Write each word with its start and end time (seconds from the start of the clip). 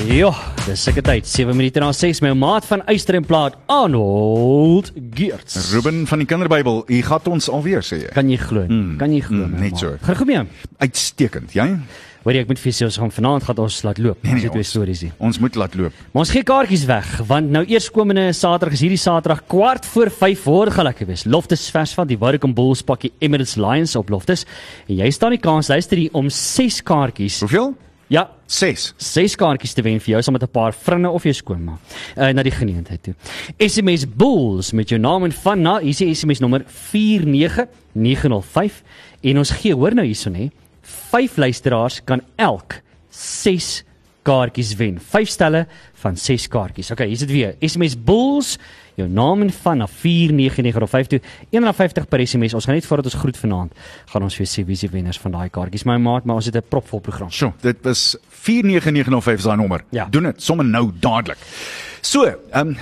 Ja, 0.00 0.30
dis 0.64 0.80
seker 0.86 1.04
tyd. 1.04 1.26
7 1.28 1.52
minute 1.52 1.80
na 1.82 1.90
6 1.92 2.22
my 2.24 2.30
maat 2.34 2.64
van 2.64 2.80
Eyster 2.88 3.18
en 3.18 3.26
Plaat 3.28 3.58
Arnold 3.70 4.88
Geerts. 5.12 5.58
Ruben 5.74 6.06
van 6.08 6.22
die 6.22 6.26
Kinderbybel, 6.26 6.80
u 6.88 7.00
gaan 7.04 7.28
ons 7.34 7.50
alweer 7.52 7.84
sê 7.84 7.98
jy. 8.00 8.14
Kan 8.16 8.30
jy 8.32 8.38
glo? 8.40 8.64
Mm, 8.64 8.96
kan 8.98 9.12
jy 9.12 9.20
glo? 9.26 9.44
mm, 9.44 9.60
net 9.60 9.76
so. 9.78 9.92
Gaan 10.02 10.18
goed 10.22 10.30
mee. 10.30 10.46
Uitstekend, 10.80 11.52
jy? 11.54 11.66
Hoor 12.24 12.38
jy 12.38 12.40
ek 12.46 12.48
moet 12.48 12.62
vir 12.62 12.72
jou 12.72 12.88
sê 12.88 13.10
vanaand 13.18 13.44
gaan 13.44 13.60
ons 13.66 13.78
laat 13.84 14.00
loop. 14.00 14.24
Nee, 14.24 14.38
nee, 14.38 14.48
twee 14.48 14.64
ons, 14.64 14.72
stories 14.72 15.04
hier. 15.04 15.12
ons 15.20 15.40
moet 15.44 15.60
laat 15.60 15.76
loop. 15.76 16.00
Maar 16.14 16.24
ons 16.24 16.34
gee 16.38 16.48
kaartjies 16.50 16.88
weg 16.88 17.12
want 17.28 17.52
nou 17.52 17.62
eerskomende 17.68 18.30
Saterdag 18.32 18.78
is 18.80 18.86
hierdie 18.86 19.00
Saterdag 19.04 19.44
kwart 19.50 19.86
voor 19.92 20.10
5 20.24 20.48
word 20.48 20.72
gaan 20.72 20.88
lekker 20.88 21.12
wees. 21.12 21.26
Loftus 21.28 21.68
vers 21.74 21.92
van 21.98 22.08
die 22.08 22.16
Warwick 22.18 22.48
Bulls 22.56 22.82
pakkie 22.82 23.12
Emirates 23.20 23.58
Lions 23.60 23.94
op 24.00 24.08
Loftus 24.10 24.46
en 24.88 24.96
jy 25.04 25.10
staan 25.12 25.36
die 25.36 25.42
kans 25.42 25.68
luister 25.68 26.00
hier 26.00 26.14
om 26.16 26.30
6 26.32 26.80
kaartjies. 26.82 27.42
Hoeveel? 27.44 27.74
Ja, 28.12 28.26
6. 28.44 28.92
ses 29.00 29.32
kaartjies 29.40 29.72
te 29.72 29.80
wen 29.80 29.96
vir 30.04 30.10
jou 30.12 30.20
saam 30.22 30.36
met 30.36 30.44
'n 30.44 30.52
paar 30.52 30.74
vriende 30.76 31.08
of 31.08 31.24
jou 31.24 31.32
skoonma 31.32 31.78
uh, 32.16 32.28
na 32.28 32.42
die 32.42 32.52
geleentheid 32.52 33.02
toe. 33.02 33.14
SMS 33.56 34.04
Bulls 34.04 34.72
met 34.72 34.88
jou 34.88 35.00
naam 35.00 35.24
en 35.24 35.32
van 35.32 35.62
na, 35.62 35.80
hier 35.80 36.08
is 36.08 36.20
SMS 36.20 36.40
nommer 36.40 36.62
49905 36.66 38.82
en 39.22 39.38
ons 39.38 39.50
gee 39.50 39.74
hoor 39.74 39.94
nou 39.94 40.06
hierson 40.06 40.34
hè. 40.34 40.50
Vyf 40.82 41.36
luisteraars 41.36 42.04
kan 42.04 42.20
elk 42.36 42.74
6 43.08 43.84
kaartjies 44.22 44.76
wen. 44.76 45.00
Vyf 45.00 45.28
stelle 45.28 45.66
van 45.94 46.16
6 46.16 46.48
kaartjies. 46.48 46.90
Okay, 46.90 47.06
hier's 47.06 47.20
dit 47.24 47.30
weer. 47.30 47.54
SMS 47.60 47.96
Bulls 47.96 48.58
jou 48.94 49.08
naam 49.08 49.42
en 49.42 49.50
van 49.50 49.78
na 49.82 49.86
49905 49.86 51.06
toe 51.06 51.20
150 51.50 52.08
per 52.08 52.26
SMS. 52.26 52.54
Ons 52.54 52.64
gaan 52.64 52.74
net 52.74 52.86
voordat 52.86 53.12
ons 53.12 53.20
groet 53.22 53.36
vanaand 53.36 53.72
gaan 54.12 54.22
ons 54.22 54.36
vir 54.36 54.46
sê 54.46 54.64
wie 54.66 54.76
se 54.76 54.88
wenners 54.92 55.18
van 55.18 55.36
daai 55.36 55.48
kaartjies. 55.50 55.86
My 55.88 55.96
maat, 55.96 56.24
maar 56.24 56.36
ons 56.36 56.46
het 56.46 56.56
'n 56.56 56.68
propvol 56.68 57.00
program. 57.00 57.30
Sjoe, 57.30 57.52
dit 57.60 57.76
was 57.82 58.16
49905 58.28 59.38
is 59.38 59.44
daai 59.44 59.56
nommer. 59.56 59.84
Ja. 59.90 60.06
Doen 60.10 60.22
dit 60.22 60.42
sommer 60.42 60.66
nou 60.66 60.90
dadelik. 61.00 61.38
So, 62.02 62.24
ehm 62.26 62.72
um, 62.72 62.76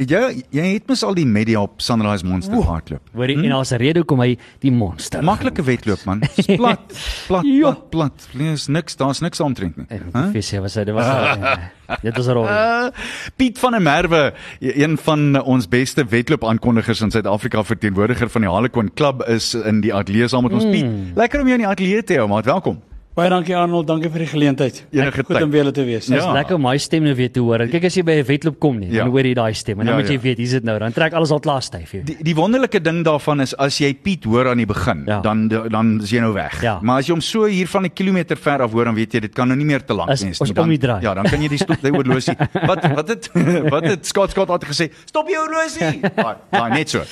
jy 0.00 0.20
jy 0.54 0.62
het 0.78 0.86
mos 0.88 1.02
al 1.04 1.12
die 1.18 1.26
media 1.28 1.60
op 1.60 1.82
Sunrise 1.84 2.24
Monster 2.24 2.56
Oeh. 2.56 2.68
hardloop. 2.70 3.02
Hoorie, 3.12 3.34
hmm? 3.36 3.44
en 3.44 3.50
daar's 3.50 3.72
'n 3.74 3.76
rede 3.82 4.00
hoekom 4.00 4.20
hy 4.24 4.38
die 4.64 4.70
monster. 4.72 5.22
Maklike 5.22 5.62
wedloop 5.62 6.04
man. 6.08 6.20
Dis 6.36 6.46
plat, 6.46 6.80
plat, 7.26 7.44
Ja. 7.44 7.60
plat, 7.74 7.90
plat. 7.90 8.28
Lees 8.32 8.68
niks, 8.68 8.96
daar's 8.96 9.20
niks 9.20 9.40
omtrent 9.40 9.76
nie. 9.76 9.84
Ek 9.90 10.06
moet 10.08 10.32
vir 10.32 10.42
sê 10.42 10.60
was 10.62 10.72
dit 10.74 10.88
was 10.90 11.04
uh, 11.06 11.56
dit 12.06 12.16
was 12.16 12.26
rol. 12.26 12.46
Uh, 12.48 12.88
Piet 13.36 13.58
van 13.58 13.72
der 13.72 13.82
Merwe, 13.82 14.32
een 14.60 14.96
van 14.96 15.42
ons 15.42 15.68
beste 15.68 16.04
wedloop 16.08 16.44
aankondigers 16.44 17.00
in 17.02 17.10
Suid-Afrika, 17.10 17.62
verteenwoordiger 17.62 18.30
van 18.30 18.40
die 18.40 18.50
Harlequin 18.50 18.90
Club 18.94 19.22
is 19.28 19.54
in 19.54 19.80
die 19.82 19.92
ateljee 19.92 20.28
saam 20.28 20.42
met 20.48 20.52
ons. 20.52 20.64
Piet, 20.64 20.88
lekker 21.14 21.40
om 21.40 21.46
jou 21.46 21.58
in 21.60 21.66
die 21.66 21.68
ateljee 21.68 22.02
te 22.04 22.14
hê, 22.16 22.26
maat. 22.26 22.44
Welkom. 22.48 22.80
Baie 23.12 23.28
dankie 23.28 23.52
Arnold, 23.52 23.84
dankie 23.90 24.08
vir 24.08 24.22
die 24.24 24.26
geleentheid. 24.30 24.78
Enige 24.90 25.20
Goed 25.26 25.34
tyd. 25.36 25.42
om 25.44 25.50
weer 25.52 25.66
te 25.70 25.82
wees. 25.84 26.06
Dit 26.06 26.16
is 26.16 26.24
Ja. 26.24 26.32
lekker 26.32 26.54
om 26.56 26.62
my 26.62 26.78
stem 26.78 27.02
nou 27.04 27.14
weer 27.14 27.30
te 27.30 27.40
hoor. 27.40 27.58
Kyk 27.68 27.84
as 27.84 27.94
jy 27.94 28.02
by 28.02 28.12
'n 28.12 28.24
wedloop 28.24 28.58
kom 28.58 28.78
nie, 28.78 28.88
Ja. 28.90 29.02
dan 29.04 29.10
hoor 29.10 29.20
jy 29.22 29.34
daai 29.34 29.52
stem 29.52 29.80
en 29.80 29.86
dan 29.86 29.94
Ja, 29.96 30.00
moet 30.00 30.08
jy 30.08 30.14
ja. 30.14 30.20
weet, 30.20 30.38
hier's 30.38 30.50
dit 30.52 30.64
nou. 30.64 30.78
Dan 30.78 30.92
trek 30.92 31.12
alles 31.12 31.30
al 31.30 31.40
klaar 31.40 31.60
styf 31.62 31.90
hier. 31.90 32.04
Die 32.04 32.16
die 32.22 32.34
wonderlike 32.34 32.80
ding 32.80 33.04
daarvan 33.04 33.40
is 33.42 33.54
as 33.58 33.76
jy 33.78 33.92
Piet 33.92 34.24
hoor 34.24 34.48
aan 34.48 34.56
die 34.56 34.66
begin, 34.66 35.04
Ja. 35.06 35.20
dan 35.20 35.46
dan 35.48 36.00
is 36.02 36.10
jy 36.10 36.20
nou 36.20 36.32
weg. 36.32 36.62
Ja. 36.62 36.78
Maar 36.80 36.98
as 37.00 37.06
jy 37.06 37.12
hom 37.12 37.20
so 37.20 37.44
hier 37.44 37.66
van 37.68 37.84
'n 37.84 37.92
kilometer 37.92 38.34
ver 38.36 38.62
af 38.62 38.72
hoor, 38.72 38.84
dan 38.86 38.94
weet 38.94 39.12
jy 39.12 39.20
dit 39.20 39.34
kan 39.34 39.46
nou 39.48 39.58
nie 39.58 39.66
meer 39.66 39.84
te 39.84 39.92
lank 39.92 40.08
wees 40.08 40.22
nie. 40.22 40.52
Dan, 40.54 40.78
draai. 40.78 41.02
ja, 41.02 41.12
dan 41.14 41.24
kan 41.24 41.42
jy 41.42 41.48
die 41.48 41.58
stop 41.58 41.82
die 41.82 41.90
horlosie. 41.92 42.34
Wat 42.66 42.94
wat 42.94 43.08
het 43.08 43.28
wat 43.74 43.84
het 43.84 44.06
Scott 44.06 44.30
Scott 44.30 44.48
altyd 44.48 44.70
gesê? 44.70 44.90
Stop 45.04 45.28
jou 45.28 45.38
horlosie. 45.46 46.00
Daai 46.16 46.36
daai 46.50 46.70
net 46.70 46.88
so. 46.88 47.02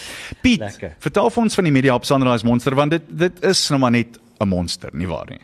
Piet, 0.43 0.61
Lekker. 0.61 0.95
vertel 0.99 1.29
vir 1.31 1.43
ons 1.43 1.55
van 1.55 1.65
die 1.65 1.73
media 1.73 1.95
op 1.95 2.05
Sunrise 2.07 2.47
Monster 2.47 2.75
want 2.75 2.91
dit 2.91 3.03
dit 3.11 3.45
is 3.45 3.69
nou 3.69 3.79
maar 3.81 3.91
net 3.91 4.19
'n 4.41 4.49
monster, 4.49 4.89
nie 4.95 5.07
waar 5.07 5.27
nie? 5.29 5.39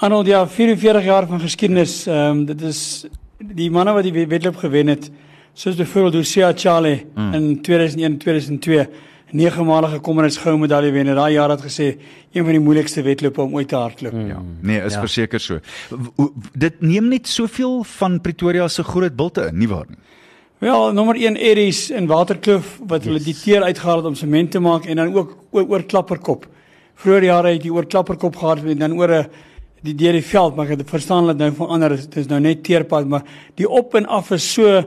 Arnold, 0.00 0.26
ja, 0.26 0.46
44 0.48 1.04
jaar 1.04 1.26
van 1.26 1.40
geskiedenis. 1.40 2.06
Ehm 2.06 2.30
um, 2.30 2.44
dit 2.46 2.60
is 2.62 3.06
die 3.38 3.70
manne 3.70 3.92
wat 3.92 4.06
die 4.06 4.26
wedloop 4.26 4.56
gewen 4.56 4.86
het, 4.86 5.10
soos 5.54 5.74
byvoorbeeld 5.74 6.14
Lucia 6.14 6.52
Charlie 6.54 7.06
mm. 7.14 7.32
in 7.34 7.62
2001, 7.62 8.18
2002, 8.18 8.86
negemaalige 9.30 10.00
Commonwealth 10.00 10.38
goue 10.38 10.58
medalje 10.58 10.92
wenner. 10.92 11.14
Daai 11.18 11.32
jaar 11.34 11.50
het 11.50 11.62
gesê 11.66 11.88
een 12.32 12.44
van 12.44 12.52
die 12.54 12.60
moeilikste 12.60 13.02
wedlope 13.02 13.42
om 13.42 13.54
ooit 13.54 13.68
te 13.68 13.76
hardloop. 13.76 14.12
Mm. 14.12 14.26
Ja. 14.28 14.42
Nee, 14.60 14.80
is 14.82 14.94
Ja. 14.94 15.00
verseker 15.00 15.40
so. 15.40 15.58
W- 15.90 16.28
Dit 16.54 16.80
neem 16.80 17.08
net 17.08 17.26
soveel 17.28 17.82
van 17.84 18.20
Pretoria 18.20 18.68
se 18.68 18.82
groot 18.82 19.16
bulte 19.16 19.48
in, 19.50 19.58
nie 19.58 19.68
waar 19.68 19.86
nie? 19.88 19.98
Wel, 20.58 20.92
nommer 20.92 21.14
1 21.16 21.36
Eries 21.36 21.90
in 21.90 22.06
Waterkloof 22.06 22.78
wat 22.86 23.04
yes. 23.04 23.06
hulle 23.12 23.24
die 23.24 23.34
teer 23.34 23.62
uitgehaal 23.62 23.96
het 23.96 24.06
om 24.06 24.14
sement 24.14 24.50
te 24.50 24.58
maak 24.60 24.84
en 24.86 24.96
dan 24.96 25.14
ook 25.14 25.36
oor, 25.50 25.66
oor 25.68 25.82
klapperkop. 25.82 26.46
Vroeger 26.94 27.24
jare 27.24 27.52
het 27.52 27.62
jy 27.64 27.70
oor 27.70 27.86
klapperkop 27.86 28.36
gehad 28.36 28.62
en 28.64 28.78
dan 28.78 28.92
oor 28.98 29.10
'n 29.10 29.26
die 29.82 29.94
deur 29.94 30.12
die 30.12 30.22
veld, 30.24 30.56
maar 30.56 30.66
ek 30.70 30.78
het 30.78 30.90
verstaan 30.90 31.26
dat 31.26 31.36
nou 31.38 31.52
verander 31.52 31.92
is. 31.92 32.06
Dit 32.06 32.16
is 32.16 32.26
nou 32.26 32.40
net 32.40 32.62
teerpad, 32.64 33.06
maar 33.08 33.22
die 33.56 33.68
op 33.68 33.94
en 33.94 34.06
af 34.06 34.30
is 34.30 34.52
so 34.52 34.82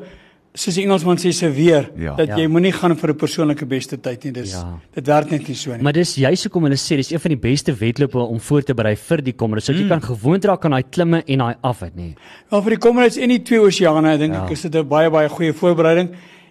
soos 0.54 0.76
die 0.76 0.84
Engelsman 0.84 1.16
sê 1.18 1.30
seveer 1.32 1.90
Ja. 1.98 2.16
dat 2.16 2.28
Ja. 2.28 2.36
jy 2.38 2.48
moenie 2.48 2.74
gaan 2.74 2.96
vir 2.98 3.10
'n 3.12 3.16
persoonlike 3.16 3.66
beste 3.66 3.98
tyd 4.02 4.24
nie. 4.26 4.32
Dis 4.34 4.52
Ja. 4.52 4.80
dit 4.94 5.08
werk 5.08 5.32
net 5.32 5.48
nie 5.48 5.56
so 5.56 5.72
nie. 5.72 5.82
Maar 5.82 5.94
dis 5.94 6.16
juist 6.16 6.44
hoekom 6.44 6.64
hulle 6.64 6.76
sê 6.76 6.96
dis 6.98 7.12
een 7.12 7.20
van 7.20 7.30
die 7.30 7.38
beste 7.40 7.74
wedlope 7.74 8.18
om 8.20 8.40
voor 8.40 8.62
te 8.62 8.74
berei 8.74 8.96
vir 8.98 9.22
die 9.22 9.34
kommer. 9.34 9.62
So 9.62 9.72
jy 9.72 9.88
kan 9.88 10.02
gewoond 10.02 10.44
raak 10.46 10.66
aan 10.66 10.72
daai 10.72 10.84
klimme 10.90 11.24
en 11.26 11.38
daai 11.38 11.56
afwit 11.64 11.96
nie. 11.96 12.16
Wel 12.50 12.62
vir 12.62 12.70
die 12.72 12.78
Commonwealth 12.80 13.18
en 13.18 13.30
die 13.30 13.42
twee 13.42 13.60
oseane, 13.62 14.18
dink 14.18 14.34
Ja. 14.34 14.44
ek 14.44 14.52
is 14.52 14.62
dit 14.62 14.76
'n 14.76 14.88
baie 14.88 15.10
baie 15.10 15.30
goeie 15.30 15.54
voorbereiding. 15.54 16.10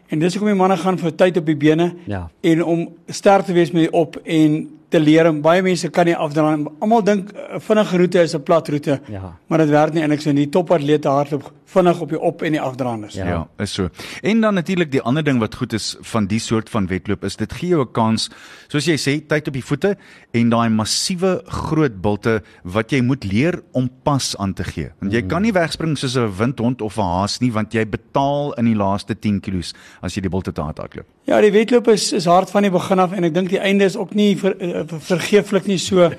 En 0.08 0.18
dis 0.18 0.34
hoekom 0.34 0.48
die 0.48 0.56
manne 0.58 0.76
gaan 0.78 0.96
vir 0.98 1.12
tyd 1.14 1.36
op 1.36 1.44
die 1.46 1.56
bene 1.56 1.94
Ja. 2.06 2.30
en 2.42 2.64
om 2.64 2.88
sterk 3.08 3.44
te 3.44 3.52
wees 3.52 3.70
met 3.70 3.82
die 3.82 3.92
op 3.92 4.16
en 4.24 4.68
te 4.90 5.00
leer. 5.00 5.26
En 5.30 5.40
baie 5.42 5.62
mense 5.62 5.90
kan 5.90 6.08
nie 6.08 6.16
afdraai. 6.16 6.66
Almal 6.80 7.04
dink 7.06 7.32
'n 7.32 7.60
vinnige 7.60 7.96
roete 7.96 8.22
is 8.22 8.34
'n 8.34 8.42
plat 8.42 8.68
roete. 8.68 9.00
Ja. 9.08 9.36
Maar 9.46 9.58
dit 9.58 9.68
werk 9.68 9.92
nie 9.94 10.02
eintlik 10.02 10.20
so 10.20 10.32
nie. 10.32 10.46
Die 10.46 10.52
topatlete 10.52 11.08
hardloop 11.08 11.52
vinnig 11.74 12.00
op 12.00 12.08
die 12.08 12.20
op 12.20 12.42
en 12.42 12.56
die 12.56 12.60
afdraanders. 12.60 13.14
Ja. 13.14 13.24
Ja. 13.24 13.30
ja, 13.30 13.64
is 13.64 13.74
so. 13.74 13.88
En 14.22 14.40
dan 14.40 14.54
natuurlik 14.54 14.90
die 14.92 15.02
ander 15.02 15.24
ding 15.24 15.38
wat 15.38 15.54
goed 15.54 15.72
is 15.76 15.96
van 16.12 16.26
die 16.30 16.40
soort 16.42 16.70
van 16.70 16.86
wedloop 16.90 17.24
is 17.24 17.36
dit 17.36 17.52
gee 17.52 17.68
jou 17.74 17.84
'n 17.84 17.92
kans, 17.92 18.30
soos 18.68 18.86
jy 18.86 18.96
sê, 18.98 19.20
tyd 19.26 19.48
op 19.48 19.54
die 19.54 19.64
voete 19.64 19.96
en 20.32 20.50
daai 20.50 20.68
massiewe 20.68 21.42
groot 21.46 22.00
bulte 22.02 22.42
wat 22.64 22.90
jy 22.90 23.00
moet 23.00 23.24
leer 23.24 23.62
om 23.72 23.90
pas 24.02 24.36
aan 24.38 24.54
te 24.54 24.64
gee. 24.64 24.90
Want 25.00 25.12
jy 25.12 25.22
kan 25.22 25.42
nie 25.42 25.52
wegspring 25.52 25.98
soos 25.98 26.16
'n 26.16 26.30
windhond 26.38 26.82
of 26.82 26.98
'n 26.98 27.02
haas 27.02 27.40
nie 27.40 27.52
want 27.52 27.72
jy 27.72 27.84
betaal 27.86 28.52
in 28.58 28.64
die 28.64 28.76
laaste 28.76 29.14
10 29.14 29.40
kilos 29.40 29.74
as 30.02 30.14
jy 30.14 30.22
die 30.22 30.30
bulte 30.30 30.52
te 30.52 30.62
hard 30.62 30.78
hardloop. 30.78 31.06
Ja, 31.24 31.40
die 31.40 31.52
wedloop 31.52 31.88
is 31.88 32.12
is 32.12 32.24
hard 32.24 32.50
van 32.50 32.62
die 32.62 32.70
begin 32.70 32.98
af 32.98 33.12
en 33.12 33.24
ek 33.24 33.34
dink 33.34 33.48
die 33.48 33.58
einde 33.58 33.84
is 33.84 33.96
ook 33.96 34.14
nie 34.14 34.36
ver, 34.36 34.56
uh, 34.60 34.84
vergeeflik 34.98 35.66
nie 35.66 35.78
so. 35.78 36.10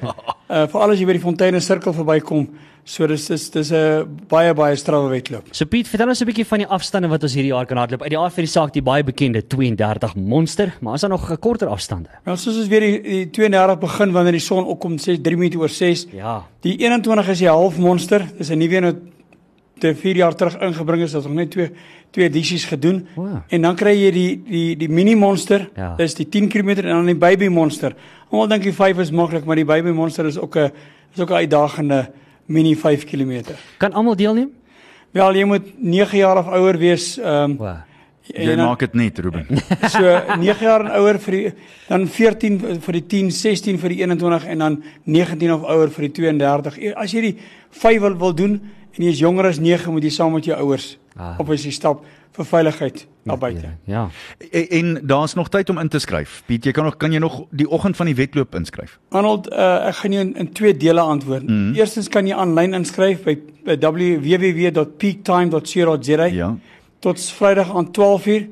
Uh 0.50 0.68
veral 0.72 0.92
as 0.92 1.00
jy 1.00 1.06
by 1.06 1.14
die 1.14 1.24
Fonteine 1.24 1.60
sirkel 1.60 1.94
verbykom. 1.94 2.48
So 2.84 3.06
dis 3.08 3.28
dis 3.28 3.50
dis 3.52 3.72
'n 3.72 4.08
baie 4.28 4.54
baie 4.54 4.76
strawwe 4.76 5.10
wedloop. 5.10 5.44
So 5.52 5.66
Piet, 5.66 5.88
vertel 5.88 6.10
ons 6.10 6.22
'n 6.22 6.26
bietjie 6.26 6.46
van 6.46 6.60
die 6.60 6.68
afstande 6.68 7.08
wat 7.08 7.24
ons 7.24 7.34
hierdie 7.34 7.54
jaar 7.54 7.66
kan 7.66 7.78
hardloop. 7.78 8.02
Uit 8.02 8.10
die 8.10 8.18
aard 8.18 8.34
van 8.34 8.44
die 8.44 8.52
saak 8.52 8.74
die 8.74 8.82
baie 8.82 9.04
bekende 9.04 9.42
32 9.48 10.16
monster, 10.16 10.74
maar 10.82 10.96
is 10.96 11.02
daar 11.02 11.10
nog 11.10 11.40
korter 11.40 11.68
afstande? 11.68 12.10
Nou 12.26 12.38
soos 12.38 12.58
ons 12.58 12.68
weer 12.68 12.80
die, 12.80 13.02
die 13.02 13.30
32 13.30 13.80
begin 13.80 14.12
wanneer 14.12 14.32
die 14.32 14.40
son 14.40 14.66
opkom, 14.66 14.98
sê 14.98 15.22
3 15.22 15.38
minute 15.38 15.58
oor 15.58 15.70
6. 15.70 16.08
Ja. 16.12 16.44
Die 16.62 16.78
21 16.78 17.30
is 17.30 17.40
die 17.40 17.48
half 17.48 17.78
monster. 17.78 18.26
Dis 18.38 18.50
'n 18.50 18.58
nuwe 18.58 18.76
een 18.76 18.84
wat 18.84 18.98
te 19.80 19.96
4 19.96 20.16
jaar 20.16 20.36
terug 20.36 20.58
ingebring 20.62 21.04
is. 21.04 21.16
Ons 21.16 21.28
net 21.28 21.52
twee 21.52 21.72
twee 22.12 22.28
edisies 22.28 22.66
gedoen. 22.66 23.08
Wow. 23.16 23.38
En 23.48 23.62
dan 23.62 23.76
kry 23.76 23.94
jy 23.96 24.12
die 24.12 24.44
die 24.48 24.78
die 24.78 24.90
mini 24.90 25.16
monster. 25.16 25.70
Ja. 25.76 25.96
Dis 25.96 26.14
die 26.14 26.28
10 26.30 26.50
km 26.50 26.70
en 26.70 26.96
dan 26.96 27.06
die 27.06 27.16
baby 27.16 27.48
monster. 27.48 27.96
Almal 28.30 28.48
dink 28.48 28.64
die 28.64 28.74
5 28.74 29.00
is 29.00 29.12
maklik, 29.12 29.46
maar 29.46 29.56
die 29.56 29.66
baby 29.66 29.90
monster 29.96 30.26
is 30.26 30.38
ook 30.38 30.56
'n 30.56 30.72
is 31.16 31.22
ook 31.22 31.30
'n 31.30 31.34
uitdagende 31.48 32.12
mini 32.46 32.76
5 32.76 33.06
km. 33.06 33.54
Kan 33.78 33.94
almal 33.94 34.16
deelneem? 34.16 34.50
Wel, 35.12 35.36
jy 35.36 35.46
moet 35.46 35.72
9 35.78 36.18
jaar 36.18 36.38
of 36.38 36.48
ouer 36.48 36.78
wees. 36.78 37.18
Ehm 37.18 37.52
um, 37.52 37.58
Wow. 37.58 37.78
Jy 38.32 38.54
maak 38.56 38.80
dit 38.80 38.94
net, 38.94 39.18
Ruben. 39.20 39.46
So 39.92 40.00
9 40.40 40.62
jaar 40.64 40.86
en 40.86 40.92
ouer 41.02 41.18
vir 41.20 41.32
die 41.36 41.54
dan 41.90 42.06
14 42.08 42.60
vir 42.80 42.94
die 42.94 43.04
10, 43.08 43.32
16 43.32 43.80
vir 43.82 43.90
die 43.90 43.98
21 44.06 44.46
en 44.54 44.58
dan 44.58 44.84
19 45.04 45.52
of 45.52 45.64
ouer 45.68 45.90
vir 45.92 46.08
die 46.08 46.12
32. 46.22 46.78
E- 46.80 46.94
As 46.96 47.12
jy 47.12 47.22
die 47.22 47.34
5 47.72 48.00
wil, 48.02 48.16
wil 48.22 48.34
doen 48.34 48.54
en 48.94 49.04
jy 49.04 49.10
is 49.12 49.20
jonger 49.20 49.46
as 49.50 49.60
9, 49.60 49.92
moet 49.92 50.04
jy 50.04 50.10
saam 50.16 50.32
met 50.38 50.46
jou 50.48 50.56
ouers 50.56 50.94
Ah. 51.16 51.40
op 51.40 51.50
as 51.50 51.64
jy 51.64 51.72
stap 51.72 52.06
vir 52.32 52.46
veiligheid 52.46 53.08
daar 53.24 53.38
buite. 53.38 53.68
Ja. 53.84 54.10
En, 54.52 54.70
en 54.70 55.00
daar's 55.04 55.34
nog 55.34 55.50
tyd 55.50 55.70
om 55.70 55.78
in 55.78 55.88
te 55.88 56.00
skryf. 56.00 56.44
Piet, 56.46 56.66
jy 56.66 56.72
kan 56.72 56.84
nog 56.84 56.98
kan 56.98 57.12
jy 57.12 57.20
nog 57.20 57.46
die 57.50 57.70
oggend 57.70 57.96
van 57.96 58.06
die 58.06 58.16
wedloop 58.16 58.56
inskryf. 58.56 59.00
Arnold, 59.10 59.52
uh, 59.52 59.88
ek 59.88 59.96
gaan 59.96 60.12
jou 60.16 60.26
in, 60.26 60.36
in 60.36 60.52
twee 60.52 60.78
dele 60.78 61.02
antwoord. 61.02 61.44
Mm 61.44 61.50
-hmm. 61.50 61.76
Eerstens 61.76 62.08
kan 62.08 62.28
jy 62.28 62.34
aanlyn 62.34 62.74
inskryf 62.74 63.24
by, 63.24 63.38
by 63.66 63.78
www.peaktime.co.za 63.78 66.24
Ja. 66.24 66.58
tot 67.00 67.22
Vrydag 67.22 67.76
aan 67.76 67.92
12uur. 67.92 68.48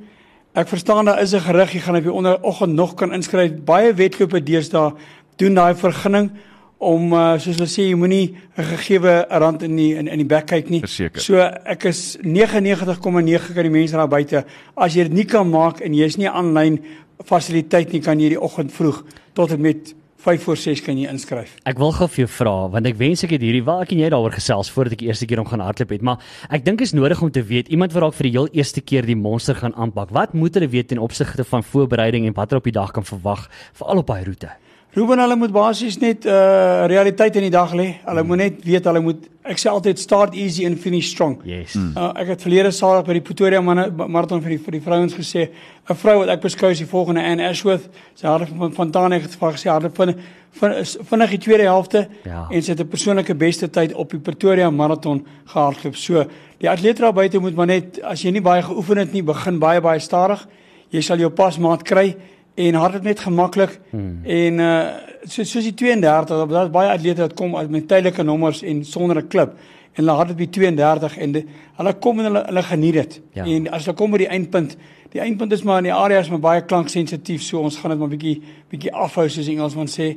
Ek 0.53 0.67
verstaan 0.67 1.05
daar 1.05 1.21
is 1.21 1.33
'n 1.33 1.39
gerig, 1.39 1.71
jy 1.71 1.79
gaan 1.79 1.95
op 1.95 2.03
die 2.03 2.13
onderoggend 2.13 2.73
nog 2.73 2.93
kan 2.93 3.13
inskryf. 3.13 3.51
Baie 3.63 3.93
wedlope 3.93 4.43
deesdae 4.43 4.93
doen 5.35 5.53
daai 5.53 5.75
vergunning 5.75 6.31
om 6.79 7.11
uh, 7.11 7.35
soos 7.35 7.57
hulle 7.57 7.67
sê 7.67 7.89
jy 7.89 7.95
moenie 7.99 8.35
'n 8.55 8.63
gegeewe 8.63 9.27
rand 9.29 9.63
in 9.67 9.75
die 9.75 9.91
in, 9.99 10.07
in 10.07 10.17
die 10.23 10.27
bek 10.27 10.47
kyk 10.47 10.69
nie. 10.69 10.79
Verseker. 10.79 11.21
So 11.21 11.35
ek 11.39 11.85
is 11.91 12.17
99,9 12.23 13.53
kan 13.53 13.63
die 13.67 13.69
mense 13.69 13.99
daar 13.99 14.07
buite 14.07 14.45
as 14.75 14.95
jy 14.95 15.03
dit 15.03 15.13
nie 15.13 15.25
kan 15.25 15.49
maak 15.49 15.81
en 15.81 15.93
jy's 15.93 16.17
nie 16.17 16.29
aanlyn 16.29 16.79
fasiliteit 17.25 17.91
nie 17.91 17.99
kan 18.01 18.19
jy 18.19 18.29
die 18.29 18.41
oggend 18.41 18.71
vroeg 18.71 19.03
tot 19.35 19.51
en 19.51 19.61
met 19.61 19.93
5 20.19 20.43
voor 20.43 20.57
6 20.57 20.81
kan 20.83 20.97
jy 20.99 21.07
inskryf. 21.07 21.51
Ek 21.63 21.77
wil 21.79 21.91
gou 21.95 22.07
vir 22.07 22.23
jou 22.25 22.31
vra 22.31 22.55
want 22.71 22.87
ek 22.87 22.95
wens 22.99 23.23
ek 23.23 23.35
het 23.35 23.43
hierdie 23.43 23.63
wel 23.63 23.83
ek 23.83 23.91
en 23.91 23.99
jy 23.99 24.09
daaroor 24.11 24.35
gesels 24.35 24.71
voordat 24.71 24.95
ek 24.95 25.03
die 25.03 25.11
eerste 25.11 25.27
keer 25.27 25.39
om 25.43 25.47
gaan 25.51 25.63
hardloop 25.63 25.91
het, 25.95 26.01
maar 26.01 26.23
ek 26.49 26.63
dink 26.63 26.81
is 26.83 26.95
nodig 26.95 27.19
om 27.23 27.31
te 27.31 27.43
weet 27.43 27.67
iemand 27.67 27.91
wat 27.95 28.07
dalk 28.07 28.15
vir 28.15 28.27
die 28.27 28.35
heel 28.35 28.49
eerste 28.55 28.79
keer 28.79 29.07
die 29.07 29.19
monster 29.19 29.55
gaan 29.55 29.75
aanpak. 29.75 30.15
Wat 30.15 30.33
moet 30.35 30.55
hulle 30.55 30.71
weet 30.71 30.91
ten 30.91 30.99
opsigte 30.99 31.43
van 31.43 31.63
voorbereiding 31.63 32.27
en 32.27 32.35
wat 32.39 32.51
hulle 32.51 32.63
op 32.63 32.71
die 32.71 32.75
dag 32.79 32.91
kan 32.95 33.03
verwag 33.03 33.47
veral 33.73 34.03
op 34.03 34.11
daai 34.11 34.23
roete? 34.23 34.51
Ruben 34.97 35.19
hulle 35.21 35.35
moet 35.37 35.51
basies 35.53 35.99
net 36.01 36.25
uh 36.25 36.85
realiteit 36.89 37.35
in 37.37 37.45
die 37.45 37.53
dag 37.53 37.73
lê. 37.77 37.91
Hulle 38.07 38.23
moet 38.25 38.39
net 38.41 38.63
weet 38.65 38.87
hulle 38.89 39.01
moet 39.05 39.27
ek 39.49 39.59
sê 39.61 39.69
altyd 39.69 39.99
start 40.01 40.33
easy 40.37 40.65
and 40.65 40.79
finish 40.81 41.11
strong. 41.13 41.35
Yes. 41.45 41.75
Uh, 41.77 42.07
ek 42.17 42.31
het 42.33 42.41
verlede 42.41 42.71
Saterdag 42.73 43.05
by 43.05 43.15
die 43.19 43.23
Pretoria 43.25 43.61
manne 43.65 43.85
marathon 44.09 44.41
vir 44.41 44.55
die 44.55 44.59
vir 44.65 44.75
die 44.77 44.81
vrouens 44.85 45.13
gesê, 45.13 45.49
'n 45.89 45.95
vrou 45.95 46.19
wat 46.19 46.29
ek 46.33 46.41
beskou 46.41 46.69
as 46.71 46.81
die 46.81 46.89
volgende 46.89 47.21
Anne 47.21 47.45
Ashworth, 47.49 47.85
sy 48.15 48.25
hardloop 48.27 48.57
van 48.57 48.73
Fontana 48.73 49.15
het 49.19 49.29
gevra 49.29 49.51
gesê 49.53 49.69
hardloop 49.69 49.95
van 49.95 50.15
van 50.59 50.71
vinnig 51.11 51.29
die 51.29 51.37
tweede 51.37 51.63
helfte 51.69 52.07
Ja. 52.25 52.47
en 52.49 52.61
sy 52.61 52.71
het 52.71 52.79
'n 52.81 52.87
persoonlike 52.89 53.35
beste 53.35 53.69
tyd 53.69 53.93
op 53.93 54.09
die 54.09 54.19
Pretoria 54.19 54.69
marathon 54.71 55.23
gehardloop. 55.45 55.95
So, 55.95 56.25
die 56.57 56.69
atlete 56.69 57.01
daar 57.01 57.13
buite 57.13 57.39
moet 57.39 57.55
maar 57.55 57.67
net 57.67 58.01
as 58.01 58.23
jy 58.23 58.31
nie 58.31 58.41
baie 58.41 58.61
geoefen 58.63 58.97
het 58.97 59.13
nie, 59.13 59.21
begin 59.21 59.59
baie 59.59 59.81
baie 59.81 59.99
stadig. 59.99 60.47
Jy 60.89 61.01
sal 61.01 61.17
jou 61.17 61.29
pasmaat 61.29 61.83
kry 61.83 62.15
en 62.59 62.77
hardloop 62.81 63.07
net 63.07 63.23
gemaklik 63.27 63.79
hmm. 63.91 64.19
en 64.25 64.65
uh 64.65 64.81
so 65.29 65.43
soos 65.43 65.65
die 65.67 65.75
32 65.75 66.45
daar's 66.47 66.69
baie 66.71 66.89
atlete 66.93 67.25
wat 67.25 67.33
kom 67.35 67.51
met 67.69 67.87
tydelike 67.91 68.23
nommers 68.23 68.61
en 68.63 68.85
sonder 68.87 69.19
'n 69.19 69.27
klip 69.27 69.51
en 69.99 70.03
hulle 70.03 70.15
hardloop 70.15 70.37
die 70.37 70.49
32 70.49 71.17
en 71.17 71.31
die, 71.35 71.45
hulle 71.79 71.93
kom 72.03 72.19
en 72.21 72.29
hulle 72.29 72.43
hulle 72.47 72.63
geniet 72.63 72.93
dit. 72.93 73.21
Ja. 73.33 73.45
En 73.45 73.69
as 73.75 73.85
hulle 73.85 73.97
kom 73.99 74.11
by 74.15 74.21
die 74.23 74.29
eindpunt, 74.31 74.75
die 75.11 75.21
eindpunt 75.23 75.55
is 75.55 75.63
maar 75.67 75.81
in 75.83 75.89
die 75.89 75.95
area 75.95 76.21
is 76.23 76.29
maar 76.29 76.43
baie 76.43 76.65
klanksensitief, 76.65 77.43
so 77.43 77.59
ons 77.59 77.79
gaan 77.81 77.91
dit 77.95 77.99
maar 77.99 78.11
bietjie 78.11 78.35
bietjie 78.71 78.93
afhou 78.93 79.27
soos 79.27 79.45
die 79.45 79.57
Engelsman 79.57 79.91
sê. 79.91 80.13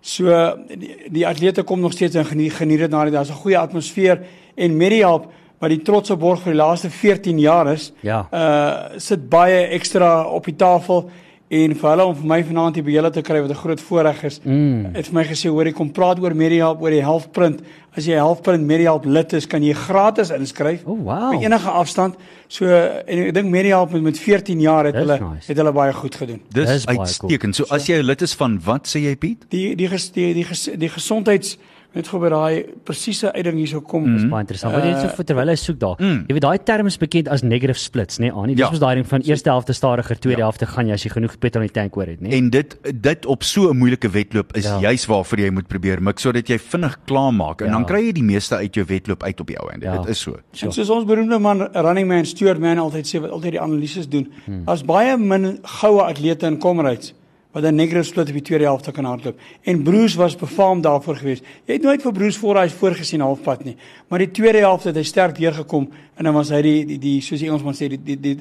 So 0.00 0.32
die, 0.70 0.94
die 1.12 1.26
atlete 1.28 1.62
kom 1.68 1.80
nog 1.80 1.92
steeds 1.92 2.16
en 2.16 2.26
geniet 2.26 2.56
geniet 2.56 2.86
dit 2.86 2.90
na 2.90 3.04
die 3.04 3.14
daar's 3.14 3.30
'n 3.30 3.42
goeie 3.44 3.58
atmosfeer 3.58 4.24
en 4.56 4.76
Medihelp 4.76 5.30
wat 5.60 5.70
die 5.70 5.82
trotse 5.82 6.16
borg 6.16 6.40
vir 6.40 6.52
die 6.52 6.62
laaste 6.62 6.90
14 6.90 7.38
jaar 7.38 7.72
is. 7.72 7.92
Ja. 8.00 8.26
Uh 8.32 8.98
sit 8.98 9.28
baie 9.28 9.66
ekstra 9.76 10.24
op 10.24 10.44
die 10.44 10.56
tafel 10.56 11.10
en 11.50 11.72
vir 11.74 11.88
hulle 11.90 12.04
om 12.06 12.14
vir 12.14 12.28
my 12.30 12.38
vanaand 12.46 12.76
hier 12.78 12.84
by 12.86 12.92
julle 12.94 13.10
te 13.10 13.22
kry 13.26 13.40
wat 13.42 13.50
'n 13.50 13.58
groot 13.58 13.80
voorreg 13.80 14.22
is. 14.24 14.40
Mm. 14.44 14.94
Het 14.94 15.06
vir 15.06 15.14
my 15.14 15.24
gesê 15.24 15.50
hoor 15.50 15.66
jy 15.66 15.72
kom 15.72 15.90
praat 15.90 16.20
oor 16.22 16.34
Medihelp 16.34 16.80
oor 16.80 16.90
die 16.90 17.02
Healthprint. 17.02 17.60
As 17.96 18.06
jy 18.06 18.14
Healthprint 18.14 18.64
Medihelp 18.64 19.04
lid 19.04 19.32
is, 19.32 19.46
kan 19.46 19.62
jy 19.62 19.72
gratis 19.74 20.30
inskryf. 20.30 20.86
Oh, 20.86 20.96
wow. 21.02 21.30
By 21.34 21.42
enige 21.44 21.68
afstand. 21.68 22.14
So 22.46 22.66
en 22.66 23.18
ek 23.26 23.34
dink 23.34 23.50
Medihelp 23.50 23.90
met, 23.90 24.02
met 24.02 24.18
14 24.18 24.60
jaar 24.60 24.84
het 24.84 24.94
hulle 24.94 25.18
nice. 25.18 25.46
het 25.48 25.56
hulle 25.56 25.72
baie 25.72 25.92
goed 25.92 26.14
gedoen. 26.14 26.40
Dis 26.52 26.86
uitstekend. 26.86 27.56
So 27.56 27.64
as 27.68 27.86
jy 27.86 27.98
'n 27.98 28.06
lid 28.06 28.22
is 28.22 28.34
van 28.34 28.60
wat 28.64 28.86
sê 28.86 29.00
jy 29.02 29.16
Piet? 29.16 29.44
Die 29.50 29.74
die 29.74 29.88
ges, 29.88 30.10
die 30.12 30.34
die, 30.34 30.44
ges, 30.44 30.68
die 30.76 30.88
gesondheids 30.88 31.58
net 31.94 32.08
gou 32.08 32.20
by 32.20 32.28
daai 32.28 32.64
presiese 32.84 33.32
uitding 33.34 33.56
hierso 33.58 33.80
kom. 33.80 34.04
Dis 34.16 34.24
baie 34.30 34.40
interessant. 34.44 34.74
Wat 34.74 34.84
jy 34.84 34.90
net 34.92 35.00
so 35.10 35.16
vir 35.16 35.24
terwyl 35.24 35.48
hy 35.48 35.54
soek 35.56 35.78
daar. 35.78 35.96
Mm. 35.98 36.24
Jy 36.28 36.34
weet 36.36 36.42
daai 36.42 36.58
term 36.64 36.86
is 36.86 36.96
bekend 36.98 37.28
as 37.28 37.42
negative 37.42 37.78
splits, 37.78 38.18
nê? 38.18 38.28
Nee, 38.28 38.32
Annie, 38.32 38.54
dis 38.56 38.64
Ja. 38.64 38.70
mos 38.70 38.78
daai 38.80 38.94
ding 38.94 39.06
van 39.06 39.20
eerste 39.22 39.50
helfte 39.50 39.72
stadiger, 39.72 40.16
tweede 40.18 40.42
helfte 40.42 40.66
gaan 40.66 40.86
jy 40.86 40.92
as 40.92 41.02
jy 41.04 41.10
genoeg 41.10 41.38
petrol 41.38 41.62
in 41.62 41.68
die 41.68 41.74
tank 41.80 41.96
oor 41.96 42.06
het, 42.06 42.20
nê? 42.20 42.30
En 42.32 42.50
dit 42.50 42.76
dit 43.02 43.26
op 43.26 43.42
so 43.42 43.70
'n 43.70 43.76
moeilike 43.76 44.08
wedloop 44.10 44.56
is 44.56 44.64
Ja. 44.64 44.74
ja. 44.78 44.80
juis 44.90 45.06
waarvoor 45.06 45.38
jy 45.38 45.50
moet 45.50 45.66
probeer 45.68 46.00
mik 46.02 46.18
sodat 46.18 46.46
jy 46.48 46.58
vinnig 46.58 46.96
klaar 47.06 47.32
maak 47.34 47.60
en 47.62 47.66
Ja. 47.66 47.72
dan 47.72 47.84
kry 47.86 48.00
jy 48.06 48.12
die 48.12 48.22
meeste 48.22 48.54
uit 48.56 48.74
jou 48.74 48.84
wedloop 48.86 49.22
uit 49.22 49.40
op 49.40 49.46
die 49.46 49.58
ou 49.60 49.70
einde. 49.70 49.86
Ja. 49.86 49.98
Dit 49.98 50.08
is 50.10 50.20
so. 50.20 50.36
En 50.62 50.72
soos 50.72 50.90
ons 50.90 51.04
beroemde 51.04 51.38
man 51.38 51.68
running 51.74 52.08
man 52.08 52.24
Stuart 52.24 52.58
Man 52.60 52.78
altyd 52.78 53.06
sê 53.06 53.20
wat 53.20 53.30
altyd 53.30 53.50
die 53.52 53.60
analises 53.60 54.08
doen. 54.08 54.28
Hmm. 54.46 54.64
Daar's 54.64 54.82
baie 54.84 55.16
min 55.18 55.58
goue 55.62 56.02
atlete 56.02 56.46
in 56.46 56.58
Comrades 56.58 57.14
wat 57.52 57.64
'n 57.64 57.74
negative 57.74 58.02
split 58.02 58.28
op 58.28 58.32
die 58.32 58.42
tweede 58.42 58.64
helfte 58.64 58.92
kan 58.92 59.04
hardloop. 59.04 59.40
En 59.62 59.82
Bruce 59.82 60.16
was 60.16 60.36
befaamd 60.36 60.82
daarvoor 60.82 61.16
geweest. 61.16 61.44
Jy 61.64 61.72
het 61.72 61.82
nooit 61.82 62.02
vir 62.02 62.12
Bruce 62.12 62.38
voor 62.38 62.56
hy 62.56 62.68
voorgesien 62.68 63.20
halfpad 63.20 63.64
nie. 63.64 63.76
Maar 64.08 64.18
die 64.18 64.30
tweede 64.30 64.58
helfte 64.58 64.88
het 64.88 64.96
hy 64.96 65.02
sterk 65.02 65.38
deurgekom 65.38 65.90
en 66.14 66.24
dan 66.24 66.34
was 66.34 66.48
hy 66.48 66.62
die 66.62 66.86
die, 66.86 66.98
die 66.98 67.20
soos 67.20 67.38
die 67.38 67.48
Engelsman 67.48 67.74
sê 67.74 67.88
die 67.88 68.00
die, 68.04 68.20
die 68.20 68.38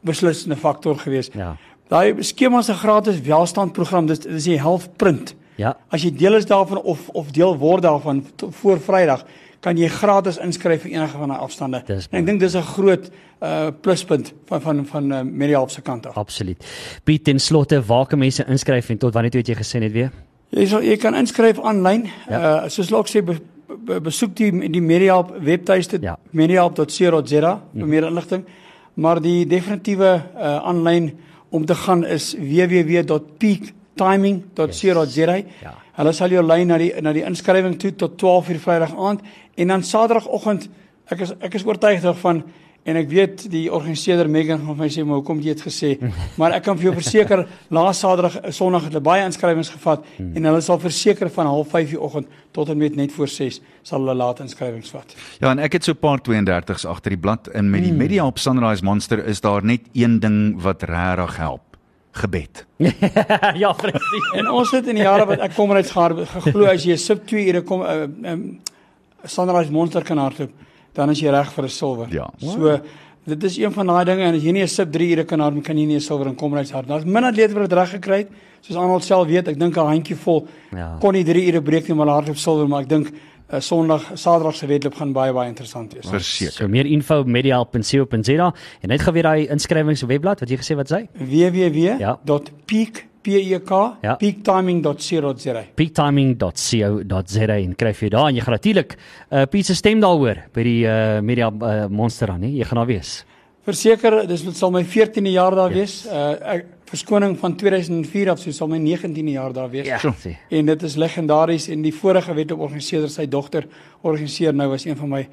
beslissende 0.00 0.56
faktor 0.56 0.98
geweest. 0.98 1.34
Ja. 1.34 1.56
Daai 1.88 2.22
skema 2.22 2.62
se 2.62 2.74
gratis 2.74 3.20
welstandprogram 3.20 4.06
dis 4.06 4.18
dis 4.18 4.44
die 4.44 4.60
Health 4.60 4.96
Print. 4.96 5.34
Ja. 5.56 5.76
As 5.88 6.02
jy 6.02 6.10
deel 6.16 6.34
is 6.34 6.46
daarvan 6.46 6.80
of 6.82 7.08
of 7.08 7.30
deel 7.30 7.58
word 7.58 7.82
daarvan 7.82 8.24
to, 8.36 8.50
voor 8.50 8.80
Vrydag, 8.80 9.24
kan 9.64 9.76
jy 9.80 9.88
gratis 9.88 10.36
inskryf 10.44 10.82
vir 10.84 10.90
enige 10.92 11.16
van 11.18 11.28
daai 11.32 11.40
afstande. 11.40 11.78
En 11.88 12.18
ek 12.20 12.26
dink 12.28 12.40
dis 12.40 12.54
'n 12.56 12.62
groot 12.74 13.10
uh 13.42 13.70
pluspunt 13.80 14.32
van 14.48 14.60
van 14.60 14.86
van 14.86 15.12
uh, 15.12 15.22
Medialp 15.22 15.70
se 15.70 15.80
kant 15.82 16.06
af. 16.06 16.16
Absoluut. 16.16 16.64
Piet 17.04 17.24
ten 17.24 17.38
slotte, 17.40 17.82
waar 17.86 18.06
kan 18.06 18.18
mense 18.18 18.44
inskryf 18.48 18.88
en 18.90 18.98
tot 18.98 19.12
wanneer 19.14 19.30
toe 19.30 19.40
het 19.40 19.48
jy 19.48 19.54
gesê 19.56 19.78
net 19.80 19.92
weer? 19.92 20.10
Jy 20.50 20.66
sal 20.66 20.82
jy 20.82 20.96
kan 20.96 21.14
inskryf 21.14 21.58
aanlyn. 21.60 22.06
Ja. 22.28 22.64
Uh 22.64 22.68
soos 22.68 22.92
ek 22.92 23.06
sê 23.08 23.22
be, 23.24 23.34
be, 23.86 24.00
besoek 24.00 24.36
die 24.36 24.68
die 24.68 24.80
Medialp 24.80 25.32
webtuiste 25.40 25.98
Ja. 26.02 26.16
medialp.co.za 26.30 27.60
vir 27.74 27.86
meer 27.86 28.04
inligting. 28.04 28.44
Maar 28.94 29.20
die 29.20 29.46
definitiewe 29.46 30.22
uh 30.36 30.68
aanlyn 30.68 31.12
om 31.50 31.66
te 31.66 31.74
gaan 31.74 32.04
is 32.04 32.34
www.peaktiming.co.za. 32.38 35.34
Ja. 35.62 35.83
Hulle 35.94 36.12
sal 36.12 36.32
jou 36.34 36.42
lei 36.42 36.64
na 36.66 36.78
die 36.78 36.90
na 37.02 37.12
die 37.14 37.22
inskrywing 37.26 37.78
toe 37.78 37.92
tot 37.94 38.18
12:00 38.18 38.58
Vrydag 38.58 38.94
aand 38.98 39.20
en 39.54 39.68
dan 39.68 39.82
Saterdagoggend 39.82 40.68
ek 41.10 41.20
is 41.20 41.32
ek 41.40 41.54
is 41.54 41.66
oortuig 41.66 42.02
daarvan 42.02 42.42
en 42.84 42.96
ek 43.00 43.08
weet 43.08 43.44
die 43.52 43.72
organiseerder 43.72 44.28
Megan 44.28 44.58
gaan 44.58 44.74
vir 44.74 44.82
my 44.82 44.88
sê 44.92 45.04
maar 45.04 45.20
hoekom 45.20 45.40
jy 45.40 45.54
dit 45.54 45.62
gesê 45.64 45.90
maar 46.40 46.56
ek 46.56 46.64
kan 46.66 46.76
vir 46.76 46.90
jou 46.90 46.94
verseker 46.96 47.44
laas 47.70 48.00
Saterdag 48.02 48.50
Sondag 48.52 48.88
het 48.88 48.96
hulle 48.96 49.04
baie 49.04 49.24
inskrywings 49.24 49.70
gevat 49.76 50.04
en 50.18 50.48
hulle 50.50 50.62
sal 50.64 50.80
verseker 50.82 51.30
van 51.36 51.46
05:30 51.52 51.94
die 51.94 52.00
oggend 52.00 52.26
tot 52.52 52.72
en 52.74 52.78
met 52.78 52.96
net 52.96 53.12
voor 53.12 53.28
6 53.28 53.60
sal 53.82 54.00
hulle 54.00 54.14
laat 54.14 54.40
inskrywings 54.40 54.90
vat. 54.90 55.14
Ja, 55.40 55.50
en 55.50 55.58
ek 55.58 55.78
het 55.78 55.84
so 55.84 55.92
'n 55.92 56.00
paar 56.00 56.18
32s 56.18 56.86
agter 56.86 57.10
die 57.10 57.20
blad 57.20 57.48
en 57.48 57.70
met 57.70 57.82
die 57.82 57.92
mm. 57.92 57.98
Mediahelp 57.98 58.38
Sunrise 58.38 58.84
Monster 58.84 59.24
is 59.26 59.40
daar 59.40 59.64
net 59.64 59.80
een 59.92 60.20
ding 60.20 60.60
wat 60.62 60.82
regtig 60.82 61.36
help. 61.36 61.73
Gebed. 62.14 62.64
ja, 63.62 63.72
presies. 63.72 64.26
En 64.38 64.50
ons 64.54 64.70
het 64.70 64.86
in 64.86 65.00
die 65.00 65.02
jare 65.02 65.26
wat 65.26 65.40
ek 65.48 65.54
kom 65.56 65.72
uit 65.74 65.88
gehad 65.90 66.20
geglo 66.30 66.68
as 66.70 66.84
jy 66.86 66.96
sub 67.00 67.24
2 67.26 67.48
ure 67.50 67.62
kom 67.66 67.82
'n 67.82 68.24
uh, 68.24 68.32
um, 68.32 68.44
Sunrise 69.24 69.72
Monster 69.72 70.04
kan 70.04 70.18
hardloop, 70.20 70.50
dan 70.94 71.10
is 71.10 71.20
jy 71.20 71.30
reg 71.32 71.50
vir 71.52 71.64
'n 71.64 71.68
silwer. 71.68 72.08
Ja. 72.12 72.28
So 72.38 72.78
dit 73.26 73.44
is 73.44 73.56
een 73.58 73.72
van 73.72 73.86
daai 73.86 74.04
dinge 74.04 74.22
en 74.22 74.34
as 74.34 74.42
jy 74.42 74.52
nie 74.52 74.62
'n 74.62 74.68
sub 74.68 74.92
3 74.92 75.10
ure 75.16 75.24
kan 75.24 75.40
hardloop, 75.40 75.64
kan 75.64 75.76
jy 75.78 75.86
nie 75.86 75.96
'n 75.96 76.00
silwer 76.00 76.26
in 76.26 76.36
Comrades 76.36 76.70
hardloop. 76.70 77.02
Daar's 77.02 77.04
min 77.04 77.24
atlete 77.24 77.54
wat 77.54 77.68
dit 77.68 77.78
reg 77.78 77.90
gekry 77.90 78.18
het. 78.18 78.30
Soos 78.60 78.76
Arnold 78.76 79.04
self 79.04 79.26
weet, 79.26 79.48
ek 79.48 79.58
dink 79.58 79.76
'n 79.76 79.86
handjie 79.86 80.16
vol 80.16 80.46
Ja. 80.70 80.96
kon 81.00 81.12
nie 81.12 81.24
3 81.24 81.46
ure 81.48 81.62
breek 81.62 81.88
nie, 81.88 81.96
maar 81.96 82.06
hardloop 82.06 82.36
silwer, 82.36 82.68
maar 82.68 82.82
ek 82.82 82.88
dink 82.88 83.12
uh, 83.52 83.60
Sondag, 83.60 84.02
Saterdag 84.14 84.54
se 84.56 84.66
wedloop 84.66 84.94
gaan 84.94 85.12
baie 85.12 85.32
baie 85.32 85.48
interessant 85.48 85.92
wees. 85.94 86.08
Verseker. 86.10 86.52
So 86.52 86.68
meer 86.68 86.86
info 86.86 87.24
mediahelp.co.za 87.24 88.52
en 88.82 88.88
net 88.88 89.00
gou 89.02 89.12
weer 89.12 89.22
daai 89.22 89.46
inskrywings 89.50 90.02
webblad 90.06 90.40
wat 90.40 90.48
jy 90.50 90.56
gesê 90.56 90.76
wat 90.76 90.88
sê? 90.92 91.02
Ja. 92.00 92.16
www.peak 92.24 93.04
P 93.24 93.28
E 93.40 93.58
K 93.64 93.70
Ja. 94.02 94.16
peaktiming.co.za. 94.20 95.62
peaktiming.co.za 95.74 97.56
en 97.56 97.74
kry 97.78 97.92
vir 97.96 98.08
jou 98.08 98.10
daar 98.16 98.28
en 98.28 98.36
jy 98.36 98.42
gaan 98.44 98.54
natuurlik 98.58 98.96
'n 99.30 99.36
uh, 99.38 99.46
Piet 99.50 99.66
se 99.66 99.74
stem 99.74 100.00
daaroor 100.00 100.36
by 100.52 100.62
die 100.62 100.84
uh, 100.86 101.20
media 101.20 101.48
uh, 101.50 101.86
monster 101.88 102.28
aan, 102.30 102.40
nie? 102.40 102.58
Jy 102.58 102.64
gaan 102.64 102.78
daar 102.78 102.86
wees. 102.86 103.24
Verseker, 103.64 104.26
dis 104.28 104.42
dit 104.44 104.56
sal 104.56 104.70
my 104.70 104.82
14de 104.84 105.30
jaar 105.32 105.54
daar 105.54 105.70
Yes. 105.72 106.04
wees. 106.04 106.12
Uh 106.12 106.54
ek 106.54 106.66
verskoning 106.94 107.34
van 107.38 107.56
2004 107.58 108.30
af, 108.30 108.40
so 108.42 108.54
sal 108.54 108.70
my 108.70 108.78
19de 108.78 109.34
jaar 109.34 109.52
daar 109.54 109.70
wees. 109.72 109.88
Ja, 109.88 110.14
sê. 110.14 110.36
En 110.54 110.70
dit 110.70 110.86
is 110.86 110.96
legendaries 111.00 111.68
en 111.72 111.82
die 111.82 111.94
vorige 111.94 112.34
wedlooporganiseerder, 112.36 113.10
sy 113.10 113.26
dogter 113.30 113.66
organiseer 114.02 114.54
nou 114.54 114.70
was 114.72 114.86
een 114.86 114.98
van 114.98 115.10
my 115.10 115.24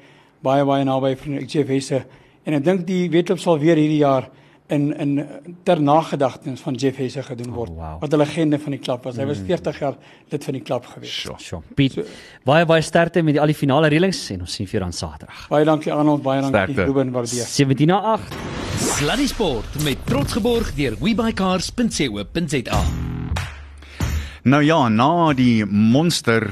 baie 0.42 0.66
baie 0.66 0.84
naby 0.84 1.14
vriende, 1.20 1.46
Jeff 1.46 1.70
Hesse. 1.70 2.02
En 2.42 2.58
ek 2.58 2.64
dink 2.66 2.86
die 2.88 3.04
wedloop 3.12 3.38
sal 3.42 3.60
weer 3.62 3.78
hierdie 3.78 4.00
jaar 4.02 4.28
in 4.66 4.96
in 4.96 5.26
ter 5.62 5.82
nagedagtenis 5.82 6.60
van 6.60 6.74
Jeff 6.74 6.96
Hesse 6.96 7.22
gedoen 7.22 7.52
word. 7.52 7.70
Oh, 7.70 7.76
wow. 7.76 8.00
Wat 8.00 8.12
'n 8.12 8.16
legende 8.16 8.58
van 8.58 8.70
die 8.70 8.80
klub 8.80 9.04
was. 9.04 9.16
Hy 9.16 9.26
was 9.26 9.38
40 9.46 9.78
jaar 9.78 9.94
lid 10.28 10.44
van 10.44 10.52
die 10.52 10.62
klub 10.62 10.86
gewees. 10.86 11.20
Sjoe. 11.20 11.38
Sjoe. 11.38 11.62
Piet, 11.74 11.98
baie 12.44 12.66
baie 12.66 12.82
sterkte 12.82 13.22
met 13.22 13.34
die 13.34 13.40
al 13.40 13.46
die 13.46 13.54
finale 13.54 13.88
reëlings 13.88 14.30
en 14.30 14.40
ons 14.40 14.52
sien 14.52 14.66
vir 14.66 14.80
jou 14.80 14.82
dan 14.82 14.92
Saterdag. 14.92 15.48
Baie 15.48 15.64
dankie 15.64 15.92
Arnold, 15.92 16.22
baie 16.22 16.40
dankie. 16.40 16.84
Ruben 16.84 17.10
waardeer. 17.10 17.44
17 17.44 17.86
na 17.86 18.00
8. 18.00 18.34
Sluddy 18.78 19.26
Sport 19.26 19.84
met 19.84 20.06
trots 20.06 20.32
geborg 20.32 20.74
deur 20.74 20.96
webycars.co.za. 21.00 23.11
Nou 24.42 24.58
ja, 24.66 24.88
na 24.90 25.30
die 25.38 25.62
monster 25.62 26.48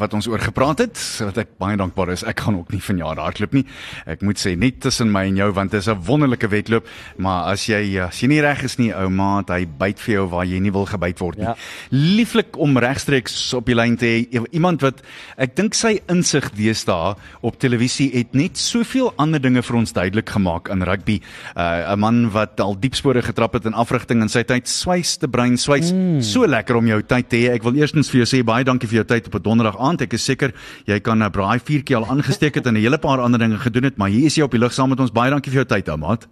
wat 0.00 0.12
ons 0.12 0.26
oor 0.28 0.42
gepraat 0.44 0.82
het, 0.82 0.98
wat 1.24 1.38
ek 1.40 1.54
baie 1.56 1.78
dankbaar 1.80 2.10
is. 2.12 2.22
Ek 2.28 2.42
gaan 2.44 2.58
ook 2.58 2.74
nie 2.74 2.80
vanjaar 2.84 3.16
hardloop 3.22 3.54
nie. 3.56 3.62
Ek 4.04 4.20
moet 4.26 4.36
sê 4.36 4.52
net 4.52 4.82
tussen 4.84 5.08
my 5.14 5.22
en 5.30 5.38
jou 5.40 5.46
want 5.56 5.72
dit 5.72 5.80
is 5.80 5.88
'n 5.88 5.96
wonderlike 6.04 6.48
wedloop, 6.52 6.84
maar 7.16 7.48
as 7.52 7.64
jy 7.72 7.96
as 8.04 8.20
jy 8.20 8.28
nie 8.28 8.40
reg 8.44 8.62
is 8.64 8.76
nie, 8.76 8.92
ou 8.92 9.08
maat, 9.08 9.48
hy 9.48 9.64
byt 9.64 9.98
vir 9.98 10.14
jou 10.14 10.26
waar 10.28 10.44
jy 10.44 10.60
nie 10.60 10.70
wil 10.70 10.84
gebyt 10.84 11.18
word 11.18 11.38
nie. 11.38 11.46
Ja. 11.46 11.54
Lieflik 11.90 12.58
om 12.58 12.76
regstreeks 12.76 13.54
op 13.54 13.64
die 13.64 13.74
lyn 13.74 13.96
te 13.96 14.04
hê 14.04 14.44
iemand 14.52 14.82
wat 14.82 15.00
ek 15.38 15.56
dink 15.56 15.74
sy 15.74 16.00
insig 16.08 16.50
deesdae 16.52 17.16
op 17.40 17.58
televisie 17.58 18.10
het 18.12 18.34
net 18.34 18.58
soveel 18.58 19.14
ander 19.16 19.40
dinge 19.40 19.62
vir 19.62 19.76
ons 19.76 19.92
duidelik 19.92 20.28
gemaak 20.28 20.68
in 20.68 20.82
rugby. 20.82 21.22
Uh, 21.56 21.94
'n 21.94 21.98
man 21.98 22.30
wat 22.30 22.60
al 22.60 22.76
diep 22.78 22.94
spore 22.94 23.22
getrap 23.22 23.54
het 23.54 23.64
in 23.64 23.74
afrigting 23.74 24.20
in 24.20 24.28
sy 24.28 24.42
tyd, 24.42 24.68
swys 24.68 25.16
te 25.16 25.28
brein, 25.28 25.56
swys 25.56 25.92
mm. 25.92 26.20
so 26.20 26.46
lekker 26.46 26.76
om 26.76 26.86
jou 26.86 27.05
tyd 27.08 27.28
te 27.28 27.36
hê. 27.36 27.54
Ek 27.54 27.62
wil 27.62 27.78
eerstens 27.80 28.10
vir 28.10 28.24
jou 28.24 28.28
sê 28.36 28.42
baie 28.44 28.64
dankie 28.64 28.88
vir 28.88 29.02
jou 29.02 29.04
tyd 29.04 29.26
op 29.26 29.34
'n 29.34 29.42
donderdag 29.42 29.78
aand. 29.78 30.02
Ek 30.02 30.12
is 30.14 30.24
seker 30.24 30.52
jy 30.86 31.00
kan 31.00 31.22
'n 31.22 31.30
braai 31.30 31.58
vuurtjie 31.58 31.96
al 31.96 32.06
aangesteek 32.06 32.54
het 32.54 32.66
en 32.66 32.74
'n 32.74 32.80
hele 32.80 32.98
paar 32.98 33.20
ander 33.20 33.38
dinge 33.38 33.58
gedoen 33.58 33.84
het, 33.84 33.96
maar 33.96 34.08
hier 34.08 34.26
is 34.26 34.36
jy 34.36 34.42
op 34.42 34.50
die 34.50 34.60
lug 34.60 34.72
saam 34.72 34.90
met 34.90 35.00
ons. 35.00 35.12
Baie 35.12 35.30
dankie 35.30 35.50
vir 35.50 35.64
jou 35.64 35.68
tyd, 35.76 35.88
ou 35.88 35.96
maat. 35.96 36.26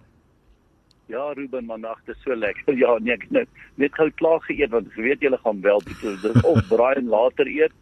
Ja, 1.07 1.31
Ruben, 1.33 1.65
maar 1.65 1.79
nag, 1.79 1.99
dit 2.05 2.15
is 2.15 2.21
so 2.23 2.35
lekker. 2.35 2.73
Ja, 2.83 2.97
nee, 2.99 3.13
ek 3.13 3.27
net 3.29 3.47
net 3.75 3.93
gou 3.99 4.07
klaar 4.19 4.39
geëet 4.45 4.71
want 4.71 4.87
ek 4.89 4.97
weet 5.03 5.23
julle 5.23 5.37
gaan 5.43 5.57
wel 5.61 5.81
dit 5.85 6.03
is 6.07 6.23
of 6.47 6.61
braai 6.69 6.95
en 7.01 7.09
later 7.11 7.47
eet 7.51 7.73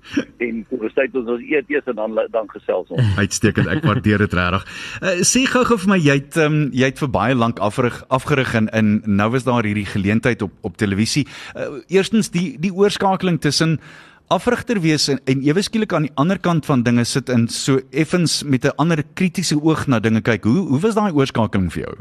en 0.42 0.64
besluit 0.72 1.18
ons 1.20 1.30
ons 1.36 1.44
eet 1.46 1.70
eers 1.70 1.90
en 1.92 2.00
dan 2.00 2.18
dan 2.34 2.50
gesels 2.52 2.90
ons. 2.90 3.12
Uitstekend, 3.24 3.70
ek 3.72 3.86
waardeer 3.88 4.26
dit 4.26 4.34
regtig. 4.40 4.66
Uh, 5.00 5.16
sê 5.22 5.44
gou-gou 5.50 5.78
vir 5.86 5.92
my, 5.94 6.00
jy 6.02 6.16
het 6.20 6.40
um, 6.42 6.58
jy 6.76 6.90
het 6.92 7.04
vir 7.04 7.12
baie 7.14 7.38
lank 7.38 7.62
afgerig 7.64 8.02
afgerig 8.14 8.56
in 8.60 8.72
in 8.74 8.96
nou 9.06 9.30
is 9.38 9.46
daar 9.48 9.64
hierdie 9.64 9.88
geleentheid 9.88 10.44
op 10.46 10.58
op 10.66 10.80
televisie. 10.82 11.28
Uh, 11.54 11.84
eerstens 11.94 12.34
die 12.34 12.58
die 12.60 12.74
oorskakeling 12.74 13.40
tussen 13.46 13.78
afrigter 14.34 14.80
wees 14.82 15.08
en, 15.12 15.22
en 15.30 15.46
ewe 15.46 15.62
skielik 15.64 15.94
aan 15.94 16.10
die 16.10 16.16
ander 16.20 16.42
kant 16.42 16.66
van 16.66 16.84
dinge 16.84 17.06
sit 17.06 17.30
in 17.30 17.48
so 17.48 17.80
effens 17.92 18.42
met 18.44 18.66
'n 18.66 18.76
ander 18.82 19.04
kritiese 19.14 19.56
oog 19.56 19.88
na 19.88 20.00
dinge 20.00 20.22
kyk. 20.22 20.44
Hoe 20.44 20.68
hoe 20.68 20.80
was 20.80 20.96
daai 20.96 21.14
oorskakeling 21.14 21.72
vir 21.72 21.84
jou? 21.84 21.96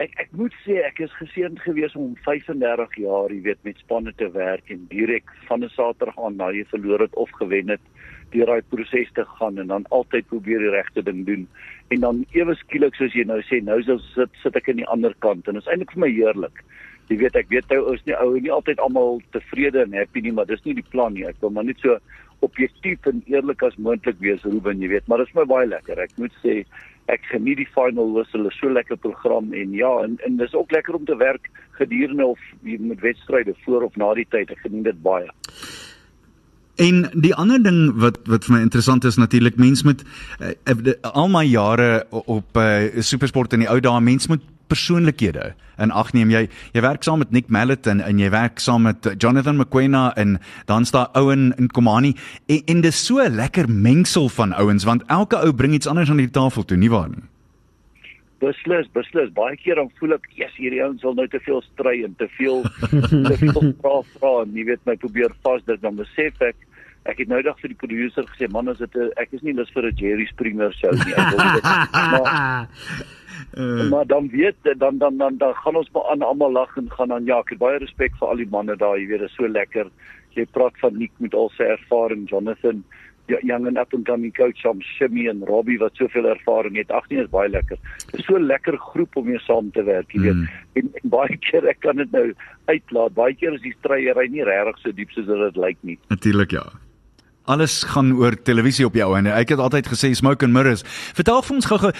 Ek 0.00 0.14
ek 0.22 0.30
moet 0.32 0.54
sê 0.64 0.78
ek 0.80 1.02
is 1.04 1.12
geseënd 1.18 1.58
geweest 1.60 1.96
om 2.00 2.14
35 2.24 2.94
jaar, 3.02 3.32
jy 3.34 3.42
weet, 3.44 3.58
met 3.68 3.80
spanne 3.82 4.14
te 4.16 4.30
werk 4.32 4.70
en 4.72 4.86
direk 4.88 5.28
van 5.48 5.60
'n 5.64 5.68
Saterdag 5.74 6.16
aan 6.16 6.38
na 6.40 6.48
jy 6.56 6.64
verloor 6.70 7.04
het 7.04 7.14
of 7.20 7.28
gewen 7.40 7.68
het, 7.68 7.84
deur 8.32 8.46
daai 8.48 8.62
proses 8.72 9.12
te 9.12 9.24
gaan 9.36 9.58
en 9.58 9.66
dan 9.66 9.84
altyd 9.90 10.30
probeer 10.32 10.64
die 10.64 10.72
regte 10.72 11.02
ding 11.02 11.26
doen. 11.26 11.46
En 11.92 12.00
dan 12.00 12.24
ewe 12.32 12.54
skielik 12.54 12.94
soos 12.94 13.12
jy 13.12 13.26
nou 13.28 13.42
sê, 13.42 13.60
nou 13.60 13.82
sit 13.82 14.30
sit 14.42 14.56
ek 14.56 14.68
aan 14.68 14.80
die 14.80 14.88
ander 14.88 15.14
kant 15.18 15.48
en 15.48 15.54
dit 15.54 15.62
is 15.62 15.68
eintlik 15.68 15.92
vir 15.92 16.00
my 16.06 16.10
heerlik. 16.10 16.64
Jy 17.10 17.16
weet 17.18 17.36
ek 17.36 17.48
weet 17.50 17.72
ou 17.76 17.92
is 17.92 18.04
nie 18.06 18.16
ou 18.16 18.40
nie 18.40 18.52
altyd 18.52 18.80
almal 18.80 19.20
tevrede 19.32 19.82
en 19.82 19.92
happy 19.92 20.20
nie, 20.20 20.32
maar 20.32 20.46
dis 20.46 20.64
nie 20.64 20.74
die 20.74 20.90
plan 20.90 21.12
nie. 21.12 21.26
Ek 21.26 21.36
wil 21.42 21.50
maar 21.50 21.64
net 21.64 21.80
so 21.84 21.98
objektief 22.40 23.04
en 23.06 23.22
eerlik 23.26 23.62
as 23.62 23.76
moontlik 23.76 24.16
wees, 24.20 24.42
Ruben, 24.44 24.80
jy 24.80 24.88
weet, 24.88 25.08
maar 25.08 25.18
dit 25.18 25.28
is 25.28 25.34
my 25.34 25.44
baie 25.44 25.66
lekker. 25.66 26.00
Ek 26.00 26.16
moet 26.16 26.32
sê 26.40 26.64
ek 27.12 27.26
geniet 27.32 27.60
die 27.60 27.68
final 27.74 28.12
whistle, 28.14 28.46
is 28.48 28.58
so 28.60 28.70
lekker 28.72 28.98
program 29.00 29.52
en 29.56 29.74
ja, 29.76 29.90
en 30.04 30.16
en 30.26 30.38
dis 30.40 30.54
ook 30.54 30.72
lekker 30.72 30.94
om 30.94 31.04
te 31.04 31.16
werk 31.16 31.50
gedurende 31.78 32.26
of 32.26 32.40
met 32.62 33.00
wedstryde 33.00 33.54
voor 33.64 33.82
of 33.82 33.96
na 33.96 34.12
die 34.14 34.26
tyd. 34.30 34.50
Ek 34.50 34.62
geniet 34.66 34.90
dit 34.90 35.02
baie. 35.02 35.30
En 36.80 37.02
die 37.12 37.34
ander 37.34 37.60
ding 37.62 37.80
wat 38.00 38.20
wat 38.30 38.46
vir 38.46 38.56
my 38.56 38.62
interessant 38.64 39.04
is 39.04 39.18
natuurlik 39.20 39.58
mens 39.60 39.82
moet 39.84 40.04
uh, 40.40 40.94
al 41.02 41.28
my 41.28 41.44
jare 41.44 42.06
op 42.10 42.56
uh, 42.56 43.02
supersport 43.04 43.52
in 43.52 43.66
die 43.66 43.70
ou 43.70 43.80
dae 43.84 44.00
mens 44.00 44.30
moet 44.32 44.44
persoonlikhede. 44.70 45.50
In 45.80 45.92
ag 45.96 46.12
neem 46.16 46.30
jy 46.32 46.46
jy 46.74 46.84
werk 46.84 47.04
saam 47.06 47.22
met 47.22 47.32
Nick 47.34 47.50
Mallet 47.52 47.88
en 47.90 48.02
en 48.04 48.20
jy 48.20 48.30
werk 48.32 48.62
saam 48.62 48.86
met 48.88 49.08
Jonathan 49.18 49.58
McQuena 49.58 50.10
en 50.20 50.38
dan 50.70 50.86
staan 50.88 51.10
Owen 51.18 51.50
en 51.58 51.68
Komani 51.68 52.14
en, 52.46 52.62
en 52.66 52.80
dis 52.86 53.04
so 53.06 53.18
'n 53.18 53.36
lekker 53.36 53.68
mengsel 53.68 54.28
van 54.28 54.52
ouens 54.52 54.84
want 54.84 55.02
elke 55.08 55.36
ou 55.36 55.52
bring 55.52 55.74
iets 55.74 55.86
anders 55.86 56.10
aan 56.10 56.22
die 56.22 56.30
tafel 56.30 56.64
toe 56.64 56.76
nie 56.76 56.90
waar 56.90 57.08
nie? 57.08 57.26
Beslis 58.40 58.88
beslis. 58.92 59.32
Baie 59.32 59.56
keer 59.56 59.74
dan 59.74 59.90
voel 59.98 60.14
ek 60.16 60.26
eers 60.36 60.56
hierdie 60.56 60.82
ouens 60.82 61.02
wil 61.02 61.14
nou 61.14 61.28
te 61.28 61.40
veel 61.40 61.62
stry 61.62 62.02
en 62.04 62.14
te 62.16 62.28
veel 62.38 62.62
te 63.28 63.36
veel 63.36 63.72
vra 63.82 64.00
vra 64.16 64.32
en 64.42 64.54
jy 64.56 64.64
weet 64.64 64.84
my 64.86 64.96
probeer 64.96 65.34
vasdruk 65.42 65.80
dan 65.80 65.96
besef 65.96 66.40
ek 66.40 66.56
ek 67.04 67.18
het 67.18 67.28
nou 67.28 67.42
dag 67.42 67.58
vir 67.60 67.72
die 67.72 67.80
produsent 67.80 68.28
gesê 68.34 68.50
man 68.50 68.68
as 68.68 68.78
dit 68.78 68.96
ek 69.16 69.32
is 69.32 69.42
nie 69.42 69.56
lus 69.56 69.70
vir 69.74 69.88
'n 69.88 69.96
Jerry 69.96 70.26
Springer 70.26 70.72
show 70.72 70.92
nie 70.92 71.14
ek 71.16 71.32
wil 71.32 71.46
dit 71.54 71.64
maar 72.12 72.76
Uh, 73.58 73.90
maar 73.90 74.06
dan 74.06 74.28
weet 74.28 74.54
dan 74.78 74.98
dan 74.98 75.16
dan 75.16 75.36
dan 75.36 75.54
gaan 75.54 75.76
ons 75.76 75.90
maar 75.90 76.10
aan 76.10 76.22
almal 76.22 76.52
lag 76.52 76.76
en 76.76 76.90
gaan 76.90 77.12
aan 77.12 77.24
ja, 77.24 77.38
ek 77.38 77.48
het 77.48 77.58
baie 77.58 77.78
respek 77.78 78.16
vir 78.18 78.28
al 78.28 78.36
die 78.36 78.48
manne 78.50 78.76
daar, 78.76 78.98
jy 78.98 79.06
weet, 79.10 79.24
dit 79.24 79.30
is 79.30 79.36
so 79.36 79.48
lekker. 79.48 79.88
Jy 80.36 80.44
praat 80.54 80.76
van 80.78 80.98
Nick 80.98 81.12
met 81.18 81.34
al 81.34 81.50
sy 81.56 81.66
ervaring, 81.74 82.28
Jonathan, 82.30 82.84
young 83.26 83.66
and 83.66 83.78
up 83.78 83.94
and 83.94 84.06
coming 84.06 84.32
coach 84.32 84.62
om 84.66 84.82
Shimmy 84.82 85.26
en 85.30 85.42
Robbie 85.46 85.78
wat 85.78 85.98
soveel 85.98 86.28
ervaring 86.30 86.76
het. 86.78 86.92
Ag 86.94 87.08
nee, 87.10 87.22
is 87.22 87.30
baie 87.30 87.50
lekker. 87.50 87.78
Dit 88.10 88.20
is 88.20 88.26
so 88.26 88.36
'n 88.38 88.46
lekker 88.46 88.78
groep 88.78 89.16
om 89.16 89.26
mee 89.26 89.38
saam 89.38 89.70
te 89.70 89.82
werk, 89.82 90.12
jy 90.12 90.20
weet. 90.20 90.34
Mm. 90.34 90.48
En, 90.72 90.90
en 91.02 91.10
baie 91.10 91.36
keer 91.36 91.66
ek 91.66 91.80
kan 91.80 91.96
dit 91.96 92.12
nou 92.12 92.32
uitlaat. 92.66 93.14
Baie 93.14 93.34
keer 93.34 93.54
is 93.54 93.62
die 93.62 93.74
stryery 93.78 94.28
nie 94.28 94.44
regtig 94.44 94.78
so 94.78 94.92
diep 94.92 95.10
soos 95.10 95.26
dit 95.26 95.56
lyk 95.56 95.78
nie. 95.82 95.98
Natuurlik 96.08 96.50
ja 96.50 96.66
alles 97.50 97.82
gaan 97.90 98.12
oor 98.18 98.36
televisie 98.46 98.86
op 98.86 98.94
jou 98.98 99.08
en 99.18 99.28
ek 99.30 99.54
het 99.54 99.62
altyd 99.62 99.88
gesê 99.90 100.12
smoke 100.16 100.46
and 100.46 100.54
mirrors. 100.54 100.84
Vertel 101.18 101.42
vir 101.46 101.56
ons 101.56 101.68
gou-gou 101.70 101.90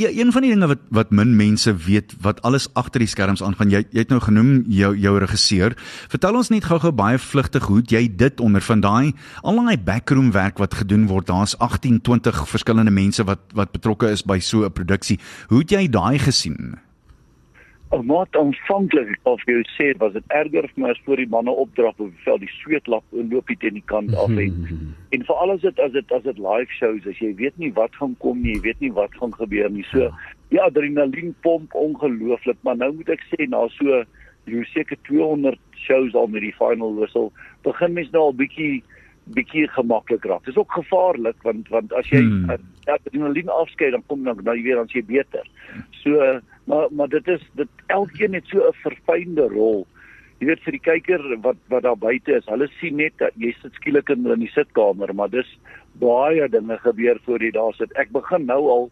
ja, 0.00 0.08
een 0.08 0.32
van 0.32 0.46
die 0.46 0.52
dinge 0.54 0.70
wat 0.72 0.84
wat 0.94 1.12
min 1.12 1.34
mense 1.36 1.74
weet 1.86 2.14
wat 2.24 2.40
alles 2.42 2.68
agter 2.78 3.04
die 3.04 3.10
skerms 3.10 3.42
aangaan. 3.44 3.72
Jy 3.72 3.84
jy 3.90 4.04
het 4.04 4.14
nou 4.14 4.20
genoem 4.24 4.64
jou 4.72 4.94
jou 4.96 5.14
regisseur. 5.20 5.76
Vertel 6.12 6.40
ons 6.40 6.50
net 6.54 6.68
gou-gou 6.70 6.92
baie 6.96 7.20
vlugtig 7.20 7.68
hoe 7.68 7.82
jy 7.90 8.06
dit 8.08 8.40
ondervind 8.40 8.84
daai 8.84 9.12
al 9.42 9.60
daai 9.64 9.78
backroom 9.78 10.32
werk 10.32 10.58
wat 10.62 10.74
gedoen 10.80 11.06
word. 11.10 11.28
Daar's 11.28 11.56
18, 11.58 12.00
20 12.02 12.44
verskillende 12.48 12.94
mense 12.94 13.24
wat 13.24 13.44
wat 13.54 13.72
betrokke 13.72 14.10
is 14.10 14.24
by 14.24 14.38
so 14.40 14.64
'n 14.64 14.72
produksie. 14.72 15.18
Hoe 15.48 15.60
het 15.60 15.70
jy 15.70 15.88
daai 15.88 16.18
gesien? 16.18 16.83
Wat 18.02 18.36
aanvanklik 18.36 19.18
of 19.22 19.42
jy 19.46 19.62
sê 19.76 19.92
was 19.98 20.12
dit 20.12 20.32
erger 20.34 20.66
vir 20.70 20.82
my 20.82 20.90
as 20.90 21.00
voor 21.06 21.20
die 21.20 21.28
manne 21.30 21.50
opdrap 21.50 22.00
op 22.00 22.10
die 22.10 22.24
veld 22.24 22.42
die 22.42 22.54
sweetlap 22.56 23.04
loop 23.12 23.48
hier 23.48 23.60
teen 23.62 23.78
die 23.78 23.86
kant 23.90 24.14
af 24.18 24.32
en 24.44 24.56
en 25.14 25.26
veral 25.28 25.54
as 25.54 25.62
dit 25.62 25.80
as 25.80 25.92
dit 25.92 26.14
as 26.16 26.24
dit 26.26 26.38
live 26.38 26.78
shows 26.78 27.06
as 27.10 27.20
jy 27.22 27.30
weet 27.38 27.58
nie 27.62 27.70
wat 27.78 27.94
gaan 28.00 28.16
kom 28.24 28.42
nie 28.42 28.56
jy 28.56 28.64
weet 28.66 28.80
nie 28.80 28.92
wat 28.92 29.14
gaan 29.20 29.34
gebeur 29.38 29.70
nie. 29.70 29.86
So 29.92 30.10
die 30.50 30.62
adrenalien 30.62 31.34
pomp 31.46 31.74
ongelooflik 31.74 32.58
maar 32.62 32.76
nou 32.76 32.92
moet 32.98 33.14
ek 33.14 33.22
sê 33.30 33.46
na 33.48 33.66
so 33.78 34.02
jy 34.50 34.64
seker 34.72 34.98
200 35.08 35.60
shows 35.86 36.14
al 36.14 36.26
met 36.32 36.42
die 36.44 36.54
final 36.58 36.94
whistle 36.98 37.30
begin 37.62 37.94
mens 37.94 38.10
nou 38.12 38.28
al 38.30 38.36
bietjie 38.42 38.82
bietjie 39.32 39.68
gemaklik 39.72 40.24
raak. 40.28 40.44
Dis 40.44 40.56
ook 40.60 40.72
gevaarlik 40.72 41.36
want 41.42 41.68
want 41.72 41.92
as 41.92 42.08
jy 42.12 42.20
hmm. 42.20 42.50
adrenalien 42.92 43.48
afskei 43.48 43.90
dan 43.90 44.04
kom 44.06 44.24
dan 44.24 44.42
nou 44.44 44.56
jy 44.56 44.66
weer 44.66 44.80
dan 44.80 44.90
jy 44.92 45.04
beter. 45.08 45.48
So 46.02 46.40
maar 46.70 46.88
maar 46.92 47.08
dit 47.08 47.28
is 47.28 47.42
dit 47.60 47.68
elkeen 47.86 48.34
het 48.34 48.46
so 48.52 48.60
'n 48.68 48.80
verfynde 48.82 49.48
rol. 49.48 49.86
Jy 50.40 50.46
weet 50.46 50.64
vir 50.66 50.72
die 50.72 50.86
kyker 50.90 51.22
wat 51.40 51.56
wat 51.68 51.82
daar 51.82 51.96
buite 51.96 52.36
is, 52.36 52.46
hulle 52.46 52.68
sien 52.80 52.96
net 52.96 53.16
dat 53.18 53.32
jy 53.36 53.54
sit 53.62 53.72
skielik 53.74 54.10
in 54.10 54.26
in 54.26 54.40
die 54.40 54.52
sitkamer, 54.52 55.14
maar 55.14 55.30
dis 55.30 55.58
baie 56.00 56.48
dinge 56.48 56.78
gebeur 56.78 57.18
voor 57.24 57.40
jy 57.42 57.50
daar 57.50 57.74
sit. 57.74 57.92
Ek 57.96 58.12
begin 58.12 58.46
nou 58.46 58.68
al 58.68 58.90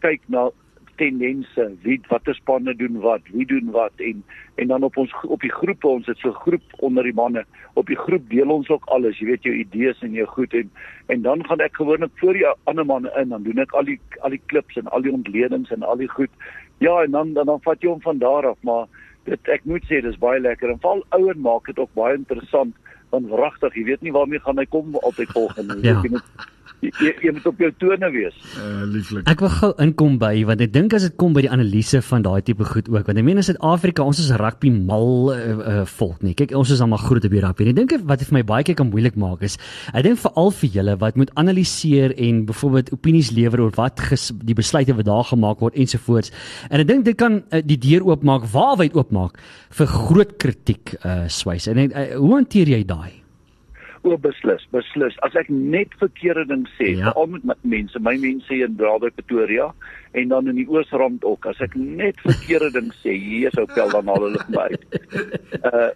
kyk 0.00 0.22
na 0.28 0.50
tendense, 0.98 1.64
wie 1.84 1.96
watter 2.10 2.36
spanne 2.36 2.74
doen 2.76 3.00
wat, 3.04 3.26
wie 3.32 3.46
doen 3.46 3.70
wat 3.74 4.04
en 4.04 4.22
en 4.58 4.66
dan 4.72 4.82
op 4.82 4.96
ons 4.98 5.12
op 5.22 5.40
die 5.40 5.52
groepe, 5.54 5.86
ons 5.86 6.06
het 6.10 6.18
so 6.18 6.32
groep 6.32 6.74
onder 6.82 7.06
die 7.06 7.14
manne. 7.14 7.44
Op 7.78 7.86
die 7.86 7.98
groep 7.98 8.24
deel 8.30 8.50
ons 8.50 8.68
ook 8.68 8.86
alles, 8.94 9.20
jy 9.20 9.28
weet 9.30 9.46
jou 9.46 9.54
idees 9.54 10.00
en 10.02 10.16
jou 10.16 10.26
goed 10.26 10.54
en 10.58 10.70
en 11.14 11.22
dan 11.22 11.44
gaan 11.46 11.62
ek 11.64 11.78
gewoonlik 11.78 12.10
voor 12.20 12.34
die 12.34 12.46
ander 12.70 12.86
manne 12.86 13.12
in, 13.20 13.30
dan 13.34 13.46
doen 13.46 13.62
ek 13.64 13.74
al 13.78 13.86
die 13.86 13.98
al 14.26 14.34
die 14.34 14.42
klips 14.50 14.76
en 14.76 14.90
al 14.90 15.06
die 15.06 15.14
ontledings 15.14 15.70
en 15.74 15.86
al 15.86 16.02
die 16.02 16.10
goed. 16.10 16.30
Ja, 16.78 17.02
en 17.02 17.14
dan 17.14 17.32
dan, 17.38 17.46
dan 17.46 17.62
vat 17.62 17.82
jy 17.82 17.92
hom 17.94 18.02
van 18.02 18.18
daar 18.18 18.50
af, 18.50 18.58
maar 18.66 18.86
dit 19.24 19.48
ek 19.54 19.64
moet 19.64 19.84
sê 19.86 20.02
dis 20.02 20.18
baie 20.18 20.40
lekker 20.40 20.70
en 20.72 20.82
val 20.82 21.04
ouer 21.16 21.38
maak 21.38 21.66
dit 21.70 21.78
ook 21.78 21.94
baie 21.94 22.16
interessant 22.18 22.74
want 23.10 23.30
wragtig, 23.32 23.74
jy 23.74 23.84
weet 23.84 24.02
nie 24.04 24.12
waarmee 24.12 24.40
gaan 24.44 24.58
hy 24.60 24.66
kom 24.68 24.96
altyd 25.00 25.30
volgende. 25.32 25.78
Ja. 25.80 25.96
Jy 26.04 26.10
moet 26.12 26.48
jy, 26.82 27.12
jy 27.24 27.32
moet 27.34 27.46
op 27.50 27.60
jou 27.62 27.70
tone 27.80 28.10
wees. 28.14 28.36
Uh 28.58 28.86
lieflik. 28.88 29.26
Ek 29.30 29.42
wil 29.42 29.52
gou 29.54 29.70
inkom 29.82 30.18
by 30.20 30.32
want 30.48 30.62
ek 30.64 30.72
dink 30.74 30.94
as 30.96 31.06
dit 31.08 31.16
kom 31.20 31.34
by 31.36 31.44
die 31.46 31.52
analise 31.52 32.00
van 32.08 32.24
daai 32.26 32.40
tipe 32.46 32.66
goed 32.68 32.88
ook 32.92 33.10
want 33.10 33.20
ek 33.20 33.26
meen 33.26 33.40
in 33.40 33.46
Suid-Afrika 33.46 34.06
ons 34.06 34.20
is 34.22 34.30
rugby 34.40 34.70
mal 34.74 35.32
uh, 35.34 35.38
uh, 35.40 35.84
volk 35.98 36.22
nie. 36.26 36.34
Kyk 36.38 36.54
ons 36.58 36.72
is 36.74 36.82
almal 36.84 37.02
groot 37.02 37.24
op 37.26 37.34
die 37.34 37.42
rugby. 37.44 37.68
Ek 37.72 37.78
dink 37.78 37.94
wat 38.08 38.24
vir 38.24 38.38
my 38.38 38.44
baie 38.46 38.66
keer 38.66 38.78
kan 38.78 38.90
moeilik 38.92 39.18
maak 39.18 39.44
is 39.46 39.58
ek 39.92 40.06
dink 40.06 40.22
veral 40.22 40.52
vir 40.60 40.74
julle 40.78 40.96
wat 41.02 41.20
moet 41.20 41.32
analiseer 41.40 42.14
en 42.16 42.42
byvoorbeeld 42.48 42.92
opinies 42.96 43.32
lewer 43.36 43.66
oor 43.66 43.74
wat 43.78 44.02
ges, 44.10 44.30
die 44.42 44.56
besluite 44.58 44.96
wat 44.98 45.08
daar 45.08 45.26
gemaak 45.28 45.62
word 45.64 45.78
ensovoorts. 45.78 46.32
En 46.70 46.82
ek 46.82 46.90
dink 46.90 47.06
dit 47.08 47.18
kan 47.18 47.42
uh, 47.42 47.62
die 47.64 47.78
deur 47.80 48.06
oopmaak, 48.12 48.46
waarwyd 48.52 48.96
oopmaak 48.98 49.38
vir 49.78 49.94
groot 49.94 50.36
kritiek 50.40 50.96
uh 51.02 51.24
swys. 51.28 51.68
En 51.70 51.80
uh, 51.88 52.10
hoe 52.16 52.34
hanteer 52.38 52.70
jy 52.76 52.84
daai? 52.86 53.17
O 54.02 54.16
beslis, 54.16 54.64
beslis. 54.74 55.16
As 55.26 55.34
ek 55.38 55.48
net 55.50 55.94
verkeerde 56.00 56.44
ding 56.50 56.66
sê, 56.76 56.92
ja. 56.94 57.12
veral 57.12 57.38
met 57.42 57.62
mense, 57.62 58.00
my 58.02 58.14
mense 58.22 58.54
in 58.54 58.76
Bradford 58.78 59.16
Pretoria 59.18 59.70
en 60.18 60.28
dan 60.32 60.48
in 60.48 60.60
die 60.60 60.66
Oosrand 60.70 61.24
ook, 61.26 61.46
as 61.50 61.60
ek 61.64 61.74
net 61.78 62.20
verkeerde 62.24 62.70
ding 62.78 62.92
sê, 63.02 63.16
hier 63.18 63.54
sou 63.56 63.66
pel 63.74 63.90
dan 63.94 64.12
al 64.12 64.28
hulle 64.28 64.44
by. 64.54 64.68
Uh 65.72 65.90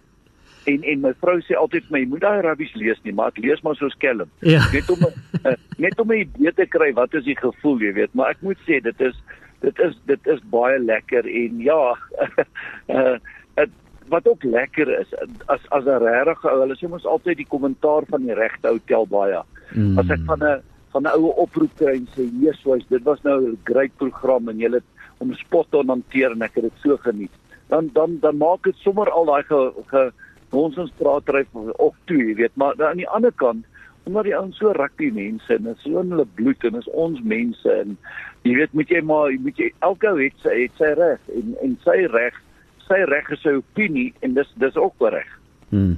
en 0.63 0.83
en 0.87 1.01
my 1.03 1.09
vrou 1.19 1.41
sê 1.43 1.57
altyd 1.59 1.89
vir 1.89 1.91
my, 1.91 2.01
moet 2.07 2.21
daai 2.23 2.41
rabbies 2.45 2.71
lees 2.79 2.99
nie, 3.03 3.11
maar 3.11 3.33
ek 3.33 3.41
lees 3.43 3.59
maar 3.65 3.75
so 3.75 3.89
skelm. 3.91 4.29
Ja. 4.47 4.61
Net 4.71 4.87
om 4.93 5.01
uh, 5.03 5.55
net 5.75 5.99
om 5.99 6.11
'n 6.11 6.21
idee 6.23 6.53
te 6.55 6.65
kry 6.71 6.93
wat 6.95 7.13
is 7.19 7.25
die 7.27 7.35
gevoel, 7.35 7.81
jy 7.83 7.91
weet, 7.97 8.13
maar 8.15 8.31
ek 8.31 8.39
moet 8.47 8.59
sê 8.63 8.79
dit 8.79 9.01
is 9.01 9.17
dit 9.59 9.79
is 9.79 9.97
dit 10.07 10.27
is 10.31 10.39
baie 10.51 10.79
lekker 10.79 11.27
en 11.27 11.59
ja, 11.59 11.81
uh 12.95 13.17
wat 14.09 14.27
ook 14.27 14.43
lekker 14.43 14.99
is 14.99 15.13
as 15.45 15.63
as 15.69 15.85
'n 15.85 16.03
regtig 16.03 16.45
ou 16.45 16.59
hulle 16.59 16.75
sê 16.75 16.89
mos 16.89 17.05
altyd 17.05 17.37
die 17.37 17.51
kommentaar 17.55 18.03
van 18.09 18.25
die 18.25 18.33
regte 18.33 18.67
hotel 18.67 19.07
baie. 19.07 19.41
Mm. 19.73 19.99
As 19.99 20.09
ek 20.09 20.23
van 20.25 20.43
'n 20.43 20.61
van 20.93 21.03
'n 21.03 21.15
oue 21.17 21.33
oproep 21.45 21.75
kry 21.77 21.95
en 21.95 22.07
sê 22.15 22.23
Jesus, 22.41 22.85
dit 22.89 23.03
was 23.03 23.21
nou 23.23 23.37
'n 23.41 23.57
great 23.63 23.95
program 23.97 24.49
en 24.49 24.57
julle 24.57 24.81
om 25.17 25.33
spot 25.33 25.67
te 25.71 25.83
hanteer 25.87 26.31
en 26.31 26.41
ek 26.41 26.55
het 26.55 26.63
dit 26.63 26.79
so 26.83 26.97
geniet. 26.97 27.31
Dan 27.67 27.89
dan 27.93 28.19
dan 28.19 28.37
maak 28.37 28.63
dit 28.63 28.75
sommer 28.75 29.09
al 29.09 29.25
daai 29.25 29.43
ge, 29.43 29.73
ge 29.87 30.11
nonsenspraat 30.51 31.29
ry 31.29 31.45
op 31.77 31.95
toe, 32.05 32.17
jy 32.17 32.35
weet, 32.35 32.55
maar 32.55 32.73
aan 32.85 32.97
die 32.97 33.09
ander 33.09 33.31
kant 33.31 33.65
omdat 34.03 34.23
die 34.23 34.35
ouens 34.35 34.57
so 34.57 34.71
rugby 34.75 35.09
mense 35.15 35.53
en 35.53 35.67
is 35.71 35.83
so 35.83 36.01
in 36.01 36.11
hulle 36.11 36.25
bloed 36.35 36.63
en 36.67 36.75
is 36.75 36.89
ons 37.05 37.21
mense 37.23 37.75
en 37.83 37.95
jy 38.43 38.55
weet 38.59 38.73
moet 38.75 38.89
jy 38.91 39.01
maar 39.07 39.31
moet 39.45 39.59
jy 39.59 39.69
elke 39.87 40.09
ou 40.11 40.17
het 40.19 40.35
sy 40.43 40.55
het 40.65 40.81
sy 40.81 40.91
reg 40.99 41.29
en 41.37 41.53
en 41.63 41.77
sy 41.85 41.95
reg 42.11 42.39
sy 42.87 43.03
reg 43.09 43.29
is 43.35 43.41
sy 43.45 43.57
opinie 43.59 44.13
en 44.21 44.33
dis 44.33 44.49
dis 44.61 44.75
ook 44.75 45.09
reg. 45.13 45.29
Hmm. 45.73 45.97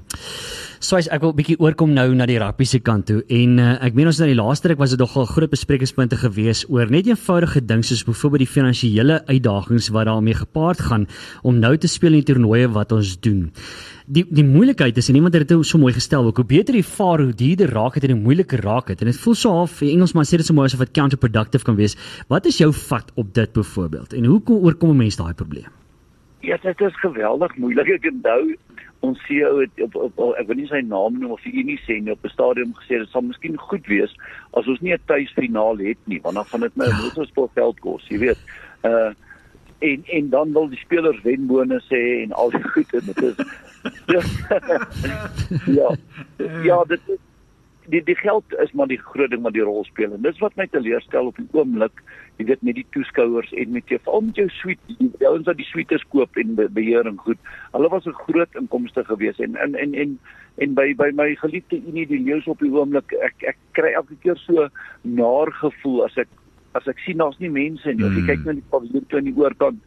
So 0.86 1.00
ek 1.00 1.24
wil 1.24 1.32
bietjie 1.34 1.56
oorkom 1.64 1.96
nou 1.96 2.12
na 2.14 2.28
die 2.30 2.38
rugby 2.38 2.66
se 2.70 2.78
kant 2.84 3.08
toe 3.10 3.22
en 3.34 3.56
uh, 3.58 3.72
ek 3.84 3.96
meen 3.98 4.08
ons 4.12 4.20
in 4.22 4.30
die 4.30 4.38
laaste 4.38 4.70
ruk 4.70 4.80
was 4.80 4.92
dit 4.94 5.02
nogal 5.02 5.26
groot 5.26 5.50
besprekingspunte 5.50 6.20
gewees 6.22 6.62
oor 6.70 6.92
net 6.94 7.08
eenvoudige 7.10 7.64
dinge 7.66 7.88
soos 7.88 8.04
byvoorbeeld 8.06 8.44
die 8.44 8.52
finansiële 8.54 9.18
uitdagings 9.26 9.90
wat 9.96 10.06
daarmee 10.12 10.38
gepaard 10.38 10.84
gaan 10.86 11.08
om 11.42 11.58
nou 11.64 11.74
te 11.82 11.90
speel 11.90 12.14
in 12.14 12.22
die 12.22 12.28
toernooie 12.30 12.68
wat 12.76 12.94
ons 12.94 13.16
doen. 13.26 13.48
Die 14.06 14.24
die 14.30 14.46
moeilikheid 14.46 15.00
is 15.02 15.10
en 15.10 15.18
iemand 15.18 15.36
het 15.36 15.48
dit 15.50 15.66
so 15.66 15.82
mooi 15.82 15.94
gestel 15.96 16.28
hoe 16.30 16.46
beter 16.46 16.78
die 16.78 16.86
vaar 16.86 17.24
hoe 17.24 17.34
duurder 17.34 17.74
raak 17.74 17.98
dit 17.98 18.06
en 18.06 18.14
hoe 18.18 18.26
moeiliker 18.28 18.62
raak 18.62 18.92
dit 18.94 19.02
en 19.02 19.10
dit 19.10 19.22
voel 19.24 19.40
so 19.40 19.56
half 19.56 19.82
in 19.82 19.96
Engelsman 19.96 20.30
sê 20.30 20.38
dit 20.38 20.46
so 20.46 20.54
mooi 20.54 20.68
asof 20.70 20.86
dit 20.86 20.94
counterproductive 21.00 21.66
kan 21.66 21.80
wees. 21.80 21.98
Wat 22.30 22.46
is 22.46 22.62
jou 22.62 22.70
vat 22.86 23.10
op 23.16 23.34
dit 23.34 23.58
byvoorbeeld 23.58 24.14
en 24.14 24.30
hoe 24.30 24.40
kom 24.44 24.62
oorkom 24.62 24.94
'n 24.94 25.02
mens 25.08 25.18
daai 25.18 25.34
probleem? 25.34 25.72
Ja, 26.46 26.58
dit 26.62 26.82
is 26.82 27.00
geweldig 27.00 27.56
moeilik. 27.58 27.90
Ek 27.98 28.06
onthou 28.12 28.56
ons 29.06 29.22
CEO 29.26 29.60
het 29.60 29.82
op, 29.82 29.96
op, 29.96 30.20
op 30.20 30.38
ek 30.40 30.48
wil 30.50 30.60
nie 30.60 30.70
sy 30.70 30.82
naam 30.86 31.18
noem 31.20 31.36
of 31.36 31.44
hy 31.46 31.64
nie 31.66 31.78
sê 31.84 31.98
nie 32.02 32.14
op 32.14 32.26
'n 32.26 32.34
stadium 32.34 32.74
gesê 32.78 33.02
dit 33.02 33.10
sal 33.10 33.26
miskien 33.26 33.58
goed 33.58 33.86
wees 33.90 34.14
as 34.54 34.68
ons 34.68 34.82
nie 34.82 34.94
'n 34.94 35.06
tuisfinaal 35.10 35.78
het 35.78 36.02
nie 36.06 36.22
want 36.22 36.36
dan 36.36 36.46
gaan 36.46 36.66
dit 36.66 36.78
my 36.78 36.90
motorsport 37.02 37.52
geld 37.54 37.80
kos, 37.80 38.08
jy 38.10 38.18
weet. 38.18 38.42
Uh 38.84 39.14
en 39.80 40.04
en 40.18 40.30
dan 40.30 40.54
wil 40.54 40.70
die 40.70 40.80
spelers 40.80 41.22
wen 41.22 41.48
bonus 41.48 41.86
hê 41.90 42.24
en 42.24 42.32
al 42.32 42.50
die 42.50 42.64
goed 42.64 42.94
en 42.94 43.06
dit 43.06 43.24
is 43.24 43.36
ja. 45.78 45.90
Ja, 46.64 46.84
dit 46.84 47.02
is 47.08 47.20
die 47.86 48.04
die 48.04 48.16
geld 48.16 48.44
is 48.64 48.72
maar 48.72 48.88
die 48.88 49.02
groot 49.02 49.30
ding 49.30 49.44
wat 49.46 49.54
die 49.54 49.66
rol 49.66 49.84
speel 49.86 50.14
en 50.14 50.24
dis 50.26 50.40
wat 50.44 50.56
my 50.60 50.68
teleurstel 50.72 51.32
op 51.32 51.38
die 51.38 51.48
oomblik 51.52 52.02
jy 52.38 52.46
weet 52.46 52.64
met 52.68 52.76
die 52.76 52.88
toeskouers 52.92 53.52
en 53.54 53.72
met 53.72 53.88
jou 53.88 54.00
veral 54.04 54.22
met 54.22 54.36
jou 54.36 54.48
suite 54.50 54.98
die 55.00 55.28
ouens 55.28 55.46
wat 55.48 55.58
die 55.58 55.68
suites 55.72 56.04
koop 56.12 56.38
en 56.38 56.56
be 56.56 56.68
beheer 56.70 57.08
en 57.08 57.18
goed 57.18 57.40
hulle 57.72 57.90
was 57.90 58.08
'n 58.08 58.18
groot 58.26 58.56
inkomste 58.56 59.04
gewees 59.04 59.40
en 59.40 59.56
en 59.56 59.76
en 59.76 59.94
en 59.94 60.18
en 60.58 60.74
by 60.76 60.94
by 60.96 61.12
my 61.16 61.36
geliefde 61.36 61.80
Unie 61.88 62.08
die 62.08 62.24
leus 62.24 62.48
op 62.48 62.60
die 62.60 62.72
oomblik 62.72 63.14
ek 63.28 63.44
ek 63.52 63.58
kry 63.72 63.92
elke 63.94 64.16
keer 64.24 64.38
so 64.38 64.68
naar 65.04 65.52
gevoel 65.52 66.06
as 66.06 66.18
ek 66.18 66.28
as 66.76 66.88
ek 66.92 67.00
sien 67.06 67.22
daar's 67.24 67.40
nie 67.40 67.52
mense 67.52 67.92
nie. 67.94 68.04
Of 68.04 68.16
jy 68.18 68.26
kyk 68.28 68.46
na 68.46 68.58
die 68.58 68.70
paviljoen 68.72 69.06
toe 69.08 69.20
aan 69.20 69.30
die 69.30 69.40
oorkant 69.40 69.80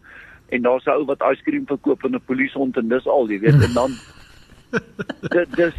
en 0.48 0.62
daar's 0.62 0.86
'n 0.86 0.96
ou 0.96 1.04
wat 1.04 1.24
yskriem 1.30 1.66
verkoop 1.68 2.04
en 2.04 2.16
'n 2.16 2.28
polisiehond 2.28 2.76
en 2.76 2.88
dis 2.88 3.06
al 3.06 3.28
jy 3.28 3.40
weet 3.40 3.62
en 3.68 3.74
dan 3.74 3.92
dit 5.36 5.56
dis 5.56 5.78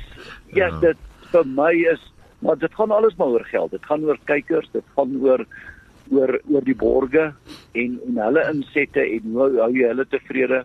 ja. 0.54 0.70
dit 0.80 0.98
vir 1.32 1.46
my 1.46 1.74
is 1.94 2.04
maar 2.42 2.58
dit 2.58 2.74
gaan 2.74 2.92
alles 2.92 3.16
maar 3.16 3.28
oor 3.28 3.46
geld. 3.46 3.72
Dit 3.72 3.86
gaan 3.86 4.04
oor 4.06 4.18
kykers, 4.26 4.70
dit 4.72 4.86
gaan 4.96 5.18
oor 5.22 5.46
oor 6.12 6.36
oor 6.50 6.66
die 6.66 6.76
borge 6.76 7.30
en 7.78 7.98
en 8.08 8.20
hulle 8.24 8.46
insette 8.52 9.04
en 9.04 9.32
hoe 9.38 9.50
hou 9.60 9.72
jy 9.76 9.88
hulle 9.92 10.06
tevrede? 10.10 10.64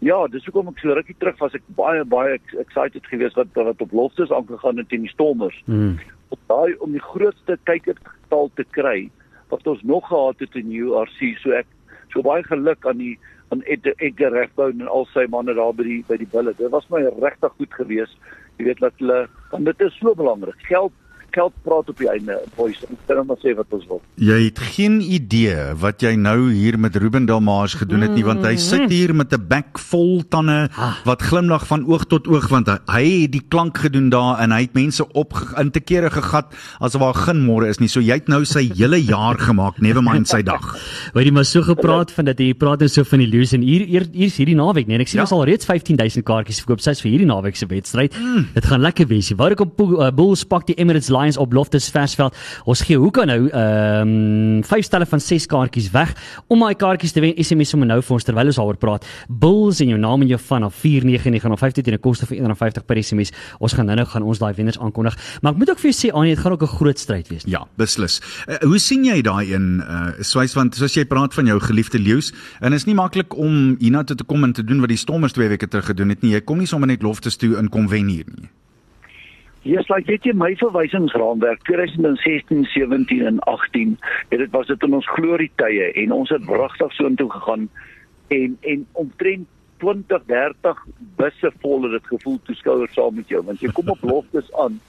Ja, 0.00 0.18
dis 0.32 0.46
hoekom 0.48 0.70
ek 0.72 0.80
so 0.80 0.94
rukkie 0.96 1.16
terug 1.20 1.40
was 1.42 1.56
ek 1.56 1.66
baie 1.76 2.04
baie 2.04 2.38
excited 2.62 3.06
geweest 3.12 3.36
wat 3.40 3.52
wat 3.58 3.82
op 3.84 3.92
loftes 3.96 4.32
aangegaan 4.32 4.80
het 4.80 4.88
teen 4.92 5.04
die 5.06 5.12
Stormers. 5.12 5.58
Mm. 5.66 5.98
Om 6.30 6.40
daai 6.52 6.76
om 6.80 6.94
die 6.96 7.04
grootste 7.04 7.58
kykersgetal 7.68 8.50
te 8.56 8.64
kry 8.76 9.10
wat 9.50 9.66
ons 9.66 9.82
nog 9.82 10.06
gehad 10.08 10.38
het 10.38 10.54
in 10.54 10.70
URC, 10.70 11.34
so 11.42 11.52
ek 11.58 11.66
so 12.14 12.22
baie 12.22 12.42
geluk 12.46 12.86
aan 12.86 13.02
die 13.02 13.16
aan 13.50 13.64
Edgar 13.66 14.30
Regbou 14.30 14.68
en 14.70 14.86
al 14.86 15.08
sy 15.10 15.24
manne 15.26 15.56
daar 15.58 15.74
by 15.74 15.82
die 15.82 16.02
by 16.06 16.20
die 16.20 16.28
bulle. 16.30 16.54
Dit 16.58 16.70
was 16.70 16.86
my 16.90 17.02
regtig 17.18 17.56
goed 17.58 17.74
geweest 17.74 18.14
jy 18.60 18.68
weet 18.68 18.82
dat 18.84 18.96
hulle 19.00 19.24
want 19.50 19.68
dit 19.70 19.86
is 19.86 19.96
so 19.98 20.14
belangrik. 20.14 20.58
Geld 20.68 20.94
geld 21.32 21.52
praat 21.64 21.88
op 21.88 21.98
die 21.98 22.08
einde 22.10 22.38
boys 22.56 22.78
en 22.88 22.96
dan 23.06 23.26
maar 23.26 23.36
sê 23.42 23.54
wat 23.56 23.66
ons 23.70 23.86
wil. 23.88 24.00
Jy 24.16 24.38
het 24.44 24.58
geen 24.58 25.00
idee 25.00 25.56
wat 25.80 26.00
jy 26.02 26.14
nou 26.16 26.50
hier 26.52 26.78
met 26.78 26.96
Ruben 26.96 27.26
Dalmaas 27.26 27.74
gedoen 27.80 28.02
het 28.06 28.14
nie 28.14 28.24
want 28.24 28.44
hy 28.44 28.56
sit 28.56 28.90
hier 28.90 29.14
met 29.14 29.32
'n 29.32 29.46
bek 29.48 29.78
vol 29.78 30.22
tande 30.28 30.68
Ah. 30.76 30.94
wat 31.04 31.22
glimlag 31.22 31.66
van 31.66 31.86
oog 31.86 32.04
tot 32.06 32.26
oog 32.28 32.48
want 32.48 32.66
hy, 32.68 32.78
hy 32.88 33.04
het 33.22 33.32
die 33.32 33.42
klank 33.48 33.78
gedoen 33.78 34.10
daar 34.10 34.38
en 34.40 34.52
hy 34.52 34.60
het 34.62 34.74
mense 34.74 35.04
op 35.12 35.32
in 35.58 35.70
te 35.70 35.80
kere 35.80 36.10
gegat 36.10 36.52
asof 36.80 37.00
daar 37.00 37.14
geen 37.14 37.40
môre 37.46 37.68
is 37.68 37.78
nie. 37.80 37.88
So 37.88 38.00
jy 38.00 38.14
het 38.14 38.28
nou 38.28 38.44
sy 38.44 38.70
hele 38.78 38.96
jaar 39.02 39.38
gemaak, 39.38 39.80
never 39.80 40.02
mind 40.02 40.28
sy 40.28 40.42
dag. 40.42 40.60
Hoor 41.14 41.22
jy 41.22 41.30
maar 41.32 41.44
so 41.44 41.62
gepraat 41.62 42.10
van 42.12 42.24
dat 42.24 42.38
jy 42.38 42.52
praat 42.54 42.78
nou 42.80 42.88
so 42.88 43.04
van 43.04 43.18
die 43.18 43.26
Lions 43.28 43.52
en 43.52 43.62
hier 43.62 43.86
hier 43.86 44.06
hier's 44.12 44.36
hierdie 44.36 44.54
naweek 44.56 44.86
nee 44.86 44.94
en 44.96 45.00
ek 45.00 45.08
sien 45.08 45.18
Ja. 45.20 45.22
ons 45.22 45.32
al 45.32 45.44
reeds 45.44 45.64
15000 45.66 46.24
kaartjies 46.24 46.58
verkoop 46.64 46.80
sies 46.80 47.00
vir 47.00 47.10
hierdie 47.10 47.26
naweek 47.26 47.56
se 47.56 47.66
wedstryd. 47.66 48.14
Mm. 48.18 48.46
Dit 48.54 48.64
gaan 48.64 48.80
lekker 48.80 49.06
wees. 49.06 49.30
Waar 49.36 49.50
ek 49.52 49.60
op 49.60 49.80
uh, 49.80 50.10
Bulls 50.10 50.44
pak 50.44 50.66
die 50.66 50.74
Emirates 50.76 51.08
Lions 51.20 51.36
op 51.36 51.52
Loftus 51.52 51.88
Versveld. 51.92 52.36
Ons 52.64 52.82
gee 52.86 52.98
hoe 52.98 53.10
kan 53.14 53.28
nou 53.30 53.48
ehm 53.48 54.08
um, 54.08 54.62
vyf 54.64 54.84
stelle 54.84 55.06
van 55.06 55.20
6 55.20 55.46
kaartjies 55.50 55.90
weg 55.94 56.14
om 56.48 56.60
daai 56.64 56.74
kaartjies 56.74 57.12
te 57.12 57.20
wen. 57.20 57.34
SMS 57.36 57.72
sommer 57.74 57.88
nou 57.88 58.00
vir 58.02 58.16
ons 58.16 58.26
terwyl 58.26 58.50
ons 58.50 58.60
daaroor 58.60 58.78
praat. 58.80 59.06
Bulls 59.28 59.80
en 59.84 59.92
jou 59.92 59.98
naam 60.00 60.24
en 60.24 60.30
jou 60.30 60.40
van 60.48 60.64
op 60.68 60.74
499 60.74 61.52
of 61.52 61.58
50 61.58 61.84
teen 61.84 61.94
'n 61.94 62.00
koste 62.00 62.26
van 62.26 62.36
R1.50 62.36 62.86
per 62.86 63.02
SMS. 63.02 63.32
Ons 63.58 63.72
gaan 63.72 63.86
nou-nou 63.86 64.06
gaan 64.06 64.22
ons 64.22 64.38
daai 64.38 64.54
wenners 64.54 64.78
aankondig. 64.78 65.16
Maar 65.42 65.52
ek 65.52 65.58
moet 65.58 65.70
ook 65.70 65.78
vir 65.78 65.90
jou 65.90 65.98
sê 66.00 66.14
Anie, 66.14 66.34
dit 66.34 66.42
gaan 66.42 66.52
ook 66.52 66.62
'n 66.62 66.76
groot 66.76 66.98
stryd 66.98 67.28
wees. 67.28 67.42
Ja, 67.46 67.66
beslis. 67.76 68.20
Uh, 68.48 68.56
hoe 68.56 68.78
sien 68.78 69.04
jy 69.04 69.22
daai 69.22 69.52
een 69.52 69.80
uh 69.80 70.12
swys 70.20 70.54
want 70.54 70.74
soos 70.74 70.94
jy 70.94 71.04
praat 71.04 71.34
van 71.34 71.46
jou 71.46 71.60
geliefde 71.60 71.98
leeu's 71.98 72.32
en 72.60 72.72
is 72.72 72.84
nie 72.84 72.94
maklik 72.94 73.36
om 73.36 73.76
hiernatoe 73.78 74.16
te 74.16 74.24
kom 74.24 74.44
en 74.44 74.52
te 74.52 74.64
doen 74.64 74.80
wat 74.80 74.88
die 74.88 74.96
Stormers 74.96 75.32
2 75.32 75.48
weke 75.48 75.68
terug 75.68 75.86
gedoen 75.86 76.08
het 76.08 76.22
nie. 76.22 76.32
Jy 76.32 76.40
kom 76.40 76.58
nie 76.58 76.66
sommer 76.66 76.88
net 76.88 77.02
loftes 77.02 77.36
toe 77.36 77.56
in 77.58 77.68
kom 77.68 77.88
wen 77.88 78.08
hier 78.08 78.24
nie. 78.26 78.50
Ja, 79.62 79.76
yes, 79.76 79.88
like 79.92 80.08
weet 80.08 80.24
jy 80.24 80.32
my 80.32 80.54
verwysingsraamwerk 80.56 81.62
2016, 81.68 82.64
17 82.72 83.26
en 83.28 83.40
18, 83.44 83.96
ja, 84.30 84.36
dit 84.40 84.52
was 84.56 84.70
dit 84.70 84.86
in 84.86 84.94
ons 84.96 85.08
glorie 85.16 85.50
tye 85.60 85.90
en 86.00 86.14
ons 86.16 86.30
het 86.32 86.46
wragtig 86.48 86.94
so 86.96 87.08
intoe 87.10 87.28
gegaan 87.30 87.68
en 88.32 88.56
en 88.60 88.86
omtrent 89.02 89.48
20, 89.84 90.24
30 90.28 90.80
busse 91.16 91.50
vol 91.60 91.84
het 91.84 91.98
dit 91.98 92.08
gevoel 92.14 92.38
toeskouers 92.48 92.96
saam 92.96 93.14
met 93.20 93.28
jou 93.28 93.42
want 93.44 93.60
jy 93.60 93.72
kom 93.76 93.92
op 93.92 94.00
loftes 94.04 94.48
aan 94.64 94.80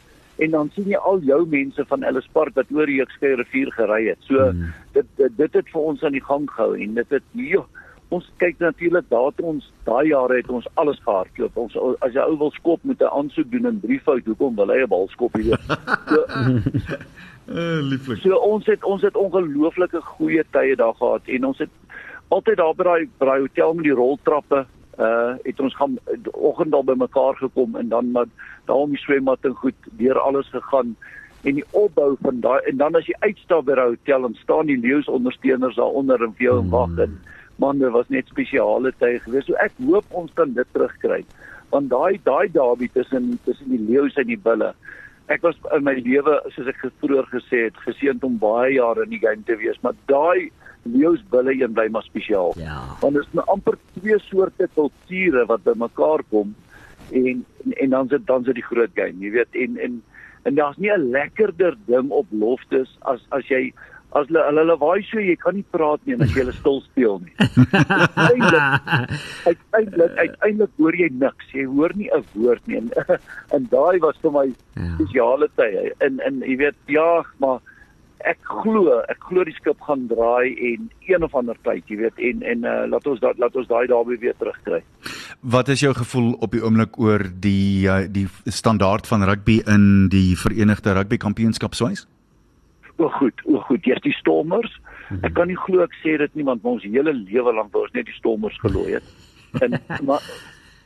en 0.41 0.55
dan 0.55 0.71
sien 0.73 0.87
jy 0.89 0.99
al 1.11 1.21
jou 1.27 1.41
mense 1.49 1.83
van 1.91 2.03
Ellis 2.07 2.29
Park 2.33 2.55
wat 2.57 2.71
oor 2.73 2.89
die 2.89 3.01
Ekskei 3.03 3.35
rivier 3.37 3.69
gery 3.75 4.01
het. 4.07 4.21
So 4.25 4.39
hmm. 4.39 4.71
dit, 4.95 5.07
dit 5.19 5.37
dit 5.37 5.59
het 5.59 5.69
vir 5.73 5.89
ons 5.91 6.03
aan 6.03 6.15
die 6.17 6.23
gang 6.25 6.47
gehou 6.49 6.73
en 6.79 6.95
dit 6.97 7.15
het 7.17 7.27
jo, 7.37 7.65
ons 8.11 8.27
kyk 8.43 8.59
natuurlik 8.59 9.07
daar 9.09 9.31
toe 9.35 9.45
ons 9.53 9.67
daai 9.87 10.07
jare 10.11 10.41
het 10.41 10.49
ons 10.51 10.67
alles 10.81 10.99
gehardloop. 11.05 11.57
Ons 11.57 11.77
as 12.03 12.13
jy 12.15 12.23
ou 12.27 12.37
wil 12.37 12.51
skop 12.51 12.83
met 12.83 13.01
'n 13.01 13.13
aansoek 13.19 13.51
doen 13.51 13.69
in 13.69 13.79
Driefout, 13.79 14.25
hoekom 14.25 14.55
wil 14.55 14.73
hy 14.73 14.81
'n 14.83 14.89
bal 14.89 15.07
skop 15.07 15.35
hier? 15.35 15.57
So, 16.09 16.25
Uh 17.51 17.79
lieflik. 17.91 18.21
so 18.21 18.35
ons 18.35 18.65
het 18.65 18.83
ons 18.83 19.01
het 19.01 19.15
ongelooflike 19.15 20.01
goeie 20.01 20.43
tye 20.51 20.75
daar 20.75 20.93
gehad 20.93 21.21
en 21.25 21.45
ons 21.45 21.57
het 21.57 21.69
altyd 22.27 22.57
daar 22.57 22.75
by 22.75 22.83
daai 22.83 23.07
by 23.19 23.25
daai 23.25 23.39
hotel 23.39 23.73
met 23.73 23.83
die 23.83 23.97
roltrappe 23.97 24.65
uh 24.99 25.33
het 25.43 25.59
ons 25.59 25.75
gaan 25.75 25.97
oggend 26.31 26.73
al 26.73 26.83
bymekaar 26.83 27.35
gekom 27.35 27.75
en 27.75 27.89
dan 27.89 28.11
maar 28.11 28.29
daar 28.65 28.75
om 28.85 28.93
die 28.93 29.01
swembad 29.03 29.39
en 29.43 29.55
goed 29.55 29.75
deur 29.97 30.19
alles 30.19 30.47
gegaan 30.53 30.95
en 31.43 31.55
die 31.55 31.65
opbou 31.71 32.15
van 32.21 32.39
daai 32.39 32.61
en 32.69 32.77
dan 32.77 32.95
as 32.95 33.09
jy 33.09 33.17
uitstap 33.19 33.65
by 33.65 33.75
daai 33.75 33.95
hotel 33.95 34.25
en 34.25 34.37
staan 34.43 34.65
die 34.65 34.79
leeu's 34.79 35.07
ondersteuners 35.07 35.75
daaronder 35.75 36.23
en 36.23 36.33
vir 36.37 36.45
jou 36.45 36.59
en 36.59 36.69
wag 36.69 36.97
en 36.97 37.17
man 37.17 37.19
dit 37.79 37.93
was 37.93 38.09
net 38.09 38.27
spesiale 38.27 38.91
tye 38.99 39.19
gewees 39.19 39.45
so 39.45 39.57
ek 39.61 39.77
hoop 39.85 40.05
ons 40.11 40.31
kan 40.33 40.53
dit 40.53 40.67
terugkry. 40.73 41.23
Want 41.71 41.89
daai 41.89 42.19
daai 42.23 42.49
derby 42.51 42.89
tussen 42.93 43.39
tussen 43.45 43.69
die 43.69 43.83
leeu's 43.89 44.17
en 44.17 44.27
die 44.27 44.39
bulle 44.49 44.73
ek 45.31 45.45
was 45.45 45.59
in 45.75 45.85
my 45.87 45.93
lewe 46.03 46.39
soos 46.55 46.67
ek 46.71 46.81
vroeër 47.03 47.27
gesê 47.31 47.67
het 47.67 47.77
geseënd 47.85 48.23
om 48.27 48.39
baie 48.41 48.73
jare 48.75 49.05
in 49.05 49.13
die 49.13 49.21
game 49.21 49.45
te 49.47 49.55
wees 49.59 49.79
maar 49.85 49.95
daai 50.11 50.49
leeu's 50.83 51.21
bulle 51.29 51.53
een 51.53 51.73
bly 51.77 51.87
maar 51.93 52.03
spesiaal. 52.03 52.55
Ja. 52.57 52.81
want 53.01 53.13
dit 53.13 53.23
is 53.23 53.33
nou 53.37 53.45
amper 53.53 53.77
twee 53.99 54.17
soorte 54.27 54.67
kulture 54.75 55.45
wat 55.51 55.63
bymekaar 55.67 56.25
kom 56.33 56.55
en 57.11 57.45
en, 57.63 57.75
en 57.83 57.89
dan 57.89 58.09
sit 58.09 58.25
dan 58.27 58.43
sit 58.43 58.57
die 58.57 58.65
groot 58.65 58.93
game 58.97 59.21
jy 59.21 59.31
weet. 59.37 59.55
En 59.65 59.77
en 59.77 60.01
en 60.49 60.55
daar's 60.57 60.77
nie 60.77 60.91
'n 60.91 61.11
lekkerder 61.11 61.77
ding 61.85 62.09
op 62.09 62.27
loftes 62.31 62.97
as 63.01 63.21
as 63.29 63.47
jy 63.47 63.73
as 64.11 64.27
hulle 64.27 64.41
hulle 64.49 64.63
lawaai 64.67 65.03
so 65.09 65.19
jy 65.23 65.35
kan 65.39 65.55
nie 65.55 65.65
praat 65.71 66.01
nie 66.05 66.13
en 66.17 66.21
as 66.25 66.33
jy 66.35 66.41
hulle 66.43 66.53
stil 66.57 66.81
speel 66.87 67.19
nie. 67.23 67.33
Uiteindelik 67.39 69.17
uiteindelik 69.49 70.15
uiteindelik 70.25 70.71
hoor 70.77 70.95
jy 70.99 71.09
niks. 71.23 71.51
Jy 71.55 71.65
hoor 71.71 71.91
nie 71.95 72.09
'n 72.11 72.23
woord 72.35 72.67
nie. 72.67 72.77
En, 72.77 72.91
en 73.55 73.67
daai 73.71 73.99
was 73.99 74.17
vir 74.21 74.31
my 74.31 74.47
Ja. 74.75 74.93
spesiale 74.95 75.47
tye. 75.55 75.91
En 75.99 76.19
en 76.25 76.39
jy 76.47 76.55
weet 76.57 76.75
ja 76.87 77.23
maar 77.39 77.59
ek 78.23 78.37
glo 78.45 78.99
ek 79.09 79.17
glo 79.29 79.43
die 79.43 79.53
skip 79.57 79.79
gaan 79.81 80.07
draai 80.07 80.53
en 80.69 80.89
een 81.09 81.23
of 81.23 81.33
ander 81.35 81.57
tyd 81.65 81.83
jy 81.89 81.97
weet 81.97 82.19
en 82.19 82.43
en 82.43 82.63
uh, 82.63 82.85
laat 82.87 83.07
ons 83.07 83.19
dat 83.19 83.37
laat 83.41 83.55
ons 83.55 83.67
daai 83.67 83.87
daarby 83.87 84.17
weer 84.21 84.35
terugkry. 84.39 84.83
Wat 85.41 85.67
is 85.69 85.79
jou 85.81 85.93
gevoel 85.93 86.33
op 86.39 86.51
die 86.51 86.61
oomblik 86.63 86.99
oor 86.99 87.23
die 87.33 87.87
uh, 87.89 88.05
die 88.07 88.27
standaard 88.45 89.07
van 89.07 89.23
rugby 89.23 89.61
in 89.67 90.09
die 90.09 90.35
Verenigde 90.37 90.93
Rugby 90.93 91.17
Kampioenskap 91.17 91.73
swys? 91.73 92.05
O 93.01 93.09
goed 93.17 93.45
o 93.45 93.59
goed 93.67 93.89
jy's 93.89 94.05
die 94.05 94.15
stormers 94.19 94.71
ek 95.21 95.33
kan 95.35 95.47
nie 95.51 95.59
glo 95.65 95.83
ek 95.83 95.97
sê 96.03 96.17
dit 96.21 96.39
nie 96.39 96.47
want 96.47 96.65
ons 96.65 96.87
hele 96.87 97.13
lewe 97.13 97.53
lank 97.57 97.75
ons 97.75 97.93
net 97.97 98.05
die 98.05 98.19
stormers 98.19 98.57
gelooi 98.63 98.89
het 98.99 99.61
en 99.65 99.79
maar 100.07 100.21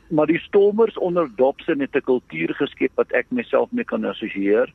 maar 0.08 0.26
die 0.26 0.38
Stormers 0.38 0.98
onder 0.98 1.28
Dobson 1.36 1.80
het 1.80 1.94
'n 1.94 2.00
kultuur 2.00 2.54
geskep 2.54 2.90
wat 2.94 3.10
ek 3.10 3.26
myself 3.28 3.70
mee 3.70 3.84
kan 3.84 4.04
assosieer. 4.04 4.72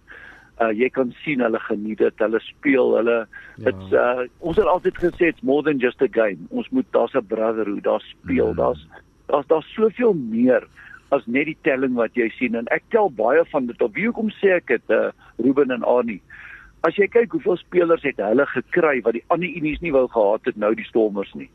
Uh 0.60 0.72
jy 0.72 0.90
kan 0.90 1.16
sien 1.24 1.40
hulle 1.40 1.60
geniet 1.60 1.98
dit, 1.98 2.14
hulle 2.18 2.40
speel, 2.40 2.96
hulle 2.96 3.28
dit's 3.56 3.90
ja. 3.90 4.22
uh 4.22 4.28
ons 4.40 4.58
het 4.58 4.66
altyd 4.66 4.98
gesê 4.98 5.22
it's 5.28 5.42
more 5.42 5.64
than 5.64 5.78
just 5.78 6.02
a 6.02 6.08
game. 6.12 6.38
Ons 6.50 6.70
moet 6.70 6.86
daar's 6.92 7.14
'n 7.16 7.26
brotherhood, 7.28 7.84
daar 7.84 8.02
speel, 8.02 8.52
mm. 8.52 8.56
daar's 8.56 8.88
daar's 9.26 9.48
daar's 9.48 9.74
soveel 9.74 10.14
meer 10.14 10.68
as 11.10 11.26
net 11.26 11.46
die 11.46 11.58
telling 11.62 11.94
wat 11.94 12.14
jy 12.14 12.30
sien 12.30 12.56
en 12.56 12.68
ek 12.68 12.84
tel 12.90 13.12
baie 13.12 13.46
van 13.46 13.66
dit 13.66 13.82
op. 13.82 13.94
Wie 13.94 14.06
hoekom 14.06 14.30
sê 14.30 14.48
ek 14.48 14.68
dit 14.68 14.90
uh 14.90 15.12
Ruben 15.38 15.72
en 15.72 15.84
Arnie? 15.84 16.22
As 16.88 16.98
jy 16.98 17.06
kyk 17.14 17.36
hoeveel 17.36 17.60
spelers 17.62 18.06
het 18.06 18.18
hulle 18.22 18.46
gekry 18.50 19.00
wat 19.06 19.14
die 19.14 19.26
ander 19.34 19.50
unies 19.50 19.82
nie 19.84 19.94
wou 19.94 20.08
gehad 20.10 20.48
het 20.50 20.58
nou 20.58 20.74
die 20.78 20.88
Stormers 20.88 21.34
nie. 21.38 21.50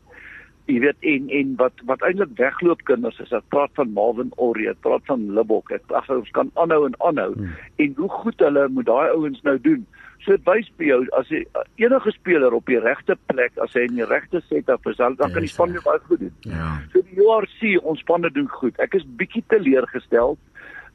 Jy 0.67 0.79
weet 0.83 1.03
en 1.11 1.27
en 1.35 1.53
wat 1.59 1.83
wat 1.89 2.03
eintlik 2.07 2.33
wegloop 2.39 2.83
kinders 2.87 3.19
is 3.23 3.33
ek 3.35 3.45
praat 3.51 3.71
van 3.79 3.91
Marvin 3.95 4.31
Orrie 4.35 4.69
ek 4.71 4.79
praat 4.87 5.03
van 5.11 5.25
Libbok 5.35 5.71
ek 5.75 5.95
ag 5.99 6.07
ons 6.15 6.31
kan 6.35 6.51
aanhou 6.55 6.85
en 6.87 6.95
aanhou. 7.09 7.33
Hmm. 7.35 7.55
en 7.83 7.95
hoe 7.99 8.09
goed 8.21 8.43
hulle 8.43 8.67
moet 8.75 8.87
daai 8.87 9.15
ouens 9.15 9.41
nou 9.43 9.57
doen. 9.67 9.85
So 10.23 10.35
dit 10.35 10.47
wys 10.47 10.67
vir 10.79 10.87
jou 10.87 10.99
as 11.19 11.31
jy 11.31 11.43
enige 11.83 12.11
speler 12.15 12.55
op 12.55 12.71
die 12.71 12.79
regte 12.83 13.15
plek 13.31 13.59
as 13.63 13.75
hy 13.75 13.83
in 13.87 13.99
die 13.99 14.07
regte 14.07 14.41
setup 14.47 14.87
is 14.87 14.99
dan 14.99 15.19
dan 15.19 15.35
kan 15.35 15.43
die 15.43 15.51
span 15.51 15.75
net 15.75 15.83
baie 15.87 16.03
goed 16.07 16.23
doen. 16.23 16.35
Ja. 16.47 16.77
So 16.93 17.03
die 17.03 17.19
URC 17.19 17.83
ons 17.83 18.03
spanne 18.03 18.31
doen 18.31 18.47
goed. 18.59 18.79
Ek 18.79 18.95
is 18.95 19.07
bietjie 19.19 19.43
teleurgestel 19.51 20.37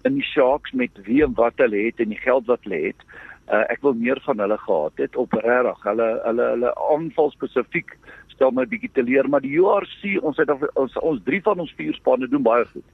in 0.08 0.16
die 0.16 0.24
Sharks 0.26 0.72
met 0.72 0.96
wie 1.06 1.20
en 1.24 1.36
wat 1.38 1.60
hulle 1.62 1.84
het 1.86 2.00
en 2.00 2.10
die 2.12 2.20
geld 2.24 2.48
wat 2.48 2.64
hulle 2.64 2.80
het 2.88 3.04
uh, 3.50 3.64
ek 3.72 3.82
wil 3.82 3.94
meer 3.98 4.20
van 4.24 4.38
hulle 4.38 4.58
gehad 4.58 5.02
het 5.02 5.16
op 5.16 5.32
regtig 5.32 5.86
hulle 5.88 6.08
hulle 6.26 6.48
hulle 6.54 6.74
aanval 6.94 7.30
spesifiek 7.34 7.96
stel 8.32 8.52
my 8.54 8.66
bietjie 8.68 8.90
te 8.94 9.04
leer 9.06 9.28
maar 9.28 9.44
die 9.44 9.54
URC 9.58 10.18
ons 10.22 10.38
het 10.40 10.50
ons 10.52 10.98
ons 11.02 11.22
drie 11.26 11.42
van 11.44 11.62
ons 11.62 11.74
vier 11.78 11.94
spanne 11.98 12.28
doen 12.30 12.44
baie 12.46 12.66
goed. 12.72 12.86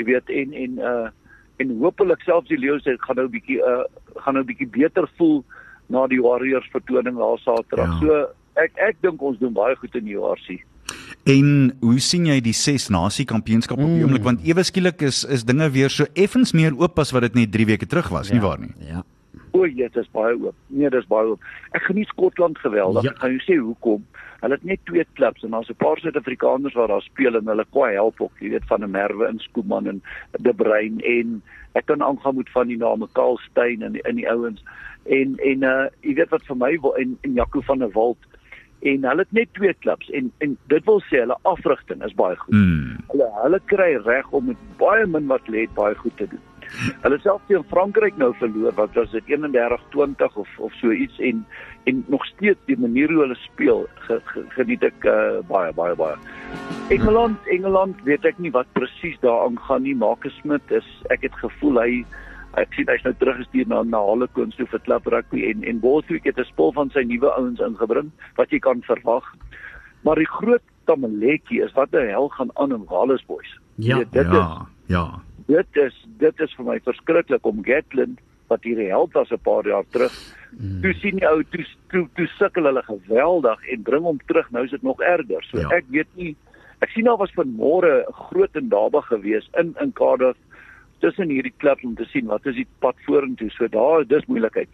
Jy 0.00 0.08
weet 0.12 0.32
en 0.42 0.56
en 0.66 0.78
uh 0.92 1.10
en 1.60 1.72
hopelik 1.78 2.22
selfs 2.24 2.48
die 2.48 2.58
Lions 2.58 2.86
het 2.88 3.02
gaan 3.04 3.20
nou 3.20 3.28
bietjie 3.30 3.60
uh 3.60 3.84
gaan 4.24 4.38
nou 4.38 4.44
bietjie 4.48 4.68
beter 4.72 5.08
voel 5.18 5.42
na 5.92 6.06
die 6.10 6.20
Warriors 6.22 6.68
vertoning 6.72 7.18
daar 7.20 7.40
Saterdag. 7.44 7.96
Ja. 8.00 8.00
So 8.00 8.62
ek 8.64 8.76
ek 8.90 9.00
dink 9.04 9.22
ons 9.22 9.38
doen 9.40 9.54
baie 9.56 9.76
goed 9.76 9.96
in 10.00 10.08
die 10.08 10.18
URC. 10.18 10.62
En 11.30 11.48
hoe 11.80 12.00
sien 12.02 12.26
jy 12.26 12.40
die 12.42 12.56
6 12.56 12.88
nasie 12.90 13.24
kampioenskap 13.28 13.78
op 13.78 13.86
die 13.86 14.00
mm. 14.00 14.08
oomblik 14.08 14.24
want 14.26 14.46
ewe 14.48 14.64
skielik 14.66 15.04
is 15.06 15.22
is 15.24 15.46
dinge 15.46 15.68
weer 15.70 15.92
so 15.92 16.08
effens 16.18 16.52
meer 16.56 16.74
oop 16.74 16.98
as 16.98 17.14
wat 17.14 17.28
dit 17.28 17.42
net 17.44 17.52
3 17.54 17.68
weke 17.74 17.86
terug 17.86 18.10
was, 18.10 18.32
ja. 18.32 18.34
nie 18.34 18.42
waar 18.42 18.58
nie? 18.58 18.72
Ja. 18.88 19.04
O, 19.52 19.66
ja, 19.66 19.88
dit 19.88 19.96
is 19.96 20.10
baie 20.10 20.34
oop. 20.40 20.56
Nee, 20.66 20.90
dis 20.90 21.06
baie 21.06 21.32
oop. 21.34 21.40
Ek 21.76 21.84
geniet 21.88 22.08
Skotland 22.08 22.58
geweldig. 22.58 23.04
Ja. 23.04 23.10
Ek 23.10 23.24
gaan 23.24 23.36
jou 23.36 23.42
sê 23.44 23.58
hoekom. 23.60 24.04
Hulle 24.42 24.56
het 24.58 24.64
net 24.66 24.80
twee 24.88 25.04
klubs 25.14 25.44
en 25.46 25.50
daar's 25.54 25.70
'n 25.70 25.78
paar 25.78 25.98
Suid-Afrikaners 25.98 26.74
wat 26.74 26.88
daar 26.88 27.02
speel 27.02 27.36
en 27.36 27.46
hulle 27.46 27.66
kwai 27.70 27.92
help 27.94 28.20
ook, 28.20 28.32
jy 28.40 28.50
weet 28.50 28.66
van 28.66 28.82
'n 28.82 28.90
Merwe 28.90 29.28
in 29.28 29.38
Skooman 29.38 29.86
en 29.86 30.02
De 30.40 30.54
Bruin 30.54 31.00
en 31.00 31.42
ek 31.72 31.86
kan 31.86 32.02
aangaan 32.02 32.36
met 32.36 32.50
van 32.50 32.66
die 32.66 32.76
name 32.76 33.08
Karl 33.12 33.38
Steyn 33.38 33.82
en 33.82 33.94
in 33.94 34.16
die 34.16 34.28
ouens 34.28 34.62
en 35.04 35.36
en 35.36 35.62
uh 35.62 35.86
jy 36.00 36.14
weet 36.14 36.30
wat 36.30 36.44
vir 36.46 36.56
my 36.56 36.78
wil 36.80 36.96
en 36.96 37.18
en 37.22 37.34
Jaco 37.34 37.60
van 37.60 37.78
der 37.78 37.92
Walt 37.94 38.18
en 38.82 39.04
hulle 39.04 39.24
het 39.24 39.32
net 39.32 39.54
twee 39.54 39.74
klubs 39.74 40.10
en 40.10 40.32
en 40.38 40.56
dit 40.66 40.84
wil 40.84 41.02
sê 41.08 41.22
hulle 41.22 41.38
afrigting 41.42 42.02
is 42.04 42.14
baie 42.14 42.36
goed. 42.36 42.54
Hmm. 42.54 42.96
Hulle 43.08 43.28
hulle 43.42 43.60
kry 43.72 43.90
reg 44.04 44.30
om 44.30 44.50
met 44.50 44.56
baie 44.78 45.06
min 45.06 45.26
wat 45.26 45.46
lê 45.48 45.68
baie 45.74 45.94
goed 45.94 46.16
te 46.16 46.26
doen. 46.26 46.46
Hulle 47.02 47.18
self 47.22 47.42
teen 47.48 47.64
Frankryk 47.70 48.16
nou 48.20 48.32
verloor 48.40 48.74
wat 48.78 48.94
was 48.98 49.10
dit 49.10 49.28
31-20 49.30 50.38
of 50.42 50.48
of 50.58 50.74
so 50.80 50.92
iets 50.92 51.18
en 51.18 51.44
en 51.84 52.04
nog 52.06 52.24
steeds 52.26 52.58
die 52.66 52.78
manier 52.78 53.10
hoe 53.10 53.24
hulle 53.24 53.38
speel 53.42 53.86
ge, 54.06 54.20
ge, 54.24 54.44
geniet 54.56 54.84
ek 54.86 55.06
uh, 55.10 55.40
baie 55.48 55.72
baie 55.74 55.94
baie. 55.98 56.16
Engeland 56.94 57.38
Engeland 57.50 58.02
weet 58.06 58.24
ek 58.24 58.38
nie 58.38 58.52
wat 58.54 58.70
presies 58.78 59.18
daaraan 59.20 59.58
gaan 59.68 59.82
nie. 59.82 59.94
Marcus 59.94 60.36
Smith 60.40 60.70
is 60.70 60.88
ek 61.10 61.26
het 61.26 61.38
gevoel 61.42 61.80
hy 61.82 61.90
ek 62.60 62.74
sien 62.76 62.90
hy's 62.92 63.04
nou 63.06 63.14
teruggestuur 63.16 63.68
na 63.68 63.82
na 63.82 64.02
Hollekoens 64.04 64.56
toe 64.58 64.68
vir 64.68 64.84
klub 64.86 65.08
rugby 65.14 65.46
en 65.50 65.64
en 65.64 65.80
Bothwick 65.80 66.28
het 66.28 66.38
'n 66.38 66.50
spul 66.52 66.72
van 66.72 66.90
sy 66.90 67.02
nuwe 67.02 67.30
ouens 67.38 67.60
ingebring 67.60 68.12
wat 68.36 68.50
jy 68.50 68.58
kan 68.58 68.82
verwag. 68.82 69.24
Maar 70.04 70.16
die 70.16 70.28
groot 70.28 70.62
tamaletjie 70.84 71.62
is 71.62 71.72
wat 71.78 71.90
die 71.92 72.06
hel 72.10 72.28
gaan 72.28 72.50
aan 72.54 72.72
in 72.72 72.84
Wallace 72.90 73.24
boys. 73.26 73.58
Ja, 73.76 73.98
dit 73.98 74.12
ja, 74.12 74.30
is, 74.30 74.68
ja. 74.86 75.22
Dit 75.52 75.80
is 75.84 75.96
dit 76.22 76.44
is 76.44 76.54
vir 76.58 76.68
my 76.68 76.78
verskriklik 76.84 77.48
om 77.48 77.64
Gatland 77.66 78.20
wat 78.52 78.64
hier 78.68 78.80
help 78.90 79.16
was 79.18 79.32
'n 79.32 79.42
paar 79.48 79.66
jaar 79.66 79.84
terug. 79.90 80.14
Mm. 80.50 80.80
Toe 80.82 80.94
sien 80.94 81.16
die 81.18 81.28
ou 81.28 81.42
toe 81.42 81.64
toe, 81.90 82.08
toe 82.16 82.26
sukkel 82.38 82.68
hulle 82.68 82.82
geweldig 82.82 83.68
en 83.72 83.82
bring 83.82 84.04
hom 84.04 84.20
terug. 84.26 84.50
Nou 84.50 84.64
is 84.64 84.70
dit 84.70 84.82
nog 84.82 85.00
erger. 85.00 85.42
So 85.50 85.58
ja. 85.58 85.68
ek 85.68 85.84
weet 85.88 86.10
nie 86.14 86.36
ek 86.82 86.90
sien 86.90 87.04
daar 87.04 87.20
was 87.20 87.34
vanmôre 87.36 88.04
'n 88.08 88.12
groot 88.12 88.56
en 88.56 88.68
dabe 88.68 89.02
gewees 89.02 89.48
in 89.58 89.74
in 89.80 89.92
Cardiff 89.92 90.38
tussen 91.00 91.28
hierdie 91.28 91.54
klub 91.56 91.84
om 91.84 91.94
te 91.94 92.04
sien 92.04 92.26
wat 92.26 92.46
is 92.46 92.54
die 92.54 92.68
pad 92.78 92.96
vorentoe. 93.06 93.50
So 93.50 93.68
daar 93.68 94.06
dis 94.06 94.26
moeilikheid. 94.26 94.68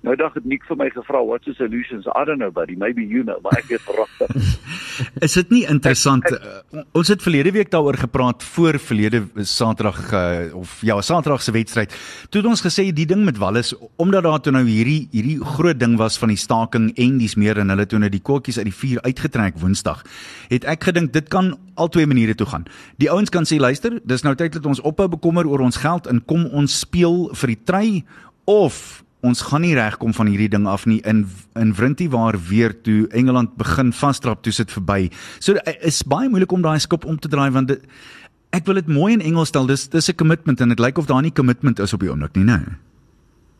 Nou 0.00 0.14
dag 0.16 0.32
het 0.32 0.46
Nick 0.48 0.62
vir 0.64 0.78
my 0.80 0.86
gevra 0.88 1.20
what's 1.28 1.44
the 1.44 1.52
solutions? 1.58 2.06
I 2.08 2.24
don't 2.24 2.40
know 2.40 2.50
buddy, 2.50 2.72
maybe 2.76 3.04
you 3.04 3.20
know, 3.20 3.36
maar 3.44 3.58
ek 3.58 3.66
weet 3.68 3.82
verragtig. 3.84 4.30
is 5.26 5.34
dit 5.36 5.50
nie 5.52 5.60
interessant 5.68 6.24
ek, 6.24 6.38
ek, 6.40 6.62
uh, 6.72 6.84
ons 6.96 7.10
het 7.12 7.20
verlede 7.20 7.52
week 7.52 7.68
daaroor 7.72 7.98
gepraat 8.00 8.44
voor 8.54 8.78
verlede 8.80 9.20
Saterdag 9.44 9.98
uh, 10.08 10.22
of 10.56 10.78
ja, 10.88 10.96
Saterdag 11.04 11.44
se 11.44 11.52
wedstryd. 11.52 11.92
Toe 12.32 12.40
het 12.40 12.48
ons 12.48 12.64
gesê 12.64 12.86
die 12.96 13.04
ding 13.10 13.26
met 13.26 13.36
Wallis 13.42 13.74
omdat 14.00 14.24
daar 14.24 14.40
toe 14.40 14.54
nou 14.56 14.64
hierdie 14.64 15.02
hierdie 15.12 15.36
groot 15.58 15.76
ding 15.80 15.98
was 16.00 16.16
van 16.22 16.32
die 16.32 16.40
staking 16.40 16.88
en 16.96 17.20
dis 17.20 17.36
meer 17.36 17.60
en 17.60 17.74
hulle 17.74 17.86
toe 17.90 18.00
nou 18.00 18.08
die 18.12 18.22
kokkies 18.24 18.60
uit 18.62 18.70
die 18.70 18.76
vuur 18.78 19.04
uitgetrek 19.04 19.60
Woensdag. 19.60 20.00
Het 20.48 20.64
ek 20.64 20.88
gedink 20.88 21.12
dit 21.12 21.28
kan 21.28 21.52
al 21.76 21.92
twee 21.92 22.08
maniere 22.08 22.38
toe 22.40 22.48
gaan. 22.48 22.64
Die 22.96 23.12
ouens 23.12 23.28
kan 23.28 23.44
sê 23.44 23.60
luister, 23.60 24.00
dis 24.08 24.24
nou 24.24 24.32
tyd 24.32 24.56
dat 24.56 24.64
ons 24.64 24.80
ophou 24.80 25.10
bekommer 25.12 25.44
oor 25.44 25.68
ons 25.68 25.80
geld 25.84 26.08
en 26.08 26.24
kom 26.24 26.48
ons 26.48 26.80
speel 26.86 27.26
vir 27.36 27.56
die 27.56 27.60
try 27.68 27.86
of 28.48 29.04
ons 29.26 29.42
gaan 29.42 29.64
nie 29.64 29.74
regkom 29.76 30.14
van 30.16 30.30
hierdie 30.30 30.50
ding 30.52 30.66
af 30.68 30.86
nie 30.88 31.00
in 31.08 31.26
in 31.58 31.74
Wrintie 31.76 32.08
waar 32.10 32.38
weer 32.48 32.74
toe 32.82 33.08
Engeland 33.12 33.56
begin 33.60 33.92
vasdrap 33.92 34.42
toe 34.42 34.52
sit 34.52 34.72
verby. 34.72 35.10
So 35.38 35.54
eh, 35.54 35.76
is 35.86 36.02
baie 36.02 36.28
moeilik 36.28 36.52
om 36.52 36.62
daai 36.62 36.78
skop 36.80 37.04
om 37.04 37.18
te 37.18 37.28
draai 37.28 37.50
want 37.52 37.68
dit, 37.68 37.82
ek 38.56 38.66
wil 38.66 38.80
dit 38.80 38.88
mooi 38.88 39.12
in 39.12 39.24
Engels 39.24 39.52
stel. 39.52 39.66
Dis 39.66 39.88
dis 39.88 40.08
'n 40.08 40.16
commitment 40.16 40.60
en 40.60 40.68
dit 40.68 40.80
lyk 40.80 40.98
of 40.98 41.06
daar 41.06 41.22
nie 41.22 41.32
commitment 41.32 41.78
is 41.78 41.92
op 41.92 42.00
die 42.00 42.10
oomblik 42.10 42.34
nie, 42.36 42.44
né? 42.44 42.60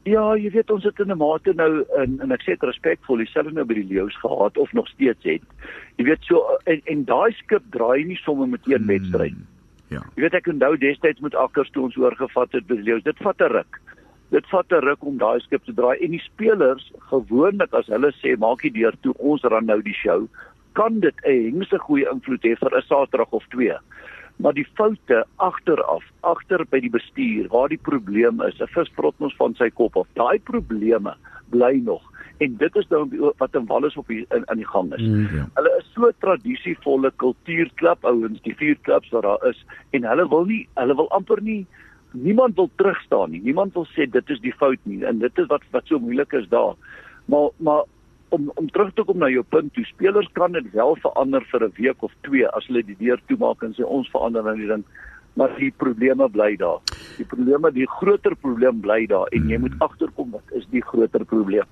Ja, 0.09 0.33
jy 0.35 0.51
weet 0.51 0.71
ons 0.71 0.85
het 0.85 0.99
in 0.99 1.13
'n 1.13 1.19
mate 1.19 1.53
nou 1.53 1.85
in 2.03 2.21
en 2.21 2.33
ek 2.33 2.41
sê 2.43 2.57
dit 2.57 2.63
respekvol, 2.63 3.19
dieselfde 3.19 3.53
nou 3.53 3.65
by 3.65 3.75
die 3.75 3.89
leeu's 3.95 4.17
gehad 4.17 4.57
of 4.57 4.73
nog 4.73 4.89
steeds 4.89 5.25
het. 5.25 5.43
Jy 5.99 6.05
weet 6.05 6.25
so 6.25 6.41
en 6.65 6.81
en 6.87 7.05
daai 7.05 7.33
skip 7.33 7.63
draai 7.71 8.05
nie 8.05 8.17
sommer 8.17 8.49
met 8.49 8.61
een 8.65 8.79
hmm, 8.79 8.87
wedstryd. 8.87 9.35
Ja. 9.89 10.03
Jy 10.17 10.23
weet 10.23 10.35
ek 10.35 10.47
onthou 10.47 10.77
destyds 10.79 11.21
met 11.21 11.35
Akkers 11.35 11.71
toe 11.71 11.83
ons 11.85 11.97
oorgevat 11.97 12.53
het 12.53 12.67
by 12.67 12.75
die 12.75 12.85
leeu's. 12.85 13.03
Dit 13.03 13.19
vat 13.19 13.41
'n 13.41 13.53
ruk 13.53 13.81
dit 14.31 14.47
vat 14.53 14.73
'n 14.73 14.85
ruk 14.87 15.05
om 15.05 15.19
daai 15.19 15.41
skip 15.41 15.65
te 15.65 15.73
draai 15.73 15.99
en 15.99 16.11
die 16.11 16.23
spelers 16.27 16.93
gewoonlik 17.11 17.75
as 17.75 17.87
hulle 17.87 18.13
sê 18.23 18.37
maak 18.39 18.63
die 18.63 18.77
deur 18.79 18.95
toe 19.03 19.15
ons 19.19 19.43
ran 19.43 19.67
nou 19.67 19.81
die 19.83 19.97
show 20.03 20.29
kan 20.75 21.01
dit 21.01 21.15
'n 21.25 21.43
hengse 21.47 21.79
goeie 21.79 22.07
invloed 22.13 22.43
hê 22.43 22.55
vir 22.59 22.77
'n 22.77 22.83
Saterdag 22.83 23.33
of 23.33 23.45
twee 23.51 23.77
maar 24.39 24.55
die 24.55 24.67
foute 24.77 25.25
agteraf 25.37 26.05
agter 26.23 26.65
by 26.71 26.81
die 26.81 26.91
bestuur 26.91 27.49
waar 27.49 27.69
die 27.69 27.85
probleem 27.91 28.41
is 28.41 28.61
'n 28.61 28.73
visprot 28.77 29.15
ons 29.19 29.37
van 29.37 29.55
sy 29.55 29.71
kop 29.71 29.97
af 29.97 30.07
daai 30.15 30.39
probleme 30.39 31.15
bly 31.51 31.81
nog 31.85 32.03
en 32.41 32.57
dit 32.57 32.77
is 32.77 32.89
nou 32.89 33.33
wat 33.37 33.55
in 33.55 33.67
Wallis 33.67 33.97
op 33.97 34.09
die, 34.09 34.25
in, 34.31 34.45
in 34.53 34.57
die 34.57 34.67
gang 34.67 34.95
is. 34.97 35.03
Mm, 35.03 35.29
ja. 35.37 35.45
Hulle 35.59 35.73
is 35.79 35.89
so 35.93 36.11
tradisievolle 36.25 37.13
kultuurklub 37.17 38.05
ouens, 38.09 38.41
die 38.47 38.55
vier 38.57 38.79
klubs 38.89 39.13
wat 39.13 39.27
daar 39.27 39.45
is 39.51 39.61
en 39.91 40.09
hulle 40.09 40.29
wil 40.29 40.49
nie 40.49 40.63
hulle 40.81 40.97
wil 40.97 41.11
amper 41.17 41.43
nie 41.45 41.67
niemand 42.13 42.55
wil 42.57 42.71
terugstaan 42.77 43.31
nie. 43.31 43.41
Niemand 43.45 43.75
wil 43.75 43.87
sê 43.95 44.07
dit 44.11 44.31
is 44.31 44.41
die 44.41 44.55
fout 44.55 44.79
nie 44.83 45.05
en 45.07 45.19
dit 45.19 45.39
is 45.39 45.49
wat 45.51 45.65
wat 45.71 45.87
so 45.87 45.99
moeilik 45.99 46.33
is 46.33 46.49
daar. 46.49 46.75
Maar 47.27 47.51
maar 47.57 47.83
om 48.31 48.51
om 48.55 48.71
terug 48.71 48.93
te 48.95 49.05
kom 49.05 49.19
na 49.19 49.29
jou 49.29 49.43
punt, 49.43 49.75
die 49.75 49.85
spelers 49.85 50.29
kan 50.39 50.53
dit 50.53 50.73
wel 50.73 50.97
verander 51.03 51.45
vir 51.53 51.65
'n 51.65 51.73
week 51.77 52.03
of 52.03 52.13
twee 52.23 52.47
as 52.49 52.67
hulle 52.67 52.83
die 52.83 52.99
deur 52.99 53.21
toemaak 53.27 53.63
en 53.63 53.75
sê 53.75 53.85
ons 53.85 54.11
verander 54.11 54.43
nou 54.43 54.57
die 54.57 54.67
ding. 54.67 54.85
Maar 55.35 55.57
die 55.59 55.71
probleme 55.71 56.29
bly 56.29 56.57
daar. 56.57 56.81
Die 57.17 57.25
probleme, 57.25 57.71
die 57.73 57.87
groter 57.87 58.35
probleem 58.35 58.81
bly 58.81 59.07
daar 59.07 59.27
en 59.33 59.49
jy 59.49 59.59
moet 59.59 59.75
agterkom 59.79 60.31
wat 60.31 60.53
is 60.53 60.67
die 60.71 60.83
groter 60.83 61.25
probleem. 61.25 61.67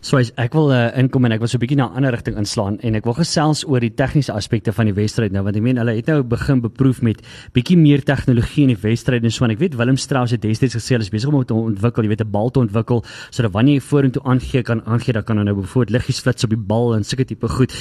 So 0.00 0.18
ek 0.18 0.54
wil 0.54 0.72
uh, 0.72 0.90
inkom 0.98 1.24
en 1.24 1.32
ek 1.32 1.40
wil 1.40 1.48
so 1.48 1.58
'n 1.58 1.64
bietjie 1.64 1.76
na 1.76 1.88
'n 1.88 1.96
ander 1.96 2.12
rigting 2.12 2.36
inslaan 2.36 2.78
en 2.80 2.94
ek 2.94 3.04
wil 3.04 3.14
gesels 3.14 3.64
oor 3.66 3.80
die 3.80 3.90
tegniese 3.90 4.32
aspekte 4.32 4.72
van 4.72 4.86
die 4.86 4.94
wedstryd 4.94 5.32
nou 5.32 5.42
want 5.42 5.56
ek 5.56 5.62
meen 5.62 5.76
hulle 5.76 5.96
het 5.96 6.06
nou 6.06 6.22
begin 6.22 6.60
beproef 6.60 7.02
met 7.02 7.22
bietjie 7.52 7.76
meer 7.76 8.02
tegnologie 8.02 8.62
in 8.62 8.74
die 8.74 8.82
wedstryd 8.82 9.24
en 9.24 9.30
so 9.30 9.44
en 9.44 9.50
ek 9.50 9.58
weet 9.58 9.76
Willem 9.76 9.96
Strauss 9.96 10.32
het 10.32 10.42
destyds 10.42 10.74
gesê 10.74 10.94
hulle 10.96 11.04
is 11.04 11.10
besig 11.10 11.28
om 11.28 11.44
te 11.44 11.54
ontwikkel, 11.54 12.04
jy 12.04 12.08
weet 12.08 12.22
'n 12.22 12.30
bal 12.30 12.50
te 12.50 12.60
ontwikkel 12.60 13.04
sodat 13.30 13.52
wanneer 13.52 13.74
jy 13.74 13.80
vorentoe 13.80 14.22
aangee 14.24 14.62
kan 14.62 14.82
aangee 14.86 15.12
dan 15.12 15.24
kan 15.24 15.36
nou 15.36 15.54
bijvoorbeeld 15.54 15.90
liggies 15.90 16.20
flits 16.20 16.44
op 16.44 16.50
die 16.50 16.58
bal 16.58 16.94
en 16.94 17.04
sulke 17.04 17.24
tipe 17.24 17.48
goed. 17.48 17.72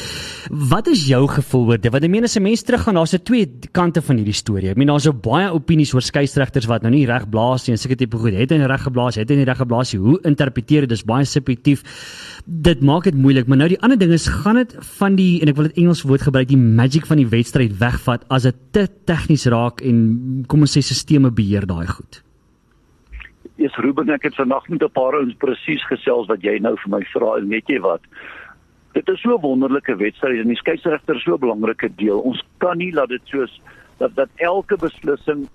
Wat 0.49 0.87
is 0.87 1.07
jou 1.07 1.27
gevoel 1.27 1.65
oor 1.67 1.81
dit? 1.81 1.91
Want 1.91 2.03
ek 2.03 2.09
meen 2.09 2.23
as 2.23 2.35
'n 2.35 2.43
mens 2.43 2.63
teruggaan, 2.63 2.95
daar's 2.95 3.13
'n 3.13 3.23
twee 3.23 3.45
kante 3.71 4.01
van 4.01 4.17
hierdie 4.17 4.33
storie. 4.33 4.69
Ek 4.69 4.77
meen 4.77 4.87
daar's 4.87 5.03
so 5.03 5.13
baie 5.13 5.51
opinies 5.51 5.93
oor 5.93 6.01
skeieregters 6.01 6.65
wat 6.65 6.81
nou 6.81 6.91
nie 6.91 7.05
reg 7.05 7.29
blaas 7.29 7.67
nie 7.67 7.73
en 7.73 7.77
sulke 7.77 7.95
tipe 7.95 8.17
goed. 8.17 8.33
Het 8.33 8.51
hy 8.51 8.57
reg 8.57 8.81
geblaas? 8.81 9.15
Het 9.15 9.29
hy 9.29 9.35
nie 9.35 9.45
reg 9.45 9.57
geblaas 9.57 9.93
nie? 9.93 10.01
Hoe 10.01 10.19
interpreteer 10.23 10.81
dit? 10.81 10.89
Dis 10.89 11.03
baie 11.03 11.25
subjektief 11.25 11.74
dit 12.45 12.81
maak 12.81 13.03
dit 13.03 13.15
moeilik, 13.15 13.47
maar 13.47 13.57
nou 13.57 13.69
die 13.69 13.79
ander 13.81 13.97
ding 13.97 14.11
is 14.13 14.27
gaan 14.27 14.55
dit 14.55 14.75
van 14.99 15.15
die 15.15 15.41
en 15.41 15.49
ek 15.49 15.55
wil 15.55 15.69
dit 15.69 15.77
Engels 15.81 16.03
woord 16.05 16.21
gebruik, 16.21 16.47
die 16.47 16.59
magic 16.59 17.07
van 17.09 17.17
die 17.17 17.27
wedstryd 17.27 17.73
wegvat 17.79 18.25
as 18.29 18.43
dit 18.43 18.61
te 18.71 18.87
tegnies 19.05 19.47
raak 19.49 19.81
en 19.81 20.45
kom 20.47 20.61
ons 20.61 20.77
sê 20.77 20.83
sisteme 20.85 21.31
beheer 21.31 21.65
daai 21.65 21.87
goed. 21.87 22.21
Eers 23.57 23.77
Ruben, 23.79 24.09
ek 24.11 24.27
het 24.27 24.35
vandag 24.35 24.67
met 24.69 24.83
'n 24.83 24.91
paar 24.91 25.15
ouens 25.15 25.35
presies 25.39 25.83
gesels 25.87 26.27
wat 26.27 26.43
jy 26.43 26.59
nou 26.59 26.75
vir 26.75 26.91
my 26.91 27.03
vra 27.13 27.37
en 27.37 27.47
weet 27.49 27.67
jy 27.67 27.79
wat? 27.79 28.01
Dit 28.93 29.09
is 29.09 29.21
so 29.21 29.35
'n 29.35 29.41
wonderlike 29.41 29.95
wedstryd 29.95 30.41
en 30.41 30.47
die 30.47 30.61
skeieregter 30.61 31.15
is 31.15 31.23
so 31.23 31.33
'n 31.33 31.39
belangrike 31.39 31.89
deel. 31.95 32.19
Ons 32.19 32.43
kan 32.59 32.77
nie 32.77 32.91
laat 32.91 33.09
dit 33.09 33.21
soos 33.25 33.61
dat 33.97 34.15
dat 34.15 34.29
elke 34.35 34.77
beslissing 34.77 35.47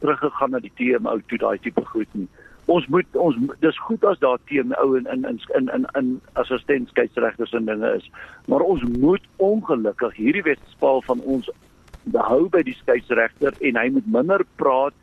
teruggegaan 0.00 0.50
na 0.50 0.58
die 0.58 0.72
TMO 0.76 1.18
toe 1.26 1.38
daai 1.38 1.58
tipe 1.58 1.84
goed 1.84 2.08
nie. 2.12 2.28
Ons 2.66 2.86
moet 2.90 3.16
ons 3.22 3.36
dis 3.62 3.78
goed 3.86 4.04
as 4.04 4.18
daar 4.18 4.38
TMO 4.50 4.94
in 4.98 5.06
in 5.06 5.24
in 5.24 5.38
in 5.54 5.68
in, 5.74 5.86
in 5.94 6.20
assistent 6.32 6.88
skeieregters 6.88 7.52
en 7.52 7.64
dinge 7.64 7.94
is, 7.94 8.10
maar 8.46 8.60
ons 8.60 8.82
moet 8.98 9.22
ongelukkig 9.36 10.16
hierdie 10.16 10.42
wedstryd 10.42 11.04
van 11.06 11.20
ons 11.20 11.50
behou 12.14 12.48
by 12.48 12.62
die 12.66 12.76
skeieregter 12.82 13.54
en 13.60 13.78
hy 13.78 13.88
moet 13.90 14.06
minder 14.18 14.44
praat 14.62 14.94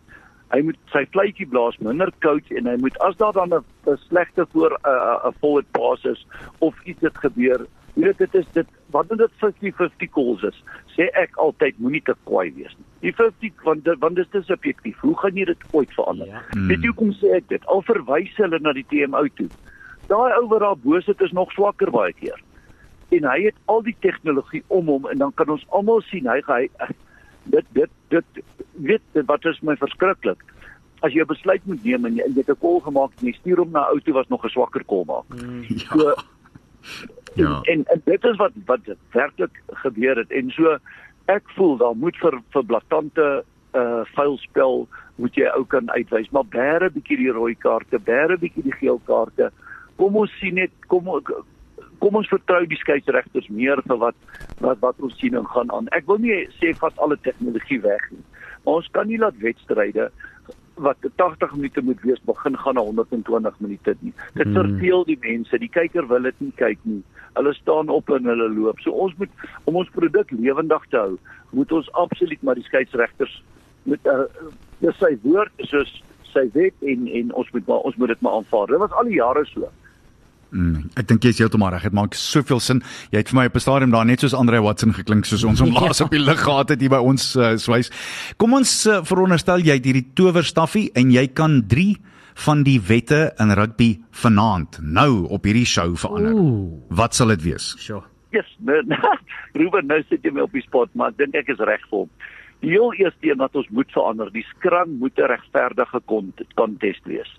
hy 0.53 0.61
moet 0.67 0.77
sy 0.93 1.03
fluitjie 1.13 1.47
blaas 1.49 1.77
minder 1.81 2.11
coach 2.25 2.51
en 2.53 2.67
hy 2.69 2.75
moet 2.81 2.97
as 3.07 3.15
daar 3.21 3.33
dan 3.33 3.53
'n 3.53 3.97
slegte 4.07 4.45
voor 4.51 4.71
'n 4.71 4.87
uh, 4.87 5.27
'n 5.29 5.33
forward 5.39 5.71
pass 5.71 6.05
is 6.05 6.27
of 6.59 6.75
iets 6.85 7.01
het 7.01 7.17
gebeur 7.17 7.65
Jy 7.93 8.07
weet 8.07 8.17
dit 8.17 8.35
is 8.35 8.47
dit 8.53 8.69
wat 8.93 9.09
dit 9.09 9.35
50-50 9.41 10.09
calls 10.13 10.43
is. 10.49 10.55
Sê 10.95 11.09
ek 11.19 11.37
altyd 11.41 11.77
moenie 11.77 12.01
te 12.05 12.15
kwaai 12.25 12.53
wees 12.55 12.73
nie. 12.77 12.87
Die 13.05 13.13
50 13.13 13.65
want 13.67 13.85
dit 13.85 13.99
want 14.01 14.17
dit 14.17 14.39
is 14.39 14.47
subjektief. 14.49 14.97
Hoe 15.05 15.13
gaan 15.21 15.37
jy 15.37 15.45
dit 15.51 15.67
ooit 15.71 15.93
verander? 15.93 16.31
Ja. 16.31 16.41
Hmm. 16.53 16.67
Weet 16.71 16.81
jy 16.81 16.93
hoe 16.93 16.99
kom 17.01 17.13
sê 17.19 17.35
ek 17.37 17.49
dit? 17.53 17.69
Al 17.69 17.85
verwys 17.85 18.33
hulle 18.41 18.59
na 18.61 18.73
die 18.73 18.85
TMO 18.89 19.27
toe. 19.37 19.49
Daai 20.09 20.33
ou 20.39 20.47
wat 20.51 20.65
daar 20.65 20.81
bo 20.81 20.99
sit 21.05 21.21
is 21.21 21.35
nog 21.37 21.53
swakker 21.53 21.93
baie 21.93 22.13
keer. 22.17 22.41
En 23.13 23.29
hy 23.29 23.39
het 23.45 23.57
al 23.69 23.85
die 23.85 23.97
tegnologie 24.01 24.63
om 24.73 24.89
hom 24.89 25.09
en 25.11 25.21
dan 25.21 25.33
kan 25.37 25.53
ons 25.53 25.65
almal 25.69 26.01
sien 26.09 26.29
hy 26.29 26.41
hy 26.49 26.65
dit 27.53 27.65
dit 27.75 27.89
dit 28.09 28.43
weet 28.87 29.01
dit, 29.13 29.25
wat 29.27 29.45
is 29.45 29.59
my 29.61 29.75
verskriklik 29.77 30.41
as 31.03 31.13
jy 31.13 31.21
'n 31.21 31.29
besluit 31.29 31.65
moet 31.67 31.83
neem 31.83 32.05
en 32.05 32.15
jy, 32.15 32.25
jy 32.25 32.41
het 32.41 32.49
'n 32.49 32.59
kol 32.59 32.79
gemaak 32.79 33.11
en 33.19 33.27
jy 33.27 33.33
stuur 33.37 33.57
hom 33.57 33.71
na 33.71 33.85
'n 33.85 33.91
ou 33.93 33.99
toe 33.99 34.13
was 34.13 34.29
nog 34.29 34.45
'n 34.45 34.49
swakker 34.49 34.83
kol 34.83 35.03
maak. 35.05 35.27
Mm, 35.29 35.63
ja. 35.67 35.77
So 35.91 36.15
Ja. 37.35 37.59
En, 37.61 37.85
en 37.85 38.01
dit 38.05 38.23
is 38.23 38.37
wat 38.37 38.51
wat 38.65 38.91
werklik 39.11 39.61
gebeur 39.85 40.17
het. 40.17 40.31
En 40.31 40.51
so 40.51 40.77
ek 41.31 41.49
voel 41.55 41.77
daar 41.77 41.95
moet 41.95 42.17
vir 42.21 42.39
vir 42.55 42.65
blaatante 42.65 43.29
uh 43.73 44.03
vuilspel 44.13 44.87
moet 45.15 45.35
jy 45.35 45.49
ook 45.57 45.69
kan 45.73 45.89
uitwys. 45.91 46.29
Maar 46.29 46.45
bære 46.49 46.91
bietjie 46.93 47.17
die 47.17 47.31
rooi 47.33 47.55
kaarte 47.55 47.99
bære 47.99 48.37
bietjie 48.37 48.63
die 48.63 48.77
geel 48.81 49.01
kaarte. 49.05 49.49
Kom 49.97 50.15
ons 50.17 50.33
sien 50.39 50.59
net 50.61 50.73
kom 50.87 51.09
kom 52.03 52.19
ons 52.19 52.27
vertrou 52.29 52.65
die 52.67 52.77
skeieregters 52.77 53.47
meer 53.47 53.81
vir 53.87 53.97
wat 53.97 54.15
wat 54.59 54.79
wat 54.83 55.01
ons 55.01 55.17
sien 55.19 55.35
en 55.39 55.47
gaan 55.47 55.71
aan. 55.71 55.89
Ek 55.95 56.05
wil 56.07 56.21
nie 56.21 56.43
sê 56.59 56.73
vat 56.77 56.97
alle 56.97 57.17
tegnologie 57.25 57.81
weg 57.81 58.11
nie 58.11 58.23
maar 58.63 58.79
ons 58.79 58.89
kan 58.91 59.07
nie 59.07 59.19
laat 59.19 59.37
wedstryde 59.43 60.09
wat 60.75 60.97
80 61.15 61.55
minute 61.55 61.81
moet 61.81 62.01
wees 62.01 62.21
begin 62.25 62.57
gaan 62.57 62.73
na 62.73 62.81
120 62.81 63.59
minute 63.59 63.95
nie. 63.99 64.13
Dit 64.33 64.45
hmm. 64.45 64.53
verveel 64.53 65.05
die 65.05 65.17
mense. 65.21 65.57
Die 65.57 65.69
kyker 65.69 66.07
wil 66.07 66.21
dit 66.21 66.39
nie 66.39 66.53
kyk 66.55 66.79
nie. 66.81 67.01
Hulle 67.33 67.53
staan 67.53 67.89
op 67.89 68.09
en 68.09 68.25
hulle 68.25 68.49
loop. 68.49 68.79
So 68.79 68.91
ons 68.91 69.13
moet 69.17 69.29
om 69.63 69.75
ons 69.75 69.89
produk 69.93 70.31
lewendig 70.31 70.87
te 70.89 70.97
hou, 70.97 71.17
moet 71.49 71.71
ons 71.71 71.91
absoluut 71.91 72.41
maar 72.41 72.57
die 72.57 72.65
skeieregters 72.67 73.43
met 73.83 74.05
uh, 74.07 74.25
dis 74.79 74.97
sy 75.01 75.13
woord 75.23 75.65
soos 75.69 75.91
sy 76.33 76.47
wet 76.55 76.85
en 76.87 77.07
en 77.07 77.33
ons 77.37 77.49
moet 77.53 77.67
maar 77.67 77.85
ons 77.89 77.97
moet 78.01 78.13
dit 78.13 78.21
maar 78.25 78.39
aanvaar. 78.39 78.67
Dit 78.73 78.83
was 78.85 78.97
al 78.97 79.09
die 79.11 79.19
jare 79.19 79.45
so. 79.51 79.69
Mm, 80.53 80.91
ek 80.99 81.07
dink 81.09 81.25
jy 81.25 81.31
is 81.33 81.39
heeltemal 81.41 81.73
reg. 81.73 81.87
Dit 81.87 81.95
maak 81.97 82.13
soveel 82.17 82.61
sin. 82.61 82.83
Jy 83.11 83.23
het 83.23 83.31
vir 83.31 83.39
my 83.39 83.45
op 83.49 83.55
'n 83.57 83.63
stadium 83.63 83.91
daar 83.91 84.05
net 84.05 84.21
soos 84.21 84.35
Andre 84.37 84.61
Watson 84.61 84.93
geklink 84.93 85.25
soos 85.25 85.43
ons 85.43 85.59
hom 85.59 85.73
laas 85.79 86.01
op 86.01 86.11
die 86.11 86.21
lig 86.21 86.39
gehad 86.39 86.69
het 86.69 86.79
hier 86.79 86.93
by 86.93 87.01
ons 87.01 87.35
uh, 87.35 87.57
swys. 87.57 87.89
Kom 88.37 88.53
ons 88.53 88.85
uh, 88.85 89.01
veronderstel 89.03 89.65
jy 89.65 89.73
het 89.73 89.85
hierdie 89.85 90.13
towerstaffie 90.13 90.91
en 90.93 91.11
jy 91.11 91.27
kan 91.33 91.63
3 91.67 91.97
van 92.45 92.63
die 92.63 92.79
wette 92.81 93.33
in 93.39 93.53
rugby 93.53 93.99
vanaand 94.11 94.79
nou 94.81 95.25
op 95.29 95.43
hierdie 95.43 95.65
show 95.65 95.95
verander. 95.97 96.33
Ooh. 96.33 96.81
Wat 96.89 97.15
sal 97.15 97.27
dit 97.27 97.41
wees? 97.41 97.75
Sure. 97.77 98.05
Yes, 98.31 98.45
nou, 98.65 98.81
Ruben, 99.53 99.87
nou 99.87 100.01
sit 100.09 100.23
jy 100.23 100.31
my 100.31 100.41
op 100.41 100.53
die 100.53 100.65
spot, 100.65 100.89
maar 100.93 101.13
ek 101.13 101.17
dink 101.17 101.35
ek 101.35 101.49
is 101.49 101.61
reg 101.61 101.81
vir 101.89 102.05
hom. 102.05 102.09
Die 102.61 102.71
heel 102.71 102.93
eerste 102.93 103.27
een 103.27 103.37
wat 103.37 103.55
ons 103.55 103.69
moet 103.69 103.89
verander, 103.91 104.29
die 104.31 104.45
skram 104.53 104.97
moet 105.01 105.17
'n 105.17 105.29
regverdige 105.33 105.99
kontest 106.55 107.05
wees 107.05 107.33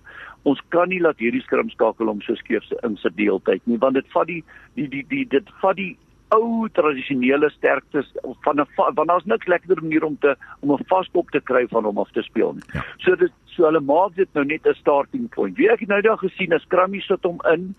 ons 0.44 0.60
kan 0.74 0.88
nie 0.88 1.00
laat 1.00 1.18
hierdie 1.18 1.42
skrimskakel 1.42 2.08
om 2.08 2.22
so 2.22 2.34
skeef 2.34 2.64
se 2.68 2.78
in 2.86 2.96
sy 3.02 3.12
deeltyd 3.16 3.62
nie 3.66 3.80
want 3.82 3.94
dit 4.00 4.08
vat 4.14 4.26
die 4.26 4.42
die 4.76 4.88
die, 4.88 5.04
die 5.10 5.24
dit 5.36 5.54
vat 5.62 5.76
die 5.76 5.94
ou 6.34 6.68
tradisionele 6.74 7.50
sterktes 7.54 8.06
van 8.44 8.60
'n 8.60 8.66
want 8.76 9.08
daar's 9.08 9.24
niks 9.24 9.46
lekkerder 9.46 9.82
manier 9.82 10.04
om 10.04 10.16
te 10.18 10.36
om 10.60 10.72
'n 10.72 10.84
vaskop 10.88 11.30
te 11.30 11.40
kry 11.40 11.66
van 11.68 11.84
hom 11.84 11.98
af 11.98 12.10
te 12.12 12.22
speel 12.22 12.52
nie. 12.52 12.62
Ja. 12.72 12.84
So 12.98 13.16
dit 13.16 13.32
so 13.44 13.64
hulle 13.64 13.80
maak 13.80 14.14
dit 14.14 14.28
nou 14.34 14.44
net 14.44 14.66
'n 14.66 14.74
starting 14.74 15.28
point. 15.28 15.56
Wie 15.56 15.70
ek 15.70 15.86
nou 15.86 16.00
daag 16.00 16.20
gesien 16.20 16.52
as 16.52 16.64
Krammy 16.68 17.00
sit 17.00 17.22
hom 17.22 17.40
in 17.52 17.74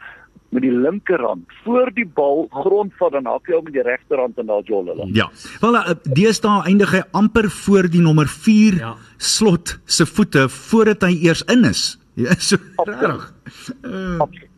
met 0.49 0.61
die 0.61 0.71
linkerhand 0.71 1.43
voor 1.63 1.91
die 1.93 2.05
bal 2.05 2.47
grond 2.51 2.93
van 2.97 3.11
dan 3.11 3.25
hak 3.25 3.47
hy 3.47 3.55
hom 3.55 3.63
met 3.63 3.73
die 3.73 3.83
regterhand 3.83 4.37
en 4.37 4.45
daar 4.45 4.63
jol 4.63 4.85
hulle. 4.85 5.09
Ja. 5.13 5.29
Wel 5.61 5.75
uh, 5.75 5.95
deesdae 6.03 6.63
eindig 6.65 6.91
hy 6.91 7.03
amper 7.11 7.49
voor 7.49 7.89
die 7.89 8.01
nommer 8.01 8.27
4 8.27 8.77
ja. 8.79 8.95
slot 9.17 9.79
se 9.85 10.05
voete 10.05 10.49
voordat 10.49 11.01
hy 11.01 11.13
eers 11.27 11.43
in 11.51 11.65
is. 11.65 12.04
Ja, 12.15 12.35
so 12.39 12.57
reg. 12.75 13.33
Uh. 13.83 14.19
Absoluut. 14.19 14.49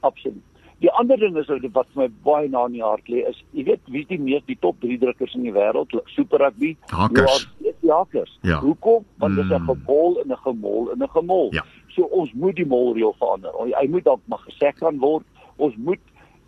Absoluut. 0.00 0.44
Die 0.80 0.90
ander 0.96 1.18
ding 1.20 1.36
is 1.36 1.48
wat 1.74 1.88
vir 1.92 2.00
my 2.00 2.06
baie 2.24 2.48
na 2.48 2.62
in 2.68 2.78
die 2.78 2.84
hart 2.84 3.08
lê 3.12 3.20
is, 3.28 3.36
jy 3.52 3.66
weet 3.68 3.82
wie 3.92 4.00
is 4.00 4.08
die 4.08 4.20
mees 4.20 4.44
die 4.48 4.56
top 4.64 4.78
3 4.80 4.96
drukkers 5.02 5.34
in 5.36 5.44
die 5.44 5.52
wêreld, 5.52 5.92
Super 6.14 6.40
Rugby? 6.40 6.70
Hakers. 6.88 7.44
Ja, 7.60 7.98
hakers. 7.98 8.32
Ja. 8.48 8.62
Hoekom? 8.64 9.04
Want 9.20 9.36
dit 9.36 9.44
is 9.44 9.50
'n 9.50 9.60
mm. 9.60 9.68
gebol 9.68 10.20
en 10.22 10.32
'n 10.32 10.40
gemol 10.46 10.90
en 10.92 11.02
'n 11.02 11.10
gemol. 11.16 11.52
Ja. 11.52 11.64
So 11.88 12.08
ons 12.08 12.32
moet 12.32 12.56
die 12.56 12.66
molreël 12.66 13.14
verander. 13.18 13.52
Hy 13.76 13.86
moet 13.88 14.04
dalk 14.04 14.20
maar 14.24 14.40
gesê 14.48 14.72
kan 14.78 14.98
word. 14.98 15.24
Ons 15.56 15.76
moet 15.76 16.00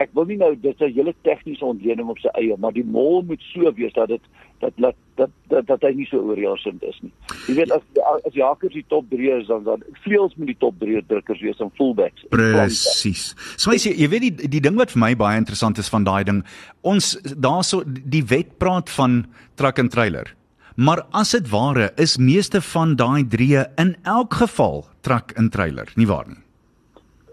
ek 0.02 0.12
wil 0.16 0.26
nie 0.28 0.38
nou 0.40 0.52
dit 0.54 0.72
is 0.74 0.80
'n 0.86 0.94
hele 0.96 1.14
tegniese 1.26 1.64
ontleding 1.64 2.08
op 2.08 2.18
sy 2.18 2.30
eie, 2.38 2.56
maar 2.58 2.72
die 2.72 2.84
mol 2.84 3.22
moet 3.22 3.42
so 3.52 3.72
wees 3.78 3.92
dat 3.92 4.08
dit 4.08 4.24
dat 4.60 4.72
dat 4.76 4.96
dat 5.16 5.30
dat, 5.48 5.66
dat 5.66 5.82
hy 5.82 5.92
nie 5.94 6.06
so 6.06 6.18
oorheersend 6.18 6.82
is 6.82 6.98
nie. 7.02 7.12
Jy 7.48 7.54
weet 7.60 7.72
as 7.72 7.82
as 8.26 8.34
Jakers 8.34 8.74
die 8.74 8.84
top 8.88 9.08
3 9.10 9.30
is 9.38 9.46
dan 9.46 9.64
dan 9.64 9.82
vleuels 10.04 10.36
met 10.36 10.52
die 10.52 10.58
top 10.58 10.78
3 10.80 11.02
drukkers 11.06 11.40
wees 11.40 11.60
en 11.60 11.70
fullbacks. 11.78 12.26
Presies. 12.34 13.34
So 13.56 13.70
jy 13.70 13.94
jy 13.94 14.08
weet 14.08 14.26
die 14.28 14.48
die 14.56 14.60
ding 14.60 14.76
wat 14.76 14.94
vir 14.94 15.00
my 15.00 15.14
baie 15.14 15.38
interessant 15.38 15.78
is 15.78 15.88
van 15.88 16.04
daai 16.04 16.24
ding, 16.24 16.44
ons 16.82 17.16
daarso 17.22 17.82
die 17.86 18.24
wet 18.24 18.58
praat 18.58 18.90
van 18.90 19.26
truck 19.56 19.78
and 19.78 19.92
trailer. 19.92 20.34
Maar 20.76 21.04
as 21.12 21.34
dit 21.36 21.48
ware 21.52 21.90
is 22.00 22.16
meeste 22.16 22.62
van 22.72 22.96
daai 22.96 23.28
drie 23.28 23.58
in 23.76 23.96
elk 24.08 24.34
geval 24.40 24.86
truck 25.02 25.36
and 25.36 25.52
trailer, 25.52 25.90
nie 25.96 26.06
waar 26.08 26.28
nie? 26.28 26.41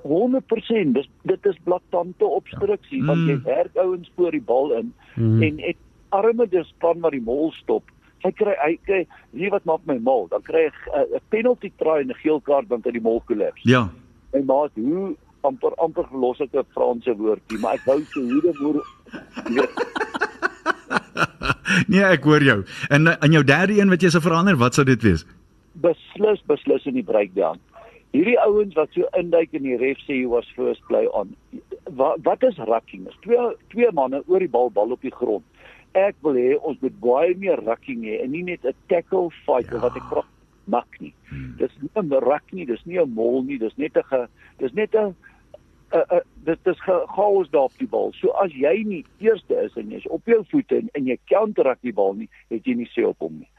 100% 0.03 0.93
dis 0.95 1.07
dit 1.27 1.45
is 1.45 1.62
blaatante 1.63 2.25
obstruksie 2.25 2.99
ja. 3.01 3.05
want 3.05 3.27
jy 3.27 3.35
mm. 3.35 3.43
werk 3.43 3.75
ouens 3.75 4.12
voor 4.15 4.31
die 4.31 4.41
bal 4.41 4.73
in. 4.79 4.91
Mm. 5.15 5.41
en 5.43 5.63
ek 5.73 5.77
arme 6.15 6.47
dis 6.49 6.67
span 6.75 7.01
wat 7.03 7.12
die 7.12 7.23
mol 7.23 7.51
stop. 7.59 7.83
Hy 8.23 8.31
kry 8.35 8.55
hy 8.59 8.75
kry 8.88 9.01
wie 9.31 9.49
wat 9.53 9.65
maak 9.69 9.83
my 9.88 9.97
mol 10.03 10.27
dan 10.31 10.43
kry 10.47 10.67
hy 10.67 10.71
eh, 10.99 11.17
'n 11.19 11.23
penalty 11.29 11.71
try 11.77 11.99
en 12.03 12.12
'n 12.12 12.21
geel 12.23 12.41
kaart 12.41 12.67
want 12.69 12.85
hy 12.85 12.95
die 12.97 13.03
mol 13.03 13.21
kollaps 13.27 13.63
ja. 13.63 13.89
My 14.33 14.41
maat 14.43 14.71
hoe 14.75 15.15
amper 15.43 15.75
amper 15.77 16.07
gelos 16.12 16.41
ek 16.41 16.53
'n 16.53 16.67
Franse 16.75 17.15
woordjie 17.15 17.59
maar 17.59 17.75
ek 17.75 17.85
wou 17.85 17.99
so 18.03 18.21
hoe 18.21 18.41
dit 18.41 18.59
moet 18.59 18.83
nee 21.91 22.03
ek 22.03 22.23
hoor 22.23 22.43
jou. 22.43 22.59
En 22.89 23.07
in 23.19 23.35
jou 23.38 23.43
derde 23.43 23.79
een 23.79 23.89
wat 23.89 24.01
jy 24.01 24.12
se 24.13 24.21
verander 24.21 24.57
wat 24.59 24.77
sou 24.77 24.85
dit 24.88 25.01
wees? 25.05 25.25
Beslis 25.79 26.41
beslis 26.49 26.85
in 26.89 26.97
die 26.99 27.05
breakdown 27.05 27.59
hierdie 28.15 28.39
ouens 28.41 28.74
wat 28.78 28.93
so 28.95 29.10
induik 29.17 29.54
in 29.58 29.67
die 29.67 29.78
ref 29.78 30.02
sê 30.06 30.22
he 30.22 30.30
was 30.30 30.50
first 30.58 30.82
play 30.89 31.06
on 31.19 31.36
wat 32.00 32.22
wat 32.26 32.43
is 32.48 32.58
racking 32.69 33.08
is 33.08 33.22
twee 33.26 33.45
twee 33.74 33.91
manne 33.93 34.24
oor 34.28 34.43
die 34.43 34.52
bal 34.58 34.74
bal 34.74 34.95
op 34.95 35.06
die 35.06 35.13
grond 35.13 35.45
ek 35.98 36.17
wil 36.26 36.38
hê 36.38 36.52
ons 36.58 36.82
moet 36.82 37.00
baie 37.06 37.38
meer 37.38 37.62
racking 37.69 38.04
hê 38.08 38.19
en 38.24 38.34
nie 38.34 38.43
net 38.43 38.65
'n 38.65 38.76
tackle 38.89 39.30
fight 39.45 39.72
ja. 39.72 39.82
wat 39.86 39.98
ek 39.98 40.10
praat 40.10 40.36
mak 40.65 41.00
nie 41.00 41.13
hmm. 41.30 41.56
dis 41.58 41.74
nie 41.82 41.89
'n 41.95 42.13
rack 42.26 42.54
nie 42.54 42.65
dis 42.65 42.86
nie 42.86 43.00
'n 43.00 43.13
mol 43.13 43.43
nie 43.43 43.58
dis 43.58 43.78
net 43.78 43.98
'n 43.98 44.28
dis 44.58 44.74
net 44.74 44.95
'n 44.95 45.15
dit 46.45 46.67
is 46.69 46.80
chaos 46.80 47.50
daar 47.50 47.62
op 47.62 47.78
die 47.78 47.88
bal. 47.88 48.12
So 48.13 48.30
as 48.30 48.52
jy 48.54 48.84
nie 48.86 49.06
eerste 49.19 49.56
is 49.56 49.74
en 49.76 49.89
jy's 49.89 50.06
op 50.08 50.26
jou 50.26 50.43
voete 50.52 50.78
en, 50.78 50.89
en 50.93 51.08
jy 51.08 51.17
counter 51.26 51.65
raak 51.65 51.82
die 51.82 51.93
bal 51.93 52.13
nie, 52.13 52.30
het 52.50 52.67
jy 52.67 52.76
nie 52.76 52.89
sê 52.93 53.06
op 53.08 53.17
hom 53.19 53.39
nie 53.41 53.50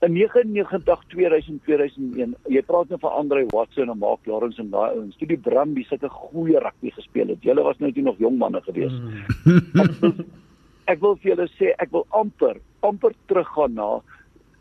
in 0.00 0.12
99 0.12 1.04
2000 1.08 1.62
2001 1.64 2.34
jy 2.54 2.62
praat 2.66 2.90
nou 2.92 2.98
van 3.02 3.16
Andre 3.22 3.46
Watson 3.50 3.90
en 3.90 3.98
Mark 3.98 4.26
Lawrence 4.30 4.60
en 4.62 4.70
daai 4.70 4.94
ouens 4.94 5.16
toe 5.18 5.26
die 5.30 5.40
Brumby 5.48 5.82
sit 5.88 6.04
'n 6.04 6.08
goeie 6.08 6.60
rugby 6.62 6.90
gespeel 6.94 7.32
het 7.34 7.42
julle 7.42 7.62
was 7.66 7.78
nou 7.78 7.92
toe 7.92 8.02
nog 8.02 8.18
jong 8.18 8.38
manne 8.38 8.60
gewees 8.62 8.94
mm. 8.94 10.22
ek 10.92 11.00
wil 11.00 11.16
vir 11.16 11.34
julle 11.34 11.48
sê 11.58 11.74
ek 11.78 11.90
wil 11.90 12.06
amper 12.10 12.60
amper 12.80 13.12
teruggaan 13.26 13.74
na 13.74 13.90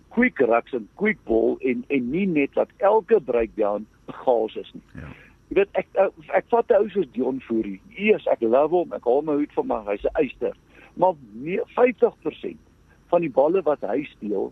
quick 0.09 0.39
rucks 0.39 0.73
en 0.73 0.89
quick 0.95 1.21
ball 1.29 1.57
en 1.61 1.85
en 1.87 2.11
nie 2.11 2.25
net 2.25 2.53
dat 2.53 2.69
elke 2.77 3.21
breakdown 3.21 3.85
chaos 4.23 4.55
is 4.55 4.73
nie 4.73 4.85
ja. 5.01 5.13
Jy 5.47 5.55
weet 5.61 5.77
ek 5.79 5.87
ek, 5.95 6.15
ek 6.35 6.47
vat 6.51 6.71
'n 6.71 6.81
ou 6.83 6.89
soos 6.91 7.07
Dion 7.15 7.37
Fourie. 7.39 7.79
Eers 7.95 8.25
ek 8.27 8.41
love 8.41 8.75
hom, 8.75 8.91
ek 8.91 9.05
haal 9.07 9.21
my 9.23 9.37
hoed 9.39 9.53
van 9.55 9.67
my, 9.67 9.77
hy's 9.87 10.03
'n 10.03 10.19
eister. 10.19 10.55
Maar 10.99 11.13
nee, 11.33 11.61
50% 11.77 12.59
van 13.07 13.21
die 13.21 13.31
balle 13.31 13.61
wat 13.63 13.81
hy 13.81 14.03
steel 14.03 14.51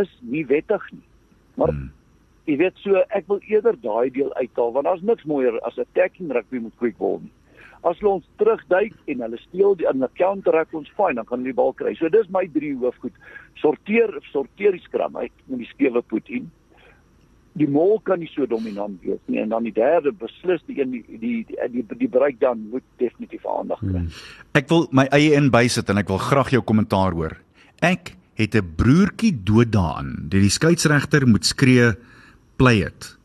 is 0.00 0.10
nie 0.20 0.46
wettig 0.46 0.82
nie. 0.92 1.04
Maar 1.54 1.72
hmm. 1.72 1.90
jy 2.48 2.58
weet 2.60 2.82
so 2.82 3.00
ek 3.16 3.28
wil 3.30 3.40
eerder 3.48 3.78
daai 3.80 4.10
deel 4.12 4.32
uithaal 4.34 4.74
want 4.74 4.88
daar's 4.88 5.06
niks 5.06 5.24
mooier 5.28 5.56
as 5.68 5.78
attacking 5.80 6.32
rugby 6.34 6.62
met 6.64 6.76
quick 6.82 6.98
ball 6.98 7.20
nie. 7.22 7.32
As 7.84 7.98
hulle 8.00 8.14
ons 8.16 8.28
terugduik 8.40 8.94
en 9.12 9.22
hulle 9.26 9.38
steel 9.42 9.76
die 9.76 9.86
in 9.88 10.02
'n 10.02 10.08
counter 10.16 10.56
attack 10.56 10.74
ons 10.74 10.90
fyn, 10.96 11.16
dan 11.20 11.26
kan 11.28 11.38
hulle 11.38 11.52
die 11.52 11.60
bal 11.60 11.72
kry. 11.72 11.94
So 11.94 12.08
dis 12.08 12.28
my 12.28 12.46
drie 12.48 12.74
hoofgoed. 12.74 13.12
Sorteer 13.60 14.20
sorteer 14.32 14.72
die 14.72 14.84
skram 14.84 15.16
uit 15.16 15.32
met 15.46 15.58
die 15.58 15.68
skewe 15.72 16.02
voet 16.08 16.28
in. 16.28 16.50
Die 17.54 17.68
mol 17.68 18.00
kan 18.00 18.18
nie 18.18 18.30
so 18.32 18.46
dominant 18.46 19.02
wees 19.04 19.20
nie 19.26 19.38
en 19.38 19.48
dan 19.48 19.62
die 19.62 19.72
derde 19.72 20.12
beslis 20.12 20.62
die 20.66 20.80
een 20.80 20.90
die 20.90 21.04
die 21.06 21.44
die, 21.46 21.68
die, 21.70 21.84
die 21.98 22.08
bereik 22.08 22.40
dan 22.40 22.68
moet 22.70 22.82
definitief 22.98 23.46
aandag 23.46 23.78
kry. 23.78 24.00
Hmm. 24.00 24.10
Ek 24.54 24.68
wil 24.68 24.88
my 24.90 25.06
eie 25.12 25.36
in 25.36 25.50
bysit 25.50 25.88
en 25.90 25.98
ek 25.98 26.08
wil 26.08 26.18
graag 26.18 26.50
jou 26.50 26.62
kommentaar 26.62 27.12
hoor. 27.12 27.36
Ek 27.82 28.16
het 28.34 28.54
'n 28.54 28.74
broertjie 28.76 29.42
dood 29.42 29.72
daaraan 29.72 30.28
dat 30.28 30.40
die 30.40 30.50
skeieregter 30.50 31.26
moet 31.26 31.46
skree 31.46 31.94
play 32.56 32.82
it 32.82 33.16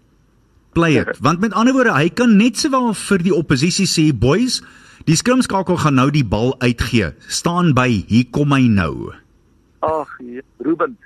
play 0.72 0.98
it. 0.98 1.20
Want 1.26 1.40
met 1.40 1.54
ander 1.54 1.74
woorde, 1.74 1.94
hy 1.94 2.10
kan 2.10 2.38
net 2.38 2.58
sowel 2.58 2.94
vir 2.94 3.26
die 3.26 3.36
oppositie 3.36 3.88
sê, 3.90 4.10
boys, 4.16 4.60
die 5.10 5.18
skrimskakel 5.20 5.80
gaan 5.82 6.00
nou 6.00 6.10
die 6.14 6.26
bal 6.26 6.54
uitgee. 6.64 7.12
Staan 7.28 7.74
by, 7.78 7.90
hier 8.10 8.28
kom 8.36 8.54
hy 8.56 8.66
nou. 8.72 9.12
Ag, 9.86 10.12
ja, 10.24 10.44
Ruben, 10.66 10.98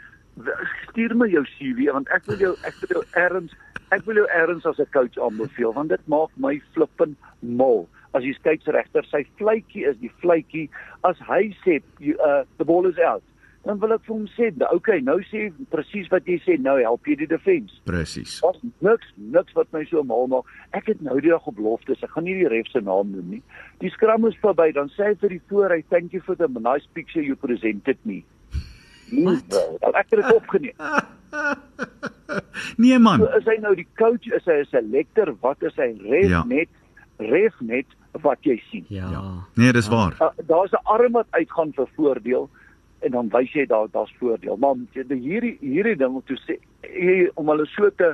stuur 0.90 1.14
my 1.18 1.30
jou 1.30 1.44
CV 1.56 1.92
want 1.94 2.10
ek 2.14 2.26
wil 2.30 2.40
jou 2.42 2.54
ek 2.66 2.80
wil 2.82 2.96
jou 2.96 3.02
erns 3.22 3.52
ek 3.94 4.02
wil 4.08 4.18
jou 4.18 4.26
erns 4.34 4.66
as 4.66 4.80
'n 4.82 4.90
coach 4.90 5.20
aanbeveel 5.22 5.76
want 5.76 5.94
dit 5.94 6.08
maak 6.10 6.32
my 6.38 6.56
flippin 6.74 7.14
mal. 7.42 7.86
As 8.18 8.26
die 8.26 8.34
skeieregter 8.34 9.06
sy 9.12 9.22
vletjie 9.38 9.86
is 9.86 9.98
die 10.02 10.12
vletjie 10.22 10.70
as 11.06 11.18
hy 11.30 11.54
sê 11.62 11.78
uh, 12.18 12.42
the 12.58 12.66
ball 12.66 12.90
is 12.90 12.98
out 12.98 13.22
dan 13.64 13.80
wil 13.80 13.94
ek 13.96 14.04
vir 14.04 14.16
hom 14.16 14.26
sê, 14.36 14.52
"Oké, 14.52 14.76
okay, 14.76 15.00
nou 15.00 15.20
sê 15.32 15.52
presies 15.72 16.10
wat 16.12 16.26
jy 16.26 16.38
sê, 16.46 16.60
nou 16.60 16.78
help 16.82 17.08
jy 17.08 17.16
die 17.16 17.28
defense." 17.28 17.74
Presies. 17.86 18.42
Wat 18.42 18.58
niks, 18.82 19.08
niks 19.16 19.54
wat 19.54 19.68
my 19.72 19.86
so 19.86 20.04
mal 20.04 20.28
maak. 20.28 20.46
Ek 20.74 20.88
het 20.88 21.02
nou 21.02 21.20
die 21.22 21.30
dag 21.30 21.48
op 21.48 21.56
beloftes, 21.56 22.04
ek 22.04 22.10
gaan 22.10 22.24
nie 22.24 22.34
die 22.34 22.48
ref 22.48 22.68
se 22.68 22.82
naam 22.82 23.12
noem 23.12 23.30
nie. 23.30 23.44
Die 23.80 23.90
scrum 23.90 24.26
is 24.26 24.36
verby, 24.42 24.74
dan 24.74 24.90
sê 24.90 25.12
hy 25.12 25.16
vir 25.16 25.30
die 25.30 25.42
voor, 25.50 25.72
"I 25.72 25.84
thank 25.90 26.12
you 26.12 26.22
for 26.22 26.36
the 26.36 26.48
nice 26.48 26.88
picture 26.94 27.24
you 27.24 27.36
presented 27.36 27.98
me." 28.06 28.24
Wat? 29.12 29.44
Ek 29.94 30.10
het 30.10 30.22
dit 30.22 30.34
opgeneem. 30.34 30.74
nee 32.78 33.00
man. 33.00 33.20
So 33.20 33.38
is 33.38 33.46
hy 33.46 33.58
nou 33.62 33.76
die 33.76 33.88
coach, 34.00 34.28
is 34.28 34.46
hy 34.46 34.62
'n 34.62 34.66
selector, 34.72 35.36
wat 35.42 35.64
is 35.64 35.76
hy 35.76 35.94
ref 36.02 36.30
ja. 36.30 36.44
net? 36.44 36.70
Ref 37.18 37.54
net 37.60 37.86
wat 38.22 38.38
jy 38.42 38.62
sien. 38.70 38.86
Ja. 38.90 39.10
ja. 39.10 39.22
Nee, 39.56 39.74
dis 39.74 39.88
waar. 39.88 40.16
Uh, 40.20 40.30
Daar's 40.48 40.72
'n 40.72 40.84
arm 40.84 41.12
wat 41.12 41.28
uitgaan 41.32 41.74
vir 41.74 41.88
voordeel 41.96 42.50
en 43.04 43.16
dan 43.18 43.32
wys 43.34 43.52
jy 43.56 43.66
daar 43.70 43.90
daar's 43.92 44.14
voordeel. 44.20 44.58
Maar 44.58 44.76
hierdie 44.94 45.58
hierdie 45.62 45.98
ding 46.00 46.16
om 46.20 46.24
te 46.28 46.38
sê 46.46 46.60
hier, 46.88 47.32
om 47.40 47.52
hulle 47.52 47.66
so 47.74 47.90
te 48.00 48.14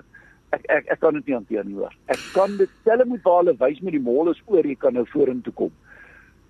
ek 0.56 0.66
ek 0.74 0.90
ek 0.96 1.02
kan 1.04 1.18
dit 1.20 1.30
nie 1.30 1.38
hanteer 1.38 1.68
nie 1.68 1.78
hoor. 1.78 1.94
Ek 2.14 2.22
kan 2.34 2.58
dit 2.58 2.72
selfe 2.88 3.06
moet 3.10 3.24
waar 3.28 3.44
hulle 3.44 3.56
wys 3.60 3.84
met 3.86 3.96
die 3.98 4.04
molles 4.08 4.42
oor 4.48 4.66
jy 4.66 4.76
kan 4.80 4.98
nou 4.98 5.06
vorentoe 5.14 5.54
kom. 5.62 5.72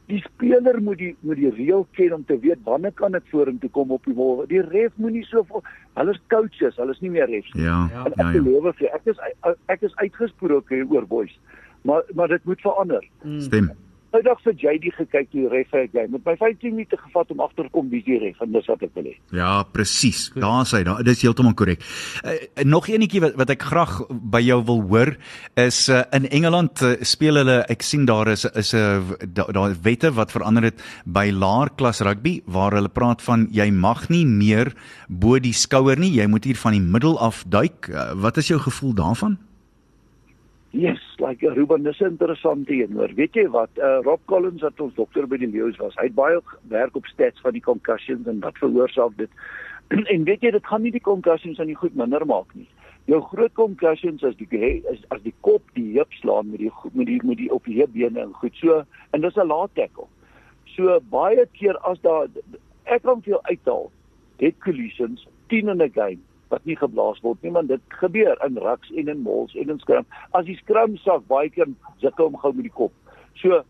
Die 0.09 0.21
speler 0.25 0.79
moet 0.81 1.01
die 1.01 1.11
moet 1.21 1.37
die 1.37 1.51
reël 1.53 1.85
ken 1.97 2.15
om 2.15 2.23
te 2.25 2.39
weet 2.45 2.63
wanneer 2.65 2.95
kan 2.97 3.17
ek 3.19 3.27
vorentoe 3.33 3.69
kom 3.75 3.91
op 3.95 4.07
die 4.09 4.15
mol. 4.17 4.45
Die 4.49 4.63
ref 4.71 4.95
moenie 4.97 5.25
so 5.27 5.45
hulle 5.99 6.15
is 6.15 6.21
coaches, 6.33 6.79
hulle 6.79 6.95
is 6.95 7.03
nie 7.03 7.13
meer 7.17 7.29
refs 7.29 7.51
nie. 7.53 7.67
Ja, 7.67 7.83
ja, 7.91 8.07
ja. 8.07 8.29
Ek 8.29 8.39
glo 8.39 8.63
vir 8.71 8.95
ek 8.95 9.11
is 9.13 9.21
ek 9.67 9.85
is 9.85 9.99
uitgesproke 9.99 10.81
oor 10.87 11.05
boys. 11.07 11.35
Maar 11.87 12.07
maar 12.15 12.31
dit 12.31 12.43
moet 12.45 12.61
verander. 12.61 13.05
Stem. 13.39 13.71
Hmm. 14.09 14.19
Nou 14.19 14.21
dag 14.25 14.39
vir 14.41 14.55
JD 14.57 14.89
gekyk 14.97 15.27
die 15.35 15.45
ref 15.49 15.73
het 15.75 15.93
jy 15.93 16.05
met 16.09 16.25
my 16.25 16.33
15 16.39 16.73
minute 16.73 16.97
gevat 16.97 17.29
om 17.29 17.41
agter 17.45 17.67
te 17.67 17.73
kom 17.75 17.89
wie 17.91 18.01
die 18.05 18.17
ref 18.17 18.39
en 18.41 18.51
dis 18.55 18.65
wat 18.71 18.81
ek 18.81 18.95
wil 18.97 19.05
hê. 19.05 19.13
Ja, 19.35 19.51
presies. 19.69 20.29
Daar 20.33 20.65
sê 20.65 20.81
daar 20.87 21.03
dis 21.05 21.21
heeltemal 21.21 21.53
korrek. 21.53 21.83
Uh, 22.23 22.33
nog 22.65 22.89
enetjie 22.89 23.21
wat 23.21 23.37
wat 23.37 23.53
ek 23.53 23.67
graag 23.69 23.99
by 24.09 24.41
jou 24.41 24.57
wil 24.65 24.81
hoor 24.89 25.13
is 25.61 25.83
uh, 25.93 26.01
in 26.17 26.25
Engeland 26.25 26.81
uh, 26.81 26.95
speel 27.05 27.37
hulle 27.37 27.59
ek 27.69 27.85
sien 27.85 28.07
daar 28.09 28.31
is 28.33 28.47
is 28.49 28.73
'n 28.73 29.13
uh, 29.13 29.19
daar 29.29 29.53
da 29.53 29.67
wette 29.83 30.11
wat 30.17 30.33
verander 30.33 30.63
het 30.71 30.81
by 31.05 31.29
laer 31.29 31.69
klas 31.77 32.01
rugby 32.01 32.41
waar 32.45 32.73
hulle 32.73 32.89
praat 32.89 33.21
van 33.21 33.47
jy 33.51 33.69
mag 33.71 34.09
nie 34.09 34.25
meer 34.25 34.73
bo 35.07 35.37
die 35.39 35.53
skouer 35.53 35.99
nie, 35.99 36.15
jy 36.17 36.25
moet 36.27 36.45
hier 36.45 36.57
van 36.57 36.73
die 36.73 36.81
middel 36.81 37.19
af 37.19 37.43
duik. 37.47 37.89
Uh, 37.89 38.13
wat 38.15 38.37
is 38.37 38.47
jou 38.47 38.59
gevoel 38.59 38.93
daarvan? 38.93 39.37
Yes, 40.71 40.99
like 41.17 41.41
uh, 41.43 41.55
Ruben, 41.55 41.81
dis 41.83 41.99
interessant 42.05 42.67
hier, 42.69 42.89
hoor. 42.93 43.09
Weet 43.17 43.37
jy 43.39 43.47
wat? 43.49 43.71
Uh 43.81 44.03
Rob 44.05 44.21
Collins 44.29 44.61
wat 44.61 44.81
ons 44.83 44.93
dokter 44.93 45.25
by 45.25 45.39
die 45.41 45.49
Leeu's 45.49 45.79
was, 45.81 45.95
hy 45.97 46.05
het 46.11 46.17
baie 46.17 46.37
werk 46.69 46.99
op 46.99 47.09
stats 47.09 47.41
van 47.41 47.55
die 47.57 47.63
concussions 47.65 48.29
en 48.29 48.37
wat 48.43 48.59
veroorsaak 48.61 49.15
dit. 49.17 49.33
en 50.13 50.27
weet 50.29 50.45
jy, 50.45 50.51
dit 50.53 50.69
gaan 50.69 50.85
nie 50.85 50.93
die 50.93 51.01
concussions 51.01 51.57
aan 51.57 51.71
die 51.73 51.79
goed 51.79 51.97
minder 51.97 52.21
maak 52.29 52.53
nie. 52.53 52.67
Jou 53.09 53.17
groot 53.31 53.55
concussions 53.57 54.21
is 54.21 54.37
die 54.37 54.61
is 54.93 55.01
as 55.09 55.25
die 55.25 55.33
kop 55.41 55.65
die 55.73 55.87
heup 55.95 56.13
slaan 56.21 56.53
met 56.53 56.61
die 56.61 56.71
met 56.93 57.09
die 57.09 57.19
met 57.25 57.41
die 57.41 57.49
op 57.49 57.65
die 57.65 57.79
heupbene 57.81 58.27
en 58.27 58.37
goed 58.37 58.53
so 58.61 58.83
en 59.09 59.25
dis 59.25 59.41
'n 59.41 59.49
laat 59.49 59.73
tackle. 59.73 60.05
So 60.77 61.01
baie 61.09 61.49
keer 61.57 61.81
as 61.81 61.97
daar 62.05 62.29
ek 62.85 63.01
kan 63.01 63.25
veel 63.25 63.41
uithaal, 63.49 63.89
het 64.37 64.61
collisions 64.61 65.25
10 65.49 65.73
in 65.73 65.81
'n 65.81 65.91
game 65.97 66.21
wat 66.49 66.65
nie 66.65 66.77
geblaas 66.77 67.19
word 67.25 67.41
nie, 67.45 67.53
want 67.55 67.69
dit 67.71 67.97
gebeur 68.01 68.37
in 68.45 68.57
rucks 68.61 68.91
en 68.97 69.11
in 69.13 69.25
mols 69.25 69.55
en 69.55 69.73
in 69.73 69.81
scrum. 69.83 70.07
As 70.37 70.47
die 70.49 70.57
scrum 70.61 70.97
sak 71.03 71.27
baie 71.31 71.49
keer 71.53 71.69
sukkel 72.03 72.31
om 72.31 72.39
gou 72.41 72.53
met 72.55 72.67
die 72.69 72.77
kop. 72.81 72.95
So 73.41 73.61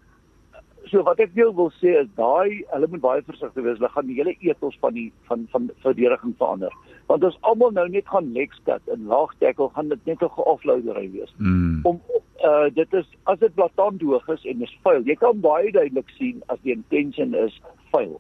so 0.89 1.04
wat 1.06 1.20
ek 1.22 1.36
wil 1.36 1.52
wil 1.58 1.68
sê 1.78 1.92
is 2.00 2.08
daai 2.18 2.63
hulle 2.72 2.88
moet 2.94 3.04
baie 3.04 3.26
versigtig 3.28 3.65
wees. 3.65 3.78
Hulle 3.78 3.92
gaan 3.94 4.08
die 4.10 4.15
hele 4.18 4.36
ethos 4.48 4.78
van 4.84 4.96
die 4.96 5.10
van 5.28 5.46
van 5.52 5.68
verdediging 5.84 6.38
verander. 6.39 6.74
Want 7.12 7.28
as 7.28 7.38
almal 7.52 7.76
nou 7.76 7.88
net 7.92 8.08
gaan 8.10 8.32
leg 8.38 8.56
cut 8.70 8.94
en 8.94 9.06
laag 9.12 9.36
tackle, 9.44 9.70
gaan 9.76 9.92
dit 9.94 10.06
net 10.06 10.24
'n 10.24 10.36
geoffloadery 10.38 11.12
wees. 11.12 11.34
Mm. 11.38 11.82
Om 11.84 12.02
uh 12.48 12.70
dit 12.74 12.94
is 12.94 13.08
as 13.26 13.39
dit 13.39 13.54
blaatant 13.54 14.02
hoog 14.02 14.30
is 14.30 14.46
en 14.46 14.63
is 14.63 14.78
vuil. 14.84 15.04
Jy 15.04 15.15
kan 15.15 15.39
baie 15.44 15.72
duidelik 15.72 16.10
sien 16.18 16.42
as 16.48 16.60
die 16.63 16.74
intention 16.74 17.36
is 17.36 17.62
vuil 17.92 18.20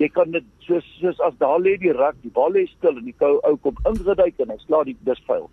jy 0.00 0.08
kan 0.14 0.32
dit 0.32 0.46
soos 0.64 0.86
soos 0.98 1.20
as 1.26 1.36
daar 1.42 1.60
lê 1.60 1.76
die 1.80 1.92
rak, 1.92 2.16
die 2.24 2.32
bal 2.32 2.52
lê 2.56 2.64
stil 2.72 2.96
en 2.96 3.04
die 3.04 3.16
kou 3.20 3.36
ou 3.44 3.56
kom 3.64 3.76
ingeduik 3.92 4.40
en 4.40 4.54
hy 4.54 4.58
slaat 4.64 4.88
die 4.88 4.96
dis 5.04 5.22
vuil. 5.28 5.48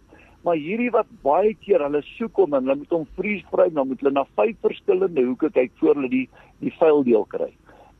Maar 0.47 0.59
hierdie 0.63 0.91
wat 0.95 1.07
baie 1.25 1.53
keer 1.65 1.83
hulle 1.83 2.01
soek 2.13 2.39
om 2.39 2.53
en 2.55 2.63
hulle 2.63 2.79
moet 2.83 2.93
hom 2.95 3.07
vriesvry, 3.19 3.69
dan 3.75 3.89
moet 3.89 4.03
hulle 4.03 4.15
na 4.15 4.23
vyf 4.39 4.59
verskillende 4.63 5.25
hoeke 5.27 5.51
kyk 5.55 5.73
voor 5.81 5.97
hulle 5.99 6.11
die 6.13 6.27
die 6.63 6.73
vuil 6.79 7.03
deel 7.07 7.25
kry. 7.33 7.49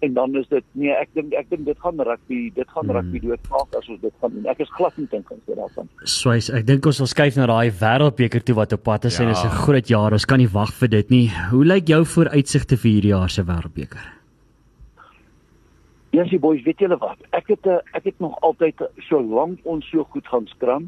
En 0.05 0.13
dan 0.13 0.35
is 0.37 0.45
dit 0.51 0.63
nee, 0.77 0.93
ek 0.93 1.09
dink 1.17 1.33
ek 1.35 1.49
dink 1.49 1.65
dit 1.65 1.79
gaan 1.83 1.99
rugby, 2.05 2.39
dit 2.55 2.69
gaan 2.69 2.85
hmm. 2.85 2.95
rugby 2.99 3.21
doodmaak 3.25 3.79
as 3.79 3.87
ons 3.89 4.01
dit 4.03 4.19
gaan 4.21 4.35
doen. 4.35 4.45
Ek 4.53 4.61
is 4.63 4.71
glad 4.77 4.99
nie 5.01 5.07
dink 5.11 5.31
ons 5.33 5.41
dit 5.49 5.57
daarvan. 5.57 5.89
Swys, 6.17 6.51
ek 6.53 6.67
dink 6.69 6.85
ons 6.87 7.01
wil 7.01 7.09
skuif 7.11 7.39
na 7.39 7.49
daai 7.49 7.73
wêreldbeker 7.81 8.45
toe 8.45 8.55
wat 8.61 8.77
op 8.77 8.85
pad 8.87 9.09
is 9.09 9.17
ja. 9.17 9.25
en 9.25 9.33
dit 9.33 9.41
is 9.41 9.47
'n 9.49 9.63
groot 9.65 9.89
jaar. 9.89 10.15
Ons 10.15 10.29
kan 10.29 10.39
nie 10.39 10.53
wag 10.53 10.71
vir 10.79 10.93
dit 10.95 11.09
nie. 11.09 11.25
Hoe 11.51 11.65
lyk 11.65 11.89
jou 11.89 12.05
vooruitsigte 12.05 12.77
vir 12.77 12.91
hierdie 12.91 13.15
jaar 13.17 13.33
se 13.33 13.43
wêreldbeker? 13.43 14.13
Jensie 16.17 16.39
boys, 16.41 16.63
weet 16.65 16.79
julle 16.81 16.97
wat? 16.97 17.19
Ek 17.37 17.51
het 17.51 17.67
eh, 17.69 17.77
ek 17.97 18.07
het 18.09 18.21
nog 18.23 18.37
altyd 18.47 18.81
solank 19.05 19.59
ons 19.69 19.85
so 19.91 20.05
goed 20.13 20.25
gaan 20.31 20.47
skram, 20.49 20.87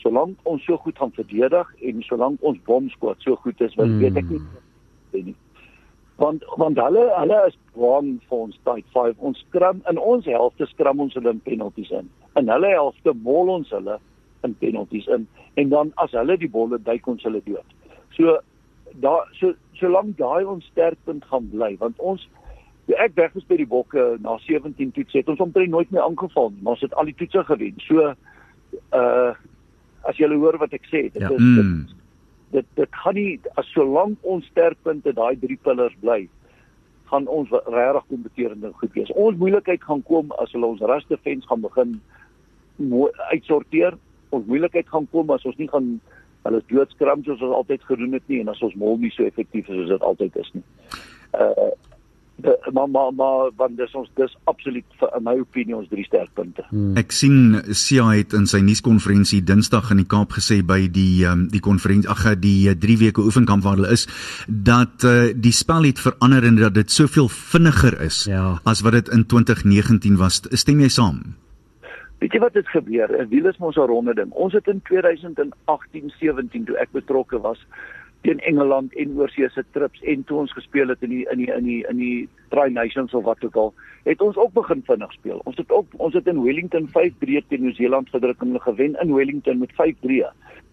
solank 0.00 0.38
ons 0.48 0.64
so 0.64 0.78
goed 0.80 0.96
gaan 0.96 1.12
verdedig 1.12 1.72
en 1.88 2.04
solank 2.06 2.40
ons 2.40 2.60
bomskoot 2.68 3.20
so 3.26 3.36
goed 3.44 3.60
is, 3.60 3.74
wat 3.76 3.90
mm. 3.90 3.98
weet 4.00 4.20
ek 4.22 4.30
nie. 4.32 5.34
Want 6.22 6.46
want 6.56 6.80
hulle 6.80 7.04
hulle 7.18 7.40
is 7.50 7.58
bang 7.76 8.14
vir 8.30 8.38
ons 8.46 8.56
tyd 8.68 8.88
5. 8.96 9.20
Ons 9.28 9.44
skram 9.48 9.82
in 9.90 10.00
ons 10.00 10.28
helfte 10.30 10.68
skram 10.70 11.04
ons 11.04 11.18
hulle 11.18 11.36
in 11.36 11.44
penalties 11.44 11.92
in. 12.00 12.08
In 12.40 12.48
hulle 12.52 12.72
helfte 12.72 13.14
mol 13.26 13.52
ons 13.58 13.72
hulle 13.76 13.98
in 14.46 14.56
penalties 14.64 15.08
in 15.12 15.28
en 15.60 15.72
dan 15.74 15.92
as 16.04 16.16
hulle 16.16 16.38
die 16.40 16.50
bolle 16.56 16.80
duik 16.80 17.08
ons 17.10 17.24
hulle 17.28 17.44
dood. 17.44 17.76
So 18.16 18.38
daar 19.04 19.28
so 19.36 19.52
solank 19.80 20.16
daai 20.20 20.44
ons 20.48 20.64
sterkpunt 20.72 21.28
gaan 21.28 21.52
bly 21.52 21.74
want 21.84 22.00
ons 22.00 22.24
Ja, 22.92 23.06
ek 23.06 23.16
weg 23.16 23.34
is 23.38 23.46
by 23.48 23.56
die 23.60 23.68
bokke 23.68 24.02
na 24.24 24.36
17 24.44 24.92
toetse 24.96 25.20
het 25.20 25.30
ons 25.32 25.40
omtrent 25.40 25.72
nooit 25.72 25.90
meer 25.94 26.04
aangeval 26.04 26.50
nie, 26.52 26.62
maar 26.62 26.76
ons 26.76 26.84
het 26.84 26.94
al 26.98 27.08
die 27.08 27.16
toetse 27.16 27.44
gewen. 27.48 27.80
So 27.88 28.12
uh 28.92 29.32
as 30.02 30.18
jy 30.18 30.26
hoor 30.34 30.56
wat 30.58 30.72
ek 30.74 30.88
sê, 30.90 31.04
dit 31.14 31.22
ja. 31.22 31.28
is 31.30 31.38
mm. 31.38 31.58
dit, 31.86 31.90
dit 32.56 32.70
dit 32.80 32.96
gaan 33.04 33.14
nie 33.14 33.36
as 33.60 33.68
solank 33.70 34.24
ons 34.26 34.48
sterkpunte 34.50 35.12
daai 35.14 35.36
drie 35.38 35.58
pillars 35.62 35.94
bly, 36.02 36.24
gaan 37.12 37.28
ons 37.30 37.52
regtig 37.52 38.08
kompeterende 38.10 38.72
goed 38.80 38.96
wees. 38.98 39.12
Ons 39.14 39.38
moeilikheid 39.38 39.84
gaan 39.86 40.02
kom 40.08 40.34
as 40.42 40.50
hulle 40.56 40.72
ons 40.74 40.82
ras 40.90 41.06
defense 41.12 41.46
gaan 41.46 41.62
begin 41.62 41.94
uitsorteer. 43.30 43.94
Ons 44.34 44.48
moeilikheid 44.50 44.90
gaan 44.90 45.06
kom 45.12 45.30
as 45.30 45.46
ons 45.46 45.60
nie 45.60 45.70
gaan 45.70 45.94
hulle 46.42 46.62
doodskram 46.72 47.22
soos 47.22 47.42
ons 47.46 47.54
altyd 47.60 47.86
gedoen 47.86 48.18
het 48.18 48.26
nie 48.32 48.42
en 48.42 48.50
as 48.50 48.62
ons 48.66 48.74
mol 48.80 48.98
nie 48.98 49.12
so 49.14 49.22
effektief 49.28 49.68
is 49.70 49.78
soos 49.78 49.94
dit 49.94 50.06
altyd 50.10 50.42
is 50.42 50.54
nie. 50.58 50.66
Uh 51.38 51.70
maar 52.72 52.88
maar 52.88 53.12
maar 53.14 53.50
want 53.56 53.76
dis 53.76 53.94
ons 53.94 54.08
dis 54.14 54.36
absoluut 54.44 54.84
vir 55.00 55.10
in 55.16 55.22
my 55.24 55.34
opinie 55.40 55.76
ons 55.76 55.88
drie 55.88 56.04
sterkpunte. 56.04 56.64
Hmm. 56.70 56.96
Ek 56.96 57.12
sien 57.12 57.60
Sia 57.74 58.08
het 58.12 58.32
in 58.32 58.46
sy 58.46 58.60
nuuskonferensie 58.60 59.42
Dinsdag 59.44 59.90
in 59.90 59.96
die 60.02 60.06
Kaap 60.06 60.32
gesê 60.32 60.62
by 60.66 60.88
die 60.92 61.24
um, 61.28 61.48
die 61.52 61.60
konferensie 61.60 62.10
ag 62.10 62.24
die 62.40 62.74
3 62.74 62.96
weke 62.98 63.20
oefenkamp 63.20 63.62
waar 63.64 63.76
hulle 63.76 63.92
is 63.92 64.06
dat 64.48 65.04
uh, 65.04 65.32
die 65.34 65.52
spel 65.52 65.82
het 65.84 65.98
verander 66.00 66.44
en 66.44 66.56
dat 66.56 66.74
dit 66.74 66.90
soveel 66.90 67.28
vinniger 67.28 68.00
is 68.00 68.24
Ja. 68.30 68.58
as 68.64 68.80
wat 68.82 68.92
dit 68.92 69.08
in 69.08 69.26
2019 69.26 70.16
was. 70.16 70.42
Stem 70.50 70.80
jy 70.80 70.88
saam? 70.88 71.36
Weet 72.22 72.32
jy 72.32 72.40
wat 72.40 72.54
het 72.54 72.68
gebeur? 72.68 73.10
'n 73.10 73.28
Wiel 73.28 73.46
is 73.50 73.58
mos 73.58 73.76
'n 73.76 73.86
ronde 73.90 74.14
ding. 74.14 74.30
Ons 74.30 74.52
het 74.52 74.66
in 74.66 74.80
2018-17 74.90 76.64
toe 76.64 76.76
ek 76.78 76.92
betrokke 76.92 77.40
was 77.40 77.58
teen 78.22 78.40
Engeland 78.40 78.94
en 78.94 79.18
oorsese 79.18 79.64
trips 79.74 80.02
en 80.02 80.24
toe 80.24 80.38
ons 80.44 80.52
gespeel 80.52 80.92
het 80.92 81.02
in 81.02 81.10
die 81.10 81.24
in 81.32 81.42
die 81.42 81.50
in 81.54 81.64
die 81.66 81.80
in 81.90 81.98
die 82.00 82.28
Tri 82.54 82.68
Nations 82.70 83.14
of 83.14 83.24
wat 83.24 83.44
ook 83.44 83.56
al, 83.56 83.72
het 84.04 84.20
ons 84.22 84.36
ook 84.36 84.52
begin 84.52 84.82
vinnig 84.86 85.12
speel. 85.12 85.40
Ons 85.44 85.56
het 85.56 85.70
ook 85.70 85.96
ons 85.96 86.14
het 86.14 86.26
in 86.30 86.42
Wellington 86.42 86.88
5-3 86.88 87.42
teen 87.48 87.64
Nieu-Seeland 87.66 88.10
gedruk 88.14 88.40
en 88.40 88.52
hulle 88.52 88.60
gewen 88.66 88.98
in 89.02 89.14
Wellington 89.14 89.58
met 89.58 89.72
5-3. 89.80 90.22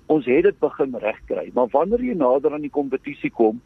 Ons 0.06 0.26
het 0.26 0.44
dit 0.44 0.60
begin 0.60 0.96
regkry, 1.02 1.50
maar 1.54 1.70
wanneer 1.72 2.04
jy 2.04 2.18
nader 2.18 2.54
aan 2.54 2.66
die 2.66 2.74
kompetisie 2.74 3.30
kom, 3.30 3.62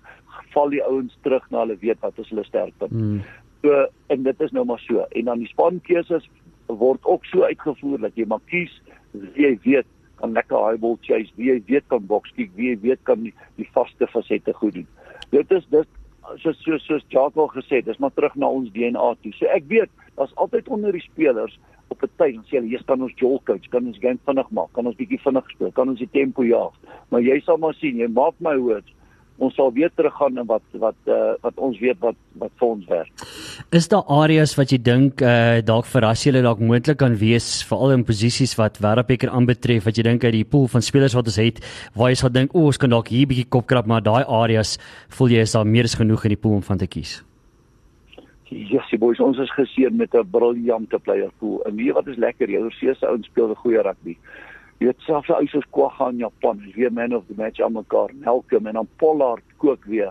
val 0.55 0.69
die 0.69 0.83
ouens 0.83 1.15
terug 1.23 1.45
na 1.49 1.63
hulle 1.63 1.77
weet 1.81 1.99
wat 2.03 2.19
is 2.19 2.29
hulle 2.29 2.43
sterkpunt. 2.47 2.91
Mm. 2.91 3.21
So 3.63 3.85
en 4.11 4.23
dit 4.23 4.41
is 4.41 4.51
nou 4.51 4.65
maar 4.65 4.81
so. 4.83 5.05
En 5.11 5.31
dan 5.31 5.39
die 5.39 5.51
spankeuses 5.51 6.29
word 6.67 7.03
ook 7.05 7.25
so 7.25 7.43
uitgevoer 7.43 7.99
dat 8.07 8.15
jy 8.15 8.27
maar 8.27 8.43
kies 8.51 8.73
wie 9.11 9.47
jy 9.47 9.57
weet 9.63 9.89
kan 10.21 10.33
lekker 10.33 10.57
highball 10.57 10.97
chase, 11.01 11.31
wie 11.35 11.51
jy 11.51 11.59
weet 11.67 11.87
kan 11.87 12.05
boks 12.07 12.31
kick, 12.37 12.51
wie 12.55 12.71
jy 12.73 12.79
weet 12.81 13.03
kan 13.03 13.23
die, 13.23 13.33
die 13.59 13.67
vaste 13.73 14.07
fasette 14.07 14.53
goed 14.53 14.73
doen. 14.73 14.87
Dit 15.31 15.51
is 15.51 15.65
dit 15.73 15.87
soos 16.39 16.57
soos 16.63 16.85
soos 16.87 17.05
Jacques 17.09 17.37
al 17.41 17.51
gesê, 17.51 17.81
het, 17.81 17.85
dis 17.85 17.99
maar 17.99 18.13
terug 18.15 18.35
na 18.39 18.47
ons 18.47 18.71
DNA 18.73 19.13
toe. 19.21 19.33
So 19.37 19.49
ek 19.51 19.67
weet, 19.71 19.91
daar's 20.17 20.33
altyd 20.41 20.69
onder 20.71 20.95
die 20.95 21.03
spelers 21.03 21.57
op 21.91 22.03
'n 22.03 22.09
tyd, 22.17 22.35
dan 22.35 22.45
sê 22.47 22.55
hulle, 22.57 22.69
"Hier 22.69 22.83
kan 22.83 23.01
ons 23.01 23.13
jol 23.15 23.41
coach, 23.45 23.69
kan 23.69 23.85
ons 23.85 23.97
game 23.97 24.19
vinnig 24.25 24.49
maak, 24.51 24.73
kan 24.73 24.87
ons 24.87 24.95
bietjie 24.95 25.19
vinnig 25.21 25.49
speel, 25.49 25.71
kan 25.71 25.89
ons 25.89 25.99
die 25.99 26.09
tempo 26.11 26.43
jaag." 26.43 26.73
Maar 27.09 27.21
jy 27.21 27.39
sal 27.41 27.57
maar 27.57 27.73
sien, 27.73 27.97
jy 27.97 28.07
maak 28.07 28.33
my 28.39 28.57
words, 28.57 28.93
ons 29.37 29.55
sal 29.55 29.71
weer 29.73 29.89
teruggaan 29.95 30.37
en 30.37 30.45
wat 30.45 30.63
wat 30.81 30.95
uh, 31.09 31.33
wat 31.41 31.57
ons 31.57 31.79
weet 31.81 31.97
wat 31.99 32.15
wat 32.41 32.51
vir 32.59 32.67
ons 32.67 32.85
werk. 32.89 33.25
Is 33.71 33.87
daar 33.89 34.05
areas 34.21 34.55
wat 34.59 34.71
jy 34.71 34.79
dink 34.81 35.21
uh 35.21 35.61
dalk 35.65 35.89
verras 35.89 36.23
julle 36.27 36.43
dalk 36.45 36.61
moontlik 36.61 36.99
kan 37.01 37.17
wees 37.17 37.49
veral 37.69 37.97
in 37.97 38.05
posisies 38.05 38.55
wat 38.59 38.79
wêreldbeker 38.83 39.33
aanbetref 39.33 39.89
wat 39.89 39.97
jy 39.97 40.07
dink 40.09 40.23
uit 40.23 40.35
die 40.37 40.45
pool 40.45 40.67
van 40.67 40.85
spelers 40.85 41.17
wat 41.17 41.29
ons 41.31 41.41
het 41.41 41.61
waar 41.97 42.13
jy 42.13 42.21
sal 42.21 42.33
dink 42.33 42.55
o 42.55 42.67
ons 42.69 42.77
kan 42.77 42.93
dalk 42.93 43.09
hier 43.13 43.27
bietjie 43.27 43.49
kop 43.49 43.67
krap 43.67 43.89
maar 43.89 44.05
daai 44.05 44.23
areas 44.23 44.77
voel 45.17 45.37
jy 45.37 45.45
is 45.47 45.57
daar 45.57 45.67
meer 45.67 45.89
as 45.89 45.97
genoeg 45.99 46.25
in 46.29 46.35
die 46.37 46.41
pool 46.45 46.59
om 46.61 46.65
van 46.65 46.77
te 46.77 46.87
kies. 46.87 47.21
Yes, 48.53 48.85
die 48.91 48.99
boys, 49.01 49.17
ons 49.23 49.39
is 49.41 49.51
geseën 49.57 49.95
met 49.97 50.13
'n 50.13 50.29
briljante 50.29 50.99
player 50.99 51.31
pool. 51.39 51.61
En 51.65 51.75
weet 51.75 51.87
jy 51.87 51.93
wat 51.93 52.07
is 52.07 52.17
lekker? 52.17 52.49
Jou 52.49 52.63
Oorseese 52.63 53.07
ouens 53.07 53.25
speel 53.25 53.49
'n 53.49 53.55
goeie 53.55 53.81
rugby. 53.81 54.17
Jy 54.83 54.89
weet 54.89 55.03
selfs 55.07 55.29
ou 55.31 55.45
soos 55.47 55.67
Kwagga 55.71 56.09
in 56.11 56.17
Japan, 56.19 56.59
is 56.67 56.75
weer 56.75 56.91
man 56.91 57.13
of 57.15 57.23
the 57.29 57.35
match 57.39 57.61
aan 57.63 57.71
mekaar. 57.77 58.11
Malcolm 58.19 58.65
en 58.67 58.75
dan 58.75 58.87
Pollard 58.99 59.43
kook 59.63 59.85
weer 59.87 60.09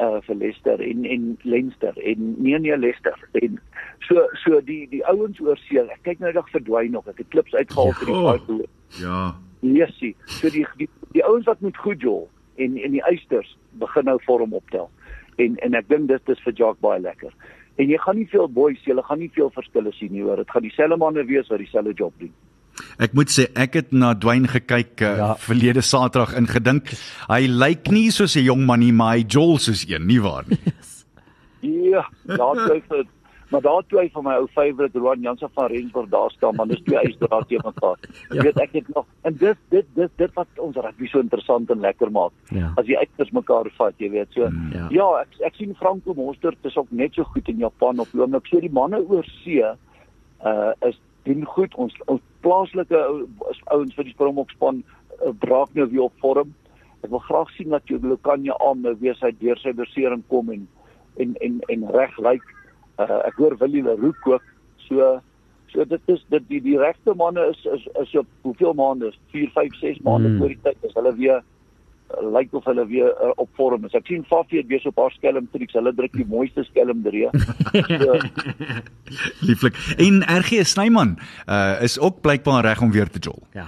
uh 0.00 0.20
vir 0.24 0.38
Leicester 0.40 0.80
en 0.80 1.04
en 1.04 1.26
Leinster 1.42 1.92
en 2.00 2.30
nee 2.38 2.58
nee 2.58 2.78
Leicester 2.78 3.18
en 3.42 3.58
so 4.06 4.24
so 4.44 4.62
die 4.64 4.86
die 4.88 5.02
ouens 5.10 5.40
oorsee. 5.44 5.84
Ek 5.92 6.00
kyk 6.08 6.22
nou 6.24 6.32
dag 6.32 6.48
verdwyn 6.54 6.94
nog. 6.96 7.04
Ek 7.12 7.20
het 7.20 7.28
klips 7.34 7.52
uitgehaal 7.52 7.92
vir 8.00 8.06
die 8.06 8.16
Ja. 8.16 8.32
fight. 8.32 8.70
Ja. 9.02 9.20
Yesie. 9.60 10.14
So 10.38 10.48
die 10.56 10.64
die, 10.80 10.88
die 11.12 11.24
ouens 11.26 11.44
wat 11.44 11.60
moet 11.60 11.76
goed 11.76 12.00
jol 12.00 12.28
en 12.56 12.78
en 12.78 12.96
die 12.96 13.04
eisters 13.12 13.56
begin 13.76 14.08
nou 14.08 14.16
vorm 14.24 14.56
optel. 14.56 14.88
En 15.36 15.60
en 15.68 15.74
ek 15.74 15.88
dink 15.92 16.08
dit 16.08 16.28
is 16.32 16.40
vir 16.46 16.56
Jock 16.64 16.80
baie 16.80 17.00
lekker. 17.00 17.34
En 17.76 17.88
jy 17.92 17.98
gaan 17.98 18.16
nie 18.16 18.28
veel 18.28 18.48
boys, 18.48 18.80
jy 18.86 18.96
gaan 19.02 19.18
nie 19.18 19.30
veel 19.34 19.50
verskille 19.50 19.92
sien 19.92 20.12
nie 20.12 20.22
hoor. 20.22 20.36
Dit 20.40 20.50
gaan 20.50 20.62
dieselfde 20.64 20.96
manne 20.96 21.26
wees 21.26 21.48
wat 21.52 21.58
dieselfde 21.58 21.92
job 21.92 22.14
doen. 22.18 22.32
Ek 22.98 23.12
moet 23.14 23.28
sê 23.30 23.46
ek 23.54 23.74
het 23.74 23.92
na 23.92 24.14
Dwayne 24.14 24.48
gekyk 24.48 25.00
uh, 25.00 25.16
ja. 25.16 25.34
Verlede 25.36 25.82
Saterdag 25.82 26.34
en 26.34 26.46
gedink 26.46 26.92
hy 27.28 27.46
lyk 27.46 27.90
nie 27.90 28.10
soos 28.10 28.36
'n 28.36 28.44
jong 28.44 28.66
man 28.66 28.80
nie, 28.80 28.92
maar 28.92 29.16
hy 29.16 29.24
jol 29.28 29.58
soos 29.58 29.84
een, 29.88 30.06
nie 30.06 30.20
waar 30.20 30.44
nie. 30.48 30.58
Ja, 31.60 32.04
daar 32.24 32.54
twyfel 32.66 33.04
maar 33.48 33.60
daar 33.64 33.82
twyfel 33.88 34.22
my 34.22 34.34
ou 34.36 34.46
favourite 34.52 34.98
Roan 34.98 35.20
Jansen 35.24 35.48
van 35.54 35.66
Rensburg 35.72 36.08
daar 36.12 36.30
staan 36.30 36.54
man, 36.54 36.68
dis 36.68 36.82
twee 36.84 37.00
ysdraad 37.08 37.48
teen 37.48 37.62
mekaar. 37.64 37.96
Jy 38.30 38.36
Ja. 38.36 38.42
weet 38.42 38.58
ek 38.60 38.72
het 38.72 38.88
nog 38.94 39.06
en 39.24 39.34
dit 39.40 39.56
dit 39.72 39.86
dit 39.96 40.10
dit 40.20 40.32
wat 40.36 40.46
ons 40.60 40.76
rugby 40.76 41.06
so 41.08 41.18
interessant 41.24 41.70
en 41.70 41.80
lekker 41.80 42.10
maak. 42.12 42.32
Ja. 42.52 42.72
As 42.76 42.84
die 42.86 42.98
uiters 42.98 43.30
mekaar 43.32 43.70
vat, 43.78 43.94
jy 43.98 44.10
weet 44.10 44.28
so. 44.36 44.50
Ja. 44.76 44.86
Ja, 44.92 45.06
ek 45.24 45.40
ek 45.48 45.54
sien 45.56 45.74
Franco 45.80 46.14
Monster 46.14 46.52
is 46.62 46.76
ook 46.76 46.90
net 46.92 47.14
so 47.14 47.24
goed 47.24 47.48
in 47.48 47.58
Japan 47.64 47.98
op 48.04 48.12
die 48.12 48.20
oomblik. 48.20 48.46
So 48.52 48.60
die 48.60 48.70
manne 48.72 49.00
oor 49.08 49.24
see 49.42 49.64
uh 49.64 50.72
is 50.86 51.00
doen 51.26 51.44
goed. 51.44 51.74
Ons 51.74 51.94
ons 52.06 52.22
plaaslike 52.40 53.02
ouens 53.64 53.94
vir 53.94 54.08
die 54.08 54.14
Springbokspan 54.14 54.82
uh, 54.82 55.32
braak 55.42 55.74
nou 55.74 55.88
weer 55.90 56.06
op 56.08 56.24
vorm. 56.24 56.54
Ek 57.06 57.10
wil 57.10 57.22
graag 57.26 57.50
sien 57.54 57.70
dat 57.74 57.86
jy 57.90 58.00
Lokanja 58.02 58.56
aan 58.66 58.82
nou 58.82 58.94
weer 59.02 59.16
sy 59.18 59.30
deur 59.40 59.58
sy 59.62 59.74
besering 59.76 60.24
kom 60.32 60.50
en 60.54 60.66
en 61.22 61.34
en 61.44 61.60
en 61.68 61.88
reg 61.94 62.14
lyk. 62.18 62.54
Uh 62.98 63.22
ek 63.26 63.38
hoor 63.38 63.58
Willie 63.58 63.84
Leroux 63.86 64.26
ook. 64.26 64.44
So 64.88 65.18
so 65.72 65.84
dit 65.84 66.10
is 66.14 66.24
dit 66.32 66.48
die 66.48 66.60
die 66.64 66.78
regte 66.80 67.14
manne 67.14 67.44
is 67.52 67.60
is 67.74 67.86
is 68.02 68.16
op 68.18 68.26
hoeveel 68.42 68.74
maande? 68.74 69.12
4, 69.34 69.50
5, 69.54 69.78
6 69.80 70.02
maande 70.06 70.28
Hmm. 70.28 70.38
voor 70.38 70.48
die 70.48 70.62
tyd 70.62 70.76
is 70.90 70.94
hulle 70.94 71.14
weer 71.14 71.42
lyk 72.32 72.52
of 72.56 72.64
hulle 72.64 72.86
weer 72.86 73.10
uh, 73.22 73.30
op 73.36 73.48
vorm 73.56 73.84
is. 73.84 73.92
Ek 73.94 74.06
sien 74.06 74.24
Fafie 74.24 74.58
het 74.62 74.66
weer 74.70 74.80
so 74.80 74.90
paar 74.90 75.10
skelm 75.12 75.48
tricks. 75.52 75.74
Hulle 75.76 75.92
druk 75.94 76.12
die 76.16 76.26
mooiste 76.28 76.64
skelm 76.70 77.02
drie. 77.04 77.28
So, 77.98 78.14
Lieflik. 79.46 79.76
En 79.98 80.22
RG 80.22 80.64
Snyman 80.66 81.18
uh 81.48 81.82
is 81.84 81.98
ook 81.98 82.20
blykbaar 82.20 82.64
reg 82.64 82.80
om 82.82 82.90
weer 82.92 83.08
te 83.10 83.18
jol. 83.18 83.42
Ja. 83.52 83.66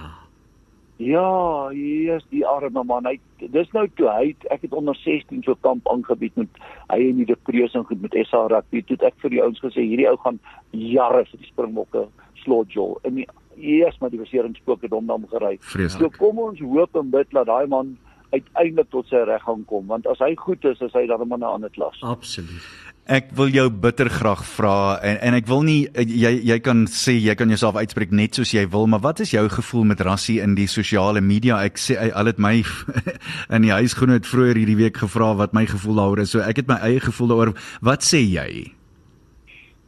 Ja, 1.01 1.71
yes, 1.73 2.21
die 2.29 2.43
arme 2.45 2.83
man. 2.85 3.05
Hy 3.09 3.15
dis 3.49 3.71
nou 3.73 3.87
toe 3.97 4.09
hy 4.13 4.27
het- 4.35 4.45
ek 4.53 4.61
het 4.67 4.73
onder 4.77 4.95
16 4.95 5.41
so 5.43 5.55
kamp 5.65 5.87
aangebied 5.89 6.35
met 6.37 6.47
hy 6.93 6.99
en 7.09 7.15
die 7.17 7.25
deprees 7.25 7.73
en 7.73 7.85
goed 7.89 8.01
met 8.01 8.13
SA 8.27 8.45
rugby. 8.47 8.83
Toe 8.85 8.97
het 8.99 9.07
ek 9.09 9.17
vir 9.23 9.29
die 9.33 9.41
ouens 9.41 9.59
gesê 9.63 9.81
hierdie 9.81 10.09
ou 10.09 10.17
gaan 10.21 10.37
jare 10.71 11.25
vir 11.25 11.39
die 11.41 11.49
Springbokke 11.49 12.05
slotjol. 12.43 12.99
En 13.03 13.15
die 13.15 13.27
yes, 13.57 13.97
maar 13.99 14.09
die 14.13 14.19
beseringspook 14.21 14.81
het 14.85 14.91
hom 14.93 15.07
dan 15.09 15.25
gery. 15.31 15.57
So 15.89 16.09
kom 16.19 16.37
ons 16.39 16.59
hoop 16.61 16.95
en 16.95 17.09
bid 17.09 17.29
dat 17.33 17.45
daai 17.49 17.65
man 17.67 17.97
uiteindelik 18.31 18.89
tot 18.91 19.07
sy 19.11 19.23
reg 19.27 19.43
gaan 19.43 19.65
kom 19.69 19.87
want 19.91 20.07
as 20.07 20.21
hy 20.23 20.33
goed 20.39 20.63
is, 20.65 20.79
is 20.81 20.93
hy 20.95 21.05
dan 21.07 21.21
'n 21.21 21.27
man 21.27 21.39
'n 21.39 21.53
ander 21.55 21.69
klas. 21.69 21.97
Absoluut. 22.01 22.63
Ek 23.05 23.31
wil 23.35 23.49
jou 23.49 23.69
bitter 23.69 24.09
graag 24.09 24.45
vra 24.45 24.99
en 25.03 25.17
en 25.21 25.33
ek 25.33 25.47
wil 25.47 25.63
nie 25.63 25.87
eh, 25.93 26.05
jy 26.05 26.31
jy 26.45 26.59
kan 26.59 26.85
sê 26.85 27.17
jy 27.17 27.35
kan 27.35 27.49
jouself 27.49 27.75
uitspreek 27.75 28.11
net 28.11 28.35
soos 28.35 28.51
jy 28.53 28.67
wil, 28.69 28.87
maar 28.87 29.01
wat 29.01 29.19
is 29.19 29.31
jou 29.31 29.49
gevoel 29.49 29.83
met 29.83 30.01
rassie 30.01 30.39
in 30.41 30.55
die 30.55 30.67
sosiale 30.67 31.21
media? 31.21 31.63
Ek 31.63 31.77
sê 31.77 32.11
al 32.13 32.25
het 32.25 32.39
my 32.39 32.63
in 33.55 33.61
die 33.61 33.71
huisgenoot 33.71 34.25
vroeër 34.25 34.55
hierdie 34.55 34.77
week 34.77 34.97
gevra 34.97 35.33
wat 35.35 35.53
my 35.53 35.65
gevoel 35.65 35.95
daaroor 35.95 36.19
is. 36.19 36.31
So 36.31 36.39
ek 36.39 36.57
het 36.57 36.67
my 36.67 36.79
eie 36.81 36.99
gevoel 36.99 37.27
daaroor. 37.27 37.53
Wat 37.81 38.03
sê 38.03 38.21
jy? 38.21 38.71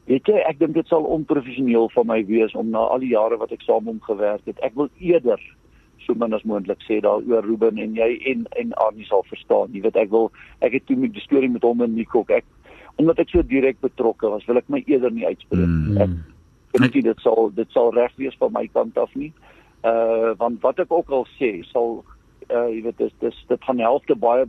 Weet 0.09 0.27
jy, 0.27 0.39
ek 0.49 0.59
dink 0.59 0.73
dit 0.75 0.87
sal 0.91 1.05
onprofessioneel 1.07 1.87
van 1.93 2.07
my 2.07 2.25
wees 2.27 2.51
om 2.59 2.73
na 2.73 2.81
al 2.91 2.99
die 2.99 3.13
jare 3.13 3.37
wat 3.39 3.53
ek 3.55 3.61
saam 3.63 3.85
met 3.85 3.93
hom 3.93 4.01
gewerk 4.03 4.41
het. 4.49 4.59
Ek 4.59 4.75
wil 4.75 4.89
eerder 4.99 5.39
so 6.05 6.15
min 6.17 6.35
as 6.35 6.43
moontlik 6.47 6.81
sê 6.87 6.99
daaroor 7.03 7.45
Ruben 7.45 7.79
en 7.81 7.95
jy 7.97 8.09
en 8.31 8.45
en 8.59 8.73
Arnie 8.85 9.07
sal 9.07 9.25
verstaan. 9.29 9.73
Jy 9.73 9.83
weet 9.85 9.99
ek 9.99 10.11
wil 10.11 10.31
ek 10.61 10.77
het 10.77 10.85
toe 10.87 10.97
met 10.99 11.13
die 11.15 11.23
storie 11.23 11.49
met 11.49 11.65
hom 11.65 11.81
en 11.85 11.95
Nico 11.95 12.25
ek 12.27 12.45
omdat 13.01 13.23
ek 13.23 13.31
so 13.33 13.41
direk 13.41 13.79
betrokke 13.81 14.29
was, 14.29 14.45
wil 14.45 14.59
ek 14.61 14.69
my 14.69 14.83
eerder 14.85 15.11
nie 15.11 15.25
uitspreek. 15.25 15.65
Mm. 15.65 16.19
Ek 16.73 16.81
dink 16.81 16.97
nie 16.99 17.05
dit 17.07 17.23
sal 17.25 17.49
dit 17.57 17.69
sal 17.73 17.93
reg 17.95 18.13
wees 18.21 18.37
van 18.41 18.53
my 18.53 18.67
kant 18.73 18.97
af 19.01 19.13
nie. 19.17 19.31
Uh 19.83 20.33
want 20.41 20.61
wat 20.65 20.79
ek 20.83 20.91
ook 20.93 21.09
al 21.09 21.25
sê, 21.37 21.55
sal 21.71 22.03
uh 22.49 22.67
jy 22.69 22.83
weet 22.87 23.01
dis 23.01 23.15
dis 23.23 23.41
dit 23.49 23.65
gaan 23.65 23.81
die 23.81 23.87
helfte 23.87 24.15
baie 24.15 24.45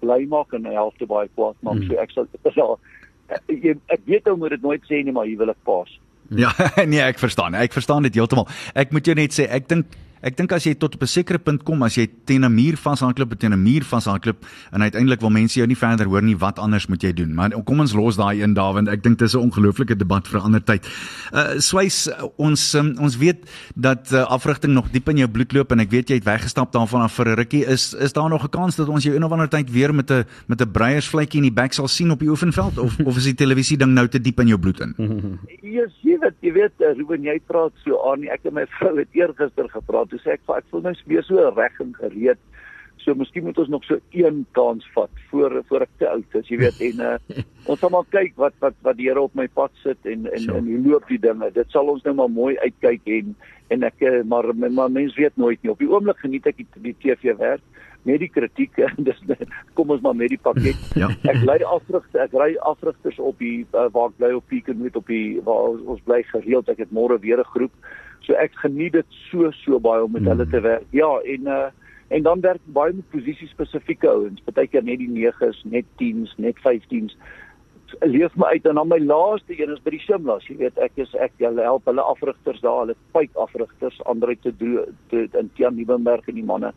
bly 0.00 0.22
maak 0.30 0.52
en 0.56 0.66
die 0.68 0.76
helfte 0.76 1.08
baie 1.08 1.28
kwaad 1.34 1.56
maak. 1.60 1.82
Mm. 1.82 1.90
So 1.90 2.00
ek 2.00 2.16
sal 2.16 2.28
ek 2.44 2.56
sal 2.56 2.76
ek, 3.28 3.78
ek 3.92 4.02
weet 4.08 4.28
ou 4.30 4.36
moet 4.40 4.56
dit 4.56 4.64
nooit 4.64 4.88
sê 4.88 5.02
nie, 5.02 5.14
maar 5.14 5.28
hier 5.28 5.40
wil 5.40 5.52
ek 5.52 5.62
pas. 5.68 5.92
Ja, 6.34 6.50
nee, 6.90 7.02
ek 7.02 7.20
verstaan. 7.22 7.54
Ek 7.54 7.74
verstaan 7.76 8.06
dit 8.06 8.16
heeltemal. 8.18 8.48
Ek 8.74 8.92
moet 8.94 9.06
jou 9.06 9.14
net 9.18 9.36
sê, 9.36 9.46
ek 9.52 9.68
dink 9.70 9.94
ek 10.26 10.34
dink 10.34 10.52
as 10.56 10.66
jy 10.66 10.74
tot 10.74 10.96
op 10.96 11.02
'n 11.02 11.06
sekere 11.06 11.38
punt 11.38 11.62
kom, 11.62 11.82
as 11.82 11.94
jy 11.94 12.06
teen 12.26 12.44
'n 12.44 12.50
muur 12.52 12.76
vashardloop, 12.76 13.38
teen 13.38 13.52
'n 13.52 13.62
muur 13.62 13.84
vashardloop 13.84 14.44
en 14.72 14.82
uiteindelik 14.82 15.20
wil 15.20 15.30
mense 15.30 15.54
jou 15.54 15.66
nie 15.66 15.76
verder 15.76 16.06
hoor 16.06 16.22
nie, 16.22 16.36
wat 16.36 16.58
anders 16.58 16.88
moet 16.88 17.02
jy 17.02 17.12
doen? 17.12 17.34
Maar 17.34 17.50
kom 17.64 17.80
ons 17.80 17.94
los 17.94 18.16
daai 18.16 18.42
een 18.42 18.54
daar 18.54 18.74
want 18.74 18.88
ek 18.88 19.02
dink 19.02 19.18
dis 19.18 19.34
'n 19.34 19.50
ongelooflike 19.50 19.96
debat 19.96 20.26
vir 20.26 20.40
'n 20.40 20.44
ander 20.44 20.64
tyd. 20.64 20.86
Uh 21.32 21.58
Swys, 21.58 22.08
ons 22.36 22.74
um, 22.74 22.96
ons 22.98 23.16
weet 23.16 23.46
dat 23.76 24.10
uh, 24.12 24.26
afrigting 24.26 24.72
nog 24.72 24.90
diep 24.90 25.08
in 25.08 25.18
jou 25.18 25.28
bloed 25.28 25.52
loop 25.52 25.72
en 25.72 25.80
ek 25.80 25.90
weet 25.90 26.08
jy 26.08 26.14
het 26.16 26.24
weggestap 26.24 26.72
daarvan 26.72 27.02
af 27.02 27.12
vir 27.12 27.26
'n 27.28 27.36
rukkie. 27.36 27.64
Is 27.64 27.94
is 27.94 28.12
daar 28.12 28.28
nog 28.28 28.42
'n 28.42 28.50
kans 28.50 28.76
dat 28.76 28.88
ons 28.88 29.04
jou 29.04 29.14
een 29.14 29.24
of 29.24 29.32
ander 29.32 29.48
tyd 29.48 29.70
weer 29.70 29.94
met 29.94 30.10
'n 30.10 30.24
met 30.48 30.60
'n 30.60 30.70
breiersvletjie 30.70 31.38
in 31.38 31.54
die 31.54 31.62
bek 31.62 31.72
sal 31.72 31.88
sien 31.88 32.10
op 32.10 32.18
die 32.18 32.28
oefenveld 32.28 32.78
of 32.78 32.98
of 33.04 33.16
is 33.16 33.24
die 33.24 33.34
televisie 33.34 33.76
ding 33.76 33.94
nou 33.94 34.08
te 34.08 34.20
diep 34.20 34.40
in 34.40 34.48
jou 34.48 34.58
bloed 34.58 34.80
in? 34.80 34.94
Jy 36.06 36.22
weet, 36.22 36.36
jy 36.40 36.52
weet 36.52 36.80
uh, 36.80 36.92
Ruben, 36.96 37.24
jy 37.26 37.40
praat 37.46 37.72
so 37.84 37.98
aan. 38.10 38.24
Ek 38.32 38.46
en 38.48 38.54
my 38.54 38.64
vrou 38.78 38.94
het 38.96 39.08
eergister 39.12 39.68
gepraat. 39.68 40.15
Toe 40.16 40.24
sê 40.24 40.36
ek 40.38 40.46
vir 40.48 40.62
ek 40.62 40.68
voel 40.72 40.86
nou 40.86 40.94
weer 41.12 41.24
so 41.26 41.48
reg 41.52 41.80
en 41.84 41.92
gereed. 42.00 42.40
So 43.04 43.14
miskien 43.14 43.44
moet 43.44 43.58
ons 43.60 43.68
nog 43.68 43.84
so 43.84 44.00
een 44.16 44.46
kans 44.56 44.86
vat 44.94 45.12
voor 45.30 45.60
voor 45.68 45.84
ek 45.84 45.92
te 46.00 46.08
oud 46.08 46.38
is, 46.40 46.48
jy 46.48 46.56
weet 46.62 46.80
en 46.88 47.02
uh, 47.04 47.42
ons 47.68 47.82
sal 47.82 47.92
maar 47.92 48.08
kyk 48.14 48.32
wat 48.40 48.56
wat 48.64 48.78
wat 48.86 48.96
die 48.96 49.10
Here 49.10 49.20
op 49.20 49.36
my 49.36 49.46
pad 49.52 49.74
sit 49.82 50.08
en 50.08 50.24
en 50.32 50.46
Sure. 50.46 50.56
en 50.58 50.70
hoe 50.70 50.80
loop 50.86 51.06
die 51.12 51.20
dinge. 51.20 51.50
Dit 51.52 51.70
sal 51.74 51.92
ons 51.92 52.02
nou 52.08 52.14
maar 52.16 52.32
mooi 52.32 52.54
uitkyk 52.64 53.12
en 53.18 53.36
en 53.74 53.84
ek 53.84 54.00
eh, 54.06 54.22
maar 54.24 54.48
maar, 54.54 54.90
mens 54.90 55.18
weet 55.18 55.36
nooit 55.36 55.60
nie. 55.62 55.70
Op 55.74 55.82
die 55.82 55.90
oomblik 55.90 56.22
geniet 56.24 56.46
ek 56.48 56.62
die, 56.62 56.68
die 56.88 56.96
TV 57.02 57.36
werk 57.36 57.84
met 58.06 58.22
die 58.22 58.30
kritiek 58.30 58.78
dis 59.08 59.22
kom 59.74 59.90
ons 59.90 60.02
maar 60.02 60.16
met 60.16 60.32
die 60.32 60.40
pakket. 60.40 60.80
Ja. 61.02 61.10
Ek 61.28 61.42
lei 61.44 61.58
afrigter, 61.66 62.24
ek 62.24 62.34
ry 62.38 62.54
afrigters 62.64 63.18
op 63.20 63.38
die 63.42 63.66
uh, 63.74 63.90
waar 63.92 64.08
ek 64.08 64.18
bly 64.22 64.32
op 64.38 64.48
Peakenwood 64.48 64.96
op 64.96 65.10
die 65.12 65.36
waar 65.44 65.72
ons, 65.74 65.84
ons 65.94 66.04
bly 66.08 66.22
gereeld. 66.32 66.70
Ek 66.72 66.80
het 66.86 66.94
môre 66.94 67.20
weer 67.20 67.42
'n 67.44 67.52
groep. 67.52 67.74
So 68.24 68.34
ek 68.40 68.54
geniet 68.62 68.92
dit 68.92 69.18
so 69.28 69.50
so 69.62 69.80
baie 69.82 70.04
om 70.04 70.12
met 70.12 70.22
mm. 70.22 70.28
hulle 70.32 70.46
te 70.50 70.60
werk. 70.60 70.86
Ja, 70.96 71.10
en 71.24 71.50
uh 71.58 71.66
en 72.08 72.22
dan 72.22 72.40
werk 72.40 72.62
baie 72.70 72.92
met 72.94 73.08
posisie 73.10 73.48
spesifieke 73.50 74.06
ouens. 74.06 74.42
Partykeer 74.46 74.84
net 74.86 75.00
die 75.00 75.08
9s, 75.10 75.64
net 75.66 75.88
10s, 75.98 76.36
net 76.38 76.54
15s. 76.62 77.16
Leef 78.06 78.36
my 78.38 78.52
uit 78.54 78.68
en 78.70 78.78
dan 78.78 78.88
my 78.88 79.00
laaste 79.02 79.56
een 79.58 79.72
is 79.74 79.82
by 79.82 79.90
die 79.90 80.02
Shimlas. 80.04 80.46
Jy 80.46 80.54
weet, 80.60 80.78
ek 80.78 81.00
is 81.02 81.10
ek 81.18 81.34
hulle 81.42 81.66
help 81.66 81.90
hulle 81.90 82.04
afrigters 82.06 82.62
daar, 82.62 82.84
hulle 82.84 82.94
pyp 83.16 83.34
afrigters, 83.42 83.98
Andre 84.06 84.38
te 84.38 84.54
te 85.10 85.26
in 85.26 85.50
Tian 85.58 85.74
Nieuwenberg 85.74 86.30
en 86.30 86.38
die 86.38 86.46
manne 86.46 86.70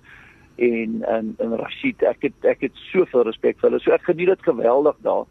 en 0.59 1.03
en 1.03 1.35
en 1.39 1.55
Rashid 1.57 2.03
ek 2.03 2.25
het 2.27 2.47
ek 2.47 2.65
het 2.67 2.81
soveel 2.89 3.23
respek 3.27 3.59
vir 3.59 3.69
hulle. 3.69 3.81
So 3.83 3.95
ek 3.95 4.07
geniet 4.09 4.31
dit 4.33 4.47
geweldig 4.47 4.97
daar. 5.05 5.25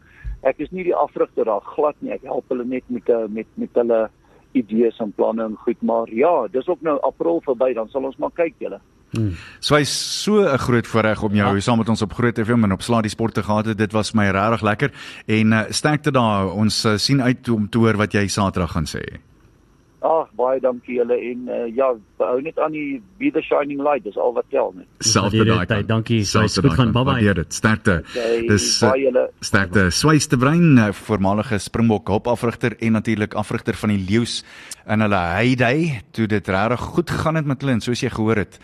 Ek 0.47 0.61
is 0.63 0.71
nie 0.71 0.85
die 0.87 0.95
afrigter 0.95 1.45
daar 1.49 1.65
glad 1.75 1.99
nie. 1.99 2.13
Ek 2.15 2.25
help 2.27 2.49
hulle 2.49 2.65
net 2.65 2.87
met 2.89 3.09
uh, 3.13 3.25
met 3.27 3.49
met 3.61 3.77
hulle 3.77 4.07
idees 4.51 4.97
en 4.99 5.11
planne 5.15 5.43
en 5.43 5.55
goed, 5.65 5.81
maar 5.81 6.09
ja, 6.13 6.47
dis 6.51 6.67
ook 6.67 6.81
nou 6.81 6.99
April 7.01 7.41
verby, 7.45 7.73
dan 7.73 7.89
sal 7.89 8.03
ons 8.03 8.17
maar 8.17 8.33
kyk 8.33 8.55
julle. 8.57 8.79
So 9.59 9.75
hy's 9.75 9.89
so 10.23 10.43
'n 10.45 10.57
groot 10.57 10.87
voorreg 10.87 11.23
om 11.23 11.33
jou 11.33 11.55
ja. 11.55 11.59
saam 11.59 11.77
met 11.77 11.89
ons 11.89 12.01
op 12.01 12.13
Groot 12.13 12.39
FM 12.39 12.63
en 12.63 12.71
op 12.71 12.81
Slaa 12.81 13.01
die 13.01 13.09
Sport 13.09 13.33
te 13.33 13.43
gehad 13.43 13.65
het. 13.65 13.77
Dit 13.77 13.91
was 13.91 14.13
my 14.13 14.29
regtig 14.29 14.61
lekker 14.61 14.91
en 15.25 15.51
uh, 15.51 15.61
sterkte 15.69 16.11
daar. 16.11 16.53
Ons 16.53 16.85
uh, 16.85 16.97
sien 16.97 17.21
uit 17.21 17.49
om 17.49 17.69
te 17.69 17.77
hoor 17.77 17.97
wat 17.97 18.13
jy 18.13 18.27
Saterdag 18.27 18.71
gaan 18.71 18.85
sê. 18.85 19.19
Ag, 19.99 20.29
baie 20.39 20.61
dankie 20.63 20.95
julle 20.95 21.15
en 21.19 21.49
uh, 21.51 21.65
ja, 21.75 21.89
hou 22.23 22.37
net 22.41 22.59
aan 22.63 22.71
die 22.71 23.01
be 23.19 23.31
the 23.35 23.41
shining 23.43 23.81
light, 23.83 24.05
dis 24.05 24.15
al 24.15 24.31
wat 24.33 24.45
tel 24.49 24.71
net. 24.77 24.87
Selfde 25.03 25.43
daai. 25.43 25.65
dit, 25.65 25.67
kant. 25.73 25.87
dankie, 25.89 26.19
Selfde 26.23 26.53
Swys, 26.53 26.63
goed 26.69 26.77
gaan, 26.77 26.91
bye-bye. 26.95 27.17
Waardeer 27.17 27.41
dit. 27.41 27.53
Sterkte. 27.53 27.97
Okay, 28.07 28.47
Dis 28.47 28.67
baie 28.79 29.01
julle. 29.03 29.25
sterkte. 29.43 29.89
Swys 29.91 30.29
de 30.31 30.37
Bruin, 30.39 30.77
uh, 30.77 30.85
voormalige 30.95 31.59
Springbok 31.59 32.07
hulpafrigter 32.07 32.77
en 32.79 32.95
natuurlik 32.95 33.35
afrigter 33.35 33.75
van 33.75 33.89
die 33.89 33.99
Leeu's 34.07 34.37
in 34.87 35.03
hulle 35.03 35.19
heyday 35.35 35.99
toe 36.15 36.29
dit 36.31 36.47
regtig 36.47 36.79
goed 36.95 37.09
gegaan 37.11 37.35
het 37.35 37.45
met 37.51 37.59
hulle 37.61 37.75
en 37.75 37.83
soos 37.83 37.99
jy 37.99 38.09
gehoor 38.15 38.39
het. 38.45 38.55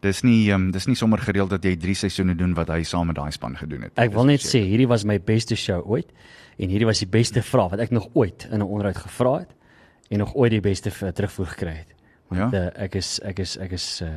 Dis 0.00 0.22
nie 0.22 0.48
um, 0.54 0.70
dis 0.72 0.86
nie 0.86 0.96
sommer 0.96 1.18
gereeld 1.20 1.50
dat 1.50 1.64
jy 1.66 1.74
3 1.76 1.94
seisoene 2.06 2.34
doen 2.38 2.54
wat 2.54 2.70
hy 2.72 2.80
saam 2.86 3.10
met 3.10 3.16
daai 3.18 3.32
span 3.34 3.56
gedoen 3.58 3.82
het. 3.88 3.92
Ek 3.98 4.14
wil 4.14 4.24
net 4.30 4.40
sê 4.46 4.62
hierdie 4.64 4.88
was 4.88 5.04
my 5.04 5.18
beste 5.20 5.56
show 5.58 5.82
ooit 5.84 6.08
en 6.56 6.70
hierdie 6.70 6.86
was 6.88 7.02
die 7.04 7.10
beste 7.10 7.42
vraag 7.42 7.74
wat 7.74 7.80
ek 7.84 7.90
nog 7.92 8.08
ooit 8.14 8.48
in 8.50 8.62
'n 8.62 8.66
onderhoud 8.66 8.96
gevra 9.04 9.38
het 9.42 9.52
en 10.08 10.18
nog 10.18 10.34
ooit 10.34 10.50
die 10.50 10.60
beste 10.60 10.90
v- 10.90 11.12
terugvoer 11.12 11.46
gekry 11.46 11.72
het. 11.84 11.94
Want 12.28 12.52
Ja? 12.52 12.60
uh, 12.60 12.82
ek 12.84 12.94
is 12.94 13.20
ek 13.24 13.38
is 13.38 13.56
ek 13.58 13.72
is 13.72 14.00
uh 14.02 14.08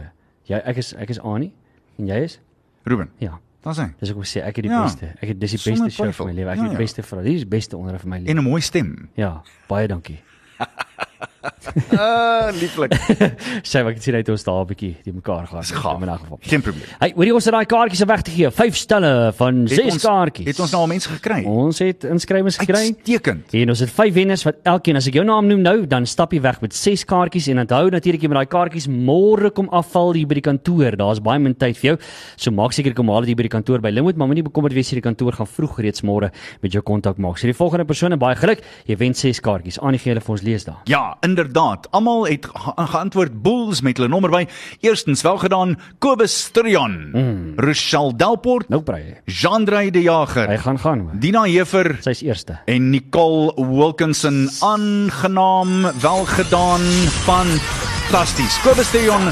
jy 0.43 0.57
ek 0.65 0.77
is 0.77 0.93
ek 0.93 1.09
is 1.09 1.19
Annie 1.19 1.53
en 1.99 2.07
jy 2.07 2.15
is? 2.23 2.39
Ruben. 2.83 3.09
Ja. 3.17 3.39
Daar's 3.61 3.77
hy. 3.77 3.91
Dis 3.99 4.09
ek 4.09 4.15
wil 4.15 4.25
sê 4.25 4.41
ek 4.41 4.55
het 4.55 4.63
die 4.65 4.71
Ja. 4.71 4.81
beste. 4.83 5.05
Ek 5.21 5.27
het 5.29 5.39
dis 5.39 5.51
die 5.51 5.71
beste 5.71 5.89
show 5.89 6.11
van 6.11 6.27
my 6.27 6.33
lewe. 6.33 6.49
Ek 6.49 6.55
Ja, 6.57 6.61
het 6.63 6.71
die 6.71 6.77
ja. 6.79 6.83
beste 6.83 7.03
vraag. 7.03 7.23
Dis 7.23 7.35
die 7.43 7.45
beste 7.47 7.77
onderhoud 7.77 8.01
van 8.01 8.09
my 8.09 8.17
En 8.17 8.23
lewe. 8.23 8.39
'n 8.39 8.43
mooi 8.43 8.61
stem. 8.61 9.09
Ja, 9.15 9.41
baie 9.67 9.87
dankie. 9.87 10.19
Ah, 11.91 12.49
lieflik. 12.53 12.93
Ek 13.61 14.01
sien 14.01 14.13
hy 14.15 14.19
het 14.21 14.29
ons 14.33 14.43
daar 14.43 14.61
'n 14.63 14.67
bietjie 14.67 14.95
die 15.05 15.13
mekaar. 15.13 15.47
Dis 15.51 15.71
gaaf. 15.71 16.01
In 16.01 16.09
'n 16.09 16.17
geval. 16.17 16.39
Geen 16.41 16.61
probleem. 16.61 16.85
Hey, 16.99 17.11
hoorie 17.15 17.33
ons 17.33 17.45
het 17.45 17.53
daai 17.53 17.65
kaartjies 17.65 18.03
weg 18.05 18.21
te 18.21 18.31
gee. 18.31 18.49
Vyf 18.51 18.75
stelle 18.75 19.31
van 19.35 19.61
Het 19.61 19.69
ses 19.69 19.93
ons- 19.93 20.03
kaartjies. 20.03 20.47
Het 20.47 20.59
ons 20.59 20.71
nou 20.71 20.81
al 20.81 20.87
mense 20.87 21.09
gekry? 21.09 21.43
Ons 21.45 21.79
het 21.79 22.03
inskrywings 22.03 22.57
gekry. 22.57 22.93
Uitstekend. 22.95 23.53
En 23.53 23.69
ons 23.69 23.79
het 23.79 23.89
vyf 23.89 24.13
wenners 24.13 24.43
wat 24.43 24.55
elkeen 24.63 24.95
as 24.95 25.07
ek 25.07 25.13
jou 25.13 25.25
naam 25.25 25.47
noem 25.47 25.61
nou, 25.61 25.85
dan 25.87 26.05
stap 26.05 26.31
jy 26.33 26.41
weg 26.41 26.61
met 26.61 26.73
ses 26.73 27.03
kaartjies 27.05 27.47
en 27.47 27.59
onthou 27.59 27.89
natuurlik 27.89 28.21
jy 28.21 28.27
moet 28.27 28.37
daai 28.47 28.47
kaartjies 28.49 28.87
môre 28.87 29.51
kom 29.51 29.69
afval 29.69 30.13
hier 30.13 30.27
by 30.27 30.33
die 30.35 30.41
kantoor. 30.41 30.95
Daar's 30.97 31.19
baie 31.21 31.39
min 31.39 31.53
tyd 31.55 31.77
vir 31.77 31.91
jou. 31.91 31.97
So 32.37 32.51
maak 32.51 32.71
seker 32.73 32.93
kom 32.93 33.07
haal 33.09 33.21
dit 33.21 33.27
hier 33.27 33.35
by 33.35 33.43
die 33.43 33.49
kantoor 33.57 33.79
by 33.81 33.89
Limwood, 33.89 34.15
maar 34.17 34.27
moenie 34.27 34.43
bekommerd 34.43 34.73
wees 34.73 34.89
hier 34.89 35.01
die 35.01 35.07
kantoor 35.09 35.31
gaan 35.33 35.47
vroeg 35.47 35.79
reeds 35.79 36.01
môre 36.01 36.31
met 36.61 36.71
jou 36.71 36.81
kontak 36.83 37.17
maak. 37.17 37.37
So 37.37 37.47
die 37.47 37.53
volgende 37.53 37.85
persoon 37.85 38.11
en 38.13 38.19
baie 38.19 38.35
geluk, 38.35 38.61
jy 38.85 38.95
wen 38.97 39.13
ses 39.13 39.39
kaartjies. 39.39 39.79
Aan 39.81 39.91
die 39.91 39.99
gee 39.99 40.11
hulle 40.13 40.21
vir 40.21 40.31
ons 40.31 40.41
lees 40.41 40.63
daar. 40.65 40.81
Ja, 40.85 41.17
inderdaad. 41.31 41.87
Almal 41.95 42.25
het 42.27 42.45
ge 42.45 42.71
geantwoord 42.91 43.41
Bulls 43.41 43.81
met 43.81 43.97
hulle 43.97 44.09
nommer 44.11 44.29
by. 44.33 44.43
Eerstens 44.83 45.21
welgedaan 45.23 45.77
Kobus 46.03 46.35
Strion, 46.43 46.95
mm. 47.13 47.53
Rochelle 47.55 48.15
Delport, 48.15 48.69
Nou 48.69 48.81
brei. 48.83 49.15
Jean-Drey 49.25 49.91
de 49.91 50.01
Jager, 50.01 50.49
Hy 50.49 50.57
gaan 50.57 50.79
gaan 50.79 50.99
hoor. 50.99 51.11
Dina 51.19 51.43
Hefer 51.47 51.97
Sy's 52.01 52.21
eerste. 52.21 52.59
en 52.65 52.89
Nicole 52.89 53.53
Wilkinson. 53.55 54.49
Aangenaam, 54.59 55.85
welgedaan, 56.01 56.81
fantasties. 57.25 58.59
Kobus 58.65 58.87
Strion, 58.91 59.31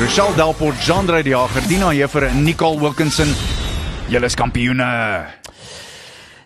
Rochelle 0.00 0.34
Delport, 0.36 0.76
Jean-Drey 0.84 1.22
de 1.22 1.28
Jager, 1.32 1.62
Dina 1.68 1.90
Hefer 1.90 2.22
en 2.28 2.42
Nicole 2.44 2.78
Wilkinson. 2.80 3.28
Julle 4.08 4.24
is 4.28 4.34
kampioene. 4.34 5.24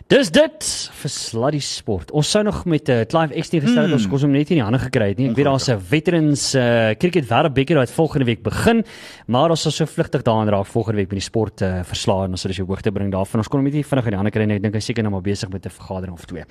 Dis 0.07 0.29
dit 0.31 0.67
vir 1.01 1.11
Sluddy 1.11 1.59
Sport. 1.59 2.13
Ons 2.15 2.29
sou 2.31 2.39
nog 2.47 2.61
met 2.65 2.87
'n 2.87 2.91
uh, 2.91 3.05
Clive 3.11 3.33
Exton 3.33 3.59
gestel 3.59 3.81
het, 3.81 3.91
Hmm. 3.91 3.97
ons 3.99 4.07
kos 4.07 4.21
hom 4.21 4.31
net 4.31 4.49
nie 4.49 4.57
in 4.57 4.63
die 4.63 4.71
hande 4.71 4.79
gekry 4.79 5.09
het 5.09 5.17
nie. 5.17 5.29
Ek 5.29 5.35
weet 5.35 5.45
daar's 5.45 5.67
'n 5.67 5.79
veterans 5.79 6.55
uh, 6.55 6.93
cricket 6.95 7.25
wêreldbeker 7.27 7.75
wat 7.75 7.91
volgende 7.91 8.25
week 8.25 8.41
begin, 8.41 8.85
maar 9.27 9.49
ons 9.49 9.61
sal 9.61 9.71
so 9.71 9.85
vlugtig 9.85 10.21
daaraan 10.23 10.47
raak 10.47 10.65
volgende 10.65 10.97
week 10.97 11.09
met 11.11 11.19
die 11.19 11.27
sport 11.27 11.61
uh, 11.61 11.83
verslae 11.83 12.23
en 12.23 12.31
ons 12.31 12.41
sal 12.41 12.49
dus 12.49 12.57
jou 12.57 12.67
hoogte 12.67 12.91
bring 12.91 13.11
daarvan. 13.11 13.39
Ons 13.39 13.47
kon 13.49 13.59
hom 13.59 13.65
net 13.65 13.73
nie 13.73 13.83
vinnig 13.83 14.05
in 14.05 14.11
die 14.11 14.17
hande 14.17 14.31
kry 14.31 14.45
nie. 14.45 14.55
Ek 14.55 14.61
dink 14.61 14.73
hy 14.75 14.79
seker 14.79 15.03
nou 15.03 15.11
maar 15.11 15.21
besig 15.21 15.49
met 15.49 15.65
'n 15.65 15.69
vergadering 15.69 16.13
of 16.13 16.25
twee. 16.25 16.43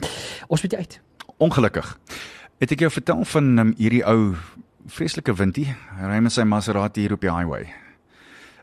Ons 0.48 0.62
moet 0.62 0.74
uit. 0.74 1.00
Ongelukkig. 1.38 1.98
Het 2.60 2.72
ek 2.72 2.78
jou 2.80 2.90
vertel 2.90 3.24
van 3.24 3.58
um, 3.58 3.74
hierdie 3.78 4.04
ou 4.04 4.34
vreeslike 4.86 5.32
windie? 5.34 5.74
Ry 6.02 6.20
met 6.20 6.32
sy 6.32 6.42
Maserati 6.42 7.00
hier 7.00 7.12
op 7.12 7.20
die 7.20 7.30
highway. 7.32 7.66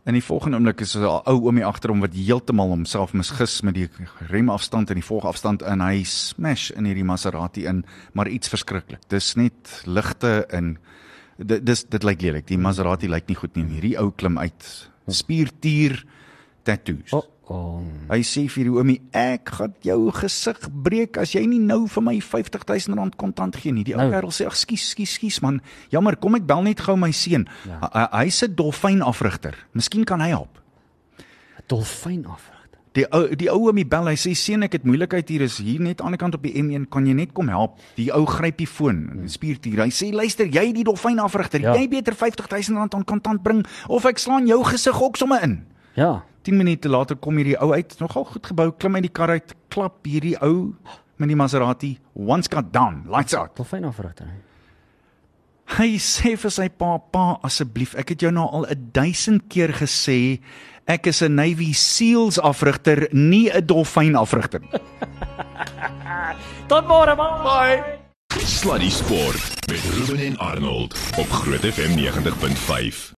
In 0.04 0.18
die 0.18 0.24
volgende 0.24 0.58
oomblik 0.58 0.82
is 0.84 0.91
daar 0.91 1.24
'n 1.24 1.30
ou 1.32 1.45
oomie 1.47 1.66
agter 1.66 1.89
hom 1.89 2.01
wat 2.04 2.14
heeltemal 2.14 2.68
homself 2.68 3.14
misgis 3.14 3.62
met 3.62 3.74
die 3.74 3.89
remafstand 4.28 4.89
en 4.89 4.99
die 4.99 5.06
volgafstand 5.06 5.62
en 5.62 5.80
hy 5.80 6.04
smash 6.04 6.72
in 6.72 6.86
hierdie 6.86 7.04
Maserati 7.08 7.66
in, 7.66 7.86
maar 8.14 8.28
iets 8.28 8.49
verskriklik. 8.49 8.99
Dis 9.08 9.36
net 9.36 9.84
ligte 9.86 10.45
en 10.49 10.78
dit 11.38 11.66
dis 11.66 11.84
dit 11.84 12.04
lyk 12.04 12.22
lelik. 12.22 12.47
Die 12.47 12.58
Maserati 12.58 13.08
lyk 13.08 13.28
nie 13.28 13.36
goed 13.36 13.56
nie. 13.56 13.64
Hierdie 13.64 13.97
ou 13.97 14.12
klim 14.12 14.38
uit. 14.38 14.89
Spiertier 15.08 16.04
tattoos. 16.64 17.14
O, 17.14 17.24
oh, 17.50 17.82
Hy 18.10 18.20
sê 18.22 18.48
vir 18.50 18.64
die 18.64 18.72
oomie, 18.72 19.02
ek 19.14 19.50
gaan 19.50 19.74
jou 19.82 20.12
gesig 20.12 20.58
breek 20.84 21.18
as 21.18 21.32
jy 21.34 21.46
nie 21.48 21.60
nou 21.60 21.88
vir 21.88 22.04
my 22.04 22.16
R50000 22.20 23.16
kontant 23.18 23.56
gee 23.56 23.72
nie. 23.72 23.84
Die 23.84 23.96
ou 23.96 24.02
Nou. 24.02 24.12
kerel 24.12 24.30
sê, 24.32 24.46
"Ag, 24.46 24.56
skus, 24.56 24.89
skus, 24.91 25.14
skus 25.16 25.41
man. 25.41 25.62
Jammer, 25.89 26.16
kom 26.16 26.36
ek 26.36 26.46
bel 26.46 26.62
net 26.64 26.80
gou 26.82 26.96
my 26.96 27.12
seun. 27.12 27.48
Ja. 27.66 27.80
Hy 28.12 28.26
Hy's 28.26 28.44
'n 28.44 28.56
dolfynafrigter. 28.56 29.56
Miskien 29.74 30.06
kan 30.06 30.20
hy 30.22 30.28
help." 30.30 30.60
'n 31.20 31.64
dolfyn 31.68 32.26
afrigter. 32.26 32.50
Die 32.94 33.06
ou 33.12 33.36
die 33.36 33.50
ou 33.50 33.68
oomie 33.68 33.86
bel, 33.88 34.06
hy 34.06 34.14
sê, 34.16 34.36
"Seun, 34.36 34.64
ek 34.64 34.74
het 34.74 34.84
moeilikheid 34.86 35.28
hier 35.30 35.41
is 35.41 35.58
hier 35.58 35.80
net 35.82 36.02
aan 36.02 36.12
die 36.12 36.18
kant 36.18 36.36
op 36.36 36.44
die 36.44 36.54
M1, 36.54 36.86
kan 36.89 37.06
jy 37.06 37.14
net 37.14 37.34
kom 37.34 37.48
help?" 37.48 37.80
Die 37.96 38.12
ou 38.14 38.26
gryp 38.26 38.58
die 38.58 38.68
foon, 38.68 39.22
die 39.22 39.30
spiertier. 39.30 39.82
Hy 39.84 39.89
sê, 39.89 40.14
"Luister, 40.14 40.46
jy 40.46 40.72
die 40.74 40.84
dolfynafrigter, 40.84 41.62
Ja. 41.62 41.74
jy 41.76 41.88
beter 41.89 42.14
R50000 42.14 42.78
aan 42.94 43.04
kontant 43.04 43.41
bring 43.44 43.66
of 43.89 44.06
ek 44.06 44.18
slaan 44.20 44.46
jou 44.48 44.64
gesig 44.64 45.02
ook 45.02 45.16
sommer 45.18 45.41
in." 45.44 45.66
Ja. 45.96 46.24
10 46.44 46.58
minute 46.60 46.89
later 46.89 47.16
kom 47.16 47.38
hierdie 47.39 47.58
ou 47.64 47.72
uit, 47.74 47.96
nogal 48.00 48.26
goed 48.26 48.46
gebou, 48.52 48.72
klim 48.72 48.96
uit 48.96 49.08
die 49.08 49.14
kar 49.14 49.32
uit, 49.32 49.54
klap 49.74 50.04
hierdie 50.08 50.36
ou 50.44 50.74
met 51.22 51.30
die 51.32 51.38
Maserati 51.39 51.94
once 52.14 52.52
got 52.52 52.74
down, 52.74 53.04
lights 53.12 53.36
out. 53.38 53.56
Dolfyn 53.56 53.88
afrigter. 53.88 54.28
Hy 55.78 55.96
sê 56.04 56.36
vir 56.38 56.52
sy 56.52 56.68
pa, 56.70 56.98
pa 57.00 57.39
asseblief, 57.48 57.96
ek 57.98 58.14
het 58.14 58.26
jou 58.26 58.32
nou 58.36 58.46
al 58.52 58.68
'n 58.68 58.91
1000 58.91 59.48
keer 59.50 59.72
gesê 59.74 60.39
ek 60.86 61.08
is 61.08 61.22
'n 61.24 61.36
Navy 61.36 61.72
SEALs 61.74 62.39
afrigter, 62.39 63.08
nie 63.12 63.50
'n 63.50 63.66
dolfyn 63.66 64.16
afrigter 64.16 64.60
nie. 64.60 64.82
Tot 66.70 66.86
môre, 66.88 67.16
bye. 67.16 68.04
Sluddy 68.39 68.89
Sport 68.89 69.68
met 69.68 69.84
Ruben 69.96 70.20
en 70.20 70.38
Arnold 70.38 70.96
op 71.18 71.30
Groot 71.30 71.62
FM 71.62 71.96
90.5. 71.98 73.12